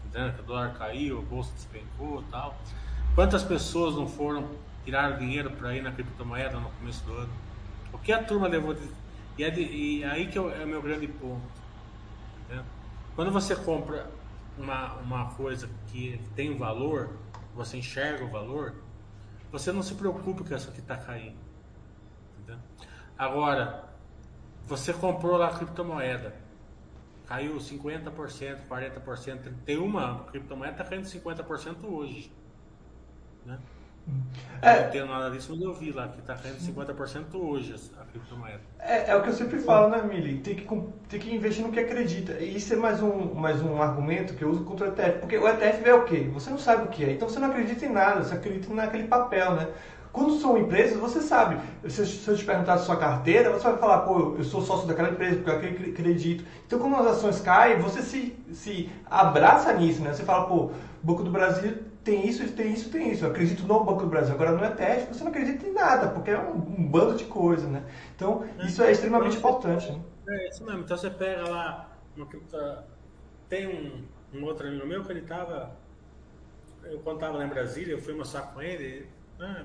entendeu? 0.07 0.33
que 0.33 0.41
o 0.41 0.45
dólar 0.45 0.75
caiu, 0.75 1.19
a 1.19 1.23
bolsa 1.23 1.53
despencou 1.55 2.23
tal. 2.31 2.59
Quantas 3.15 3.43
pessoas 3.43 3.95
não 3.95 4.07
foram 4.07 4.49
tirar 4.85 5.19
dinheiro 5.19 5.51
para 5.51 5.77
ir 5.77 5.83
na 5.83 5.93
criptomoeda 5.93 6.59
no 6.59 6.71
começo 6.71 7.05
do 7.05 7.13
ano? 7.13 7.33
O 7.93 7.99
que 7.99 8.13
a 8.13 8.23
turma 8.23 8.49
levou 8.49 8.75
de... 8.75 8.89
E, 9.37 9.45
é 9.45 9.51
de... 9.51 9.61
e 9.63 10.05
aí 10.05 10.27
que 10.27 10.37
é 10.37 10.41
o 10.41 10.67
meu 10.67 10.83
grande 10.83 11.07
ponto. 11.07 11.43
Entendeu? 12.45 12.65
Quando 13.15 13.31
você 13.31 13.55
compra 13.55 14.11
uma, 14.57 14.95
uma 14.95 15.25
coisa 15.35 15.69
que 15.89 16.21
tem 16.35 16.57
valor, 16.57 17.11
você 17.55 17.77
enxerga 17.77 18.25
o 18.25 18.29
valor, 18.29 18.75
você 19.51 19.73
não 19.73 19.83
se 19.83 19.95
preocupa 19.95 20.45
com 20.45 20.55
essa 20.55 20.71
que 20.71 20.81
está 20.81 20.97
caindo. 20.97 21.37
Entendeu? 22.37 22.61
Agora, 23.17 23.88
você 24.69 24.93
comprou 24.93 25.39
lá 25.39 25.49
a 25.49 25.55
criptomoeda, 25.55 26.35
caiu 27.27 27.57
50%, 27.57 28.59
40%, 28.69 29.53
tem 29.65 29.79
uma 29.79 30.25
criptomoeda 30.25 30.73
está 30.73 30.85
caindo 30.85 31.05
50% 31.05 31.77
hoje. 31.85 32.31
Né? 33.47 33.59
É, 34.63 34.85
não 34.85 34.91
tenho 34.91 35.07
nada 35.07 35.31
disso, 35.31 35.53
mas 35.53 35.61
eu 35.61 35.75
vi 35.75 35.93
lá 35.93 36.09
que 36.09 36.21
está 36.21 36.35
caindo 36.35 36.59
50% 36.59 37.35
hoje 37.35 37.75
a 37.99 38.05
criptomoeda. 38.05 38.61
É, 38.79 39.11
é 39.11 39.17
o 39.17 39.23
que 39.23 39.29
eu 39.29 39.35
sempre 39.35 39.59
falo, 39.61 39.89
né, 39.89 40.03
Mili? 40.03 40.39
Tem 40.41 40.55
que, 40.55 40.67
tem 41.09 41.21
que 41.21 41.35
investir 41.35 41.65
no 41.65 41.73
que 41.73 41.81
acredita. 41.81 42.33
E 42.33 42.57
isso 42.57 42.73
é 42.73 42.77
mais 42.77 43.03
um, 43.03 43.35
mais 43.35 43.63
um 43.63 43.81
argumento 43.81 44.35
que 44.35 44.43
eu 44.43 44.51
uso 44.51 44.65
contra 44.65 44.89
o 44.89 44.93
ETF. 44.93 45.19
Porque 45.21 45.37
o 45.37 45.49
ETF 45.49 45.89
é 45.89 45.95
o 45.95 46.05
quê? 46.05 46.29
Você 46.33 46.51
não 46.51 46.59
sabe 46.59 46.85
o 46.85 46.89
que 46.89 47.05
é. 47.05 47.13
Então 47.13 47.29
você 47.29 47.39
não 47.39 47.49
acredita 47.49 47.87
em 47.87 47.93
nada, 47.93 48.25
você 48.25 48.35
acredita 48.35 48.73
naquele 48.75 49.07
papel, 49.07 49.55
né? 49.55 49.69
Quando 50.19 50.41
são 50.41 50.59
empresas, 50.59 50.99
você 50.99 51.21
sabe. 51.21 51.61
Se, 51.89 52.05
se 52.05 52.29
eu 52.29 52.37
te 52.37 52.45
perguntar 52.45 52.75
a 52.75 52.79
sua 52.79 52.97
carteira, 52.97 53.53
você 53.53 53.69
vai 53.69 53.79
falar, 53.79 53.99
pô, 54.01 54.35
eu 54.37 54.43
sou 54.43 54.61
sócio 54.61 54.89
daquela 54.89 55.11
empresa 55.11 55.37
porque 55.37 55.51
eu 55.51 55.93
acredito. 55.93 56.45
Então, 56.67 56.81
quando 56.81 56.97
as 56.97 57.19
ações 57.19 57.41
caem, 57.41 57.79
você 57.79 58.03
se, 58.03 58.37
se 58.51 58.91
abraça 59.09 59.73
nisso, 59.75 60.03
né? 60.03 60.13
Você 60.13 60.25
fala, 60.25 60.49
pô, 60.49 60.73
Banco 61.05 61.23
do 61.23 61.31
Brasil 61.31 61.79
tem 62.03 62.27
isso, 62.27 62.53
tem 62.53 62.73
isso, 62.73 62.91
tem 62.91 63.13
isso. 63.13 63.25
Eu 63.25 63.31
acredito 63.31 63.65
no 63.65 63.85
Banco 63.85 64.01
do 64.01 64.09
Brasil. 64.09 64.35
Agora 64.35 64.51
no 64.51 64.65
ETF 64.65 65.15
você 65.15 65.23
não 65.23 65.31
acredita 65.31 65.65
em 65.65 65.73
nada, 65.73 66.09
porque 66.09 66.33
é 66.33 66.39
um, 66.41 66.57
um 66.57 66.89
bando 66.89 67.15
de 67.15 67.27
coisa, 67.27 67.69
né? 67.69 67.85
Então 68.17 68.45
isso 68.67 68.83
é 68.83 68.91
extremamente 68.91 69.37
importante. 69.37 69.93
Né? 69.93 70.01
É 70.31 70.49
isso 70.49 70.65
mesmo. 70.65 70.81
Então 70.81 70.97
você 70.97 71.11
pega 71.11 71.49
lá, 71.49 71.97
tem 73.49 73.69
um, 73.69 74.05
um 74.37 74.45
outro 74.45 74.67
amigo 74.67 74.85
meu 74.85 75.05
que 75.05 75.13
ele 75.13 75.21
estava, 75.21 75.77
eu 76.83 76.99
quando 76.99 77.19
estava 77.19 77.39
lá 77.39 77.45
em 77.45 77.49
Brasília, 77.49 77.93
eu 77.93 78.03
fui 78.03 78.15
mostrar 78.15 78.43
com 78.43 78.61
ele, 78.61 79.07
né? 79.39 79.65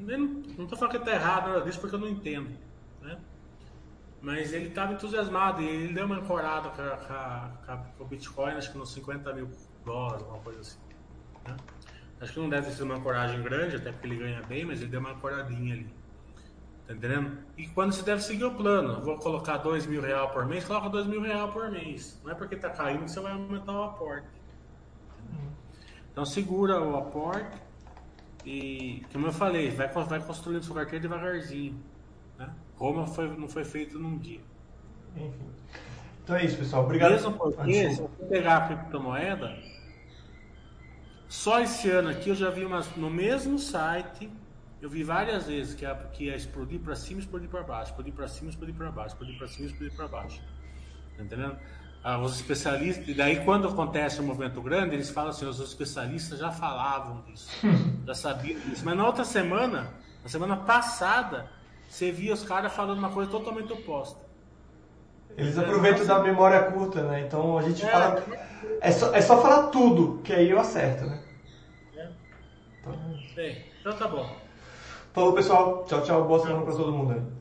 Não 0.00 0.64
estou 0.64 0.78
falando 0.78 0.90
que 0.90 0.96
está 0.98 1.12
errado 1.12 1.48
nada 1.48 1.62
disso 1.62 1.80
porque 1.80 1.94
eu 1.94 2.00
não 2.00 2.08
entendo, 2.08 2.50
né? 3.02 3.18
Mas 4.20 4.52
ele 4.52 4.68
estava 4.68 4.92
entusiasmado 4.92 5.62
e 5.62 5.68
ele 5.68 5.94
deu 5.94 6.04
uma 6.04 6.16
ancorada 6.16 6.70
com, 7.96 8.04
o 8.04 8.06
Bitcoin, 8.06 8.52
acho 8.52 8.70
que 8.70 8.78
nos 8.78 8.92
50 8.92 9.32
mil 9.32 9.50
dólares, 9.84 10.26
uma 10.26 10.38
coisa 10.38 10.60
assim. 10.60 10.78
Né? 11.46 11.56
Acho 12.20 12.34
que 12.34 12.40
não 12.40 12.50
deve 12.50 12.70
ser 12.70 12.82
uma 12.82 13.00
coragem 13.00 13.42
grande, 13.42 13.76
até 13.76 13.90
porque 13.90 14.06
ele 14.06 14.16
ganha 14.16 14.42
bem, 14.42 14.64
mas 14.64 14.82
ele 14.82 14.90
deu 14.90 15.00
uma 15.00 15.14
coradinha 15.14 15.74
ali. 15.74 15.88
Tá 16.86 16.92
entendendo? 16.92 17.38
E 17.56 17.66
quando 17.68 17.92
você 17.92 18.02
deve 18.02 18.20
seguir 18.20 18.44
o 18.44 18.54
plano, 18.54 19.00
vou 19.02 19.16
colocar 19.16 19.56
dois 19.56 19.86
mil 19.86 20.02
reais 20.02 20.30
por 20.32 20.44
mês, 20.44 20.64
coloca 20.64 20.90
dois 20.90 21.06
mil 21.06 21.22
reais 21.22 21.50
por 21.50 21.70
mês. 21.70 22.20
Não 22.22 22.32
é 22.32 22.34
porque 22.34 22.56
tá 22.56 22.68
caindo 22.68 23.04
que 23.04 23.10
você 23.10 23.20
vai 23.20 23.32
aumentar 23.32 23.72
o 23.72 23.84
aporte. 23.84 24.28
Então 26.12 26.26
segura 26.26 26.82
o 26.82 26.96
aporte 26.96 27.69
e, 28.44 29.02
como 29.12 29.26
eu 29.26 29.32
falei, 29.32 29.70
vai, 29.70 29.88
vai 29.88 30.20
construindo 30.20 30.62
sua 30.62 30.76
carteira 30.76 31.02
devagarzinho. 31.02 31.78
Né? 32.38 32.50
Roma 32.76 33.06
foi, 33.06 33.28
não 33.36 33.48
foi 33.48 33.64
feito 33.64 33.98
num 33.98 34.16
dia. 34.18 34.40
Enfim. 35.16 35.50
Então 36.22 36.36
é 36.36 36.44
isso, 36.44 36.56
pessoal. 36.56 36.84
Obrigado. 36.84 37.12
Mesmo 37.12 37.32
porque, 37.32 37.90
se 37.90 38.00
você 38.00 38.24
pegar 38.26 38.56
a 38.56 38.66
criptomoeda, 38.68 39.58
só 41.28 41.60
esse 41.60 41.90
ano 41.90 42.10
aqui 42.10 42.30
eu 42.30 42.34
já 42.34 42.50
vi 42.50 42.64
umas, 42.64 42.94
no 42.96 43.10
mesmo 43.10 43.58
site, 43.58 44.30
eu 44.80 44.88
vi 44.88 45.02
várias 45.02 45.46
vezes 45.46 45.74
que 45.74 45.84
ia, 45.84 45.94
que 45.94 46.24
ia 46.24 46.36
explodir 46.36 46.80
para 46.80 46.96
cima, 46.96 47.20
explodir 47.20 47.48
para 47.48 47.62
baixo, 47.62 47.90
explodir 47.90 48.14
para 48.14 48.28
cima, 48.28 48.50
explodir 48.50 48.74
para 48.74 48.90
baixo, 48.90 49.14
explodir 49.14 49.38
para 49.38 49.48
cima, 49.48 49.66
explodir 49.66 49.94
para 49.94 50.08
baixo. 50.08 50.42
Tá 51.16 51.22
entendendo? 51.22 51.58
Ah, 52.02 52.18
os 52.18 52.36
especialistas, 52.36 53.06
e 53.06 53.12
daí 53.12 53.44
quando 53.44 53.68
acontece 53.68 54.22
um 54.22 54.24
movimento 54.24 54.60
grande, 54.62 54.94
eles 54.94 55.10
falam 55.10 55.30
assim, 55.30 55.44
os 55.44 55.60
especialistas 55.60 56.38
já 56.38 56.50
falavam 56.50 57.22
disso, 57.26 57.50
já 58.06 58.14
sabiam 58.14 58.58
disso. 58.60 58.82
Mas 58.84 58.96
na 58.96 59.06
outra 59.06 59.24
semana, 59.24 59.92
na 60.22 60.28
semana 60.28 60.56
passada, 60.56 61.50
você 61.88 62.10
via 62.10 62.32
os 62.32 62.42
caras 62.42 62.72
falando 62.72 62.98
uma 62.98 63.10
coisa 63.10 63.30
totalmente 63.30 63.70
oposta. 63.72 64.18
Eles 65.36 65.58
aproveitam 65.58 66.06
da 66.06 66.20
memória 66.20 66.62
curta, 66.64 67.02
né? 67.02 67.20
Então 67.20 67.58
a 67.58 67.62
gente 67.62 67.84
é, 67.84 67.88
fala. 67.88 68.24
É 68.80 68.90
só, 68.90 69.14
é 69.14 69.20
só 69.20 69.40
falar 69.40 69.68
tudo, 69.68 70.20
que 70.22 70.32
aí 70.32 70.50
eu 70.50 70.58
acerto, 70.58 71.04
né? 71.04 71.20
É. 71.96 72.08
Então, 72.80 72.94
Bem, 73.34 73.64
então 73.80 73.92
tá 73.92 74.08
bom. 74.08 74.36
Falou, 75.12 75.32
pessoal. 75.32 75.84
Tchau, 75.86 76.02
tchau. 76.02 76.24
Boa 76.24 76.40
semana 76.40 76.62
pra 76.62 76.74
todo 76.74 76.92
mundo 76.92 77.12
aí. 77.12 77.39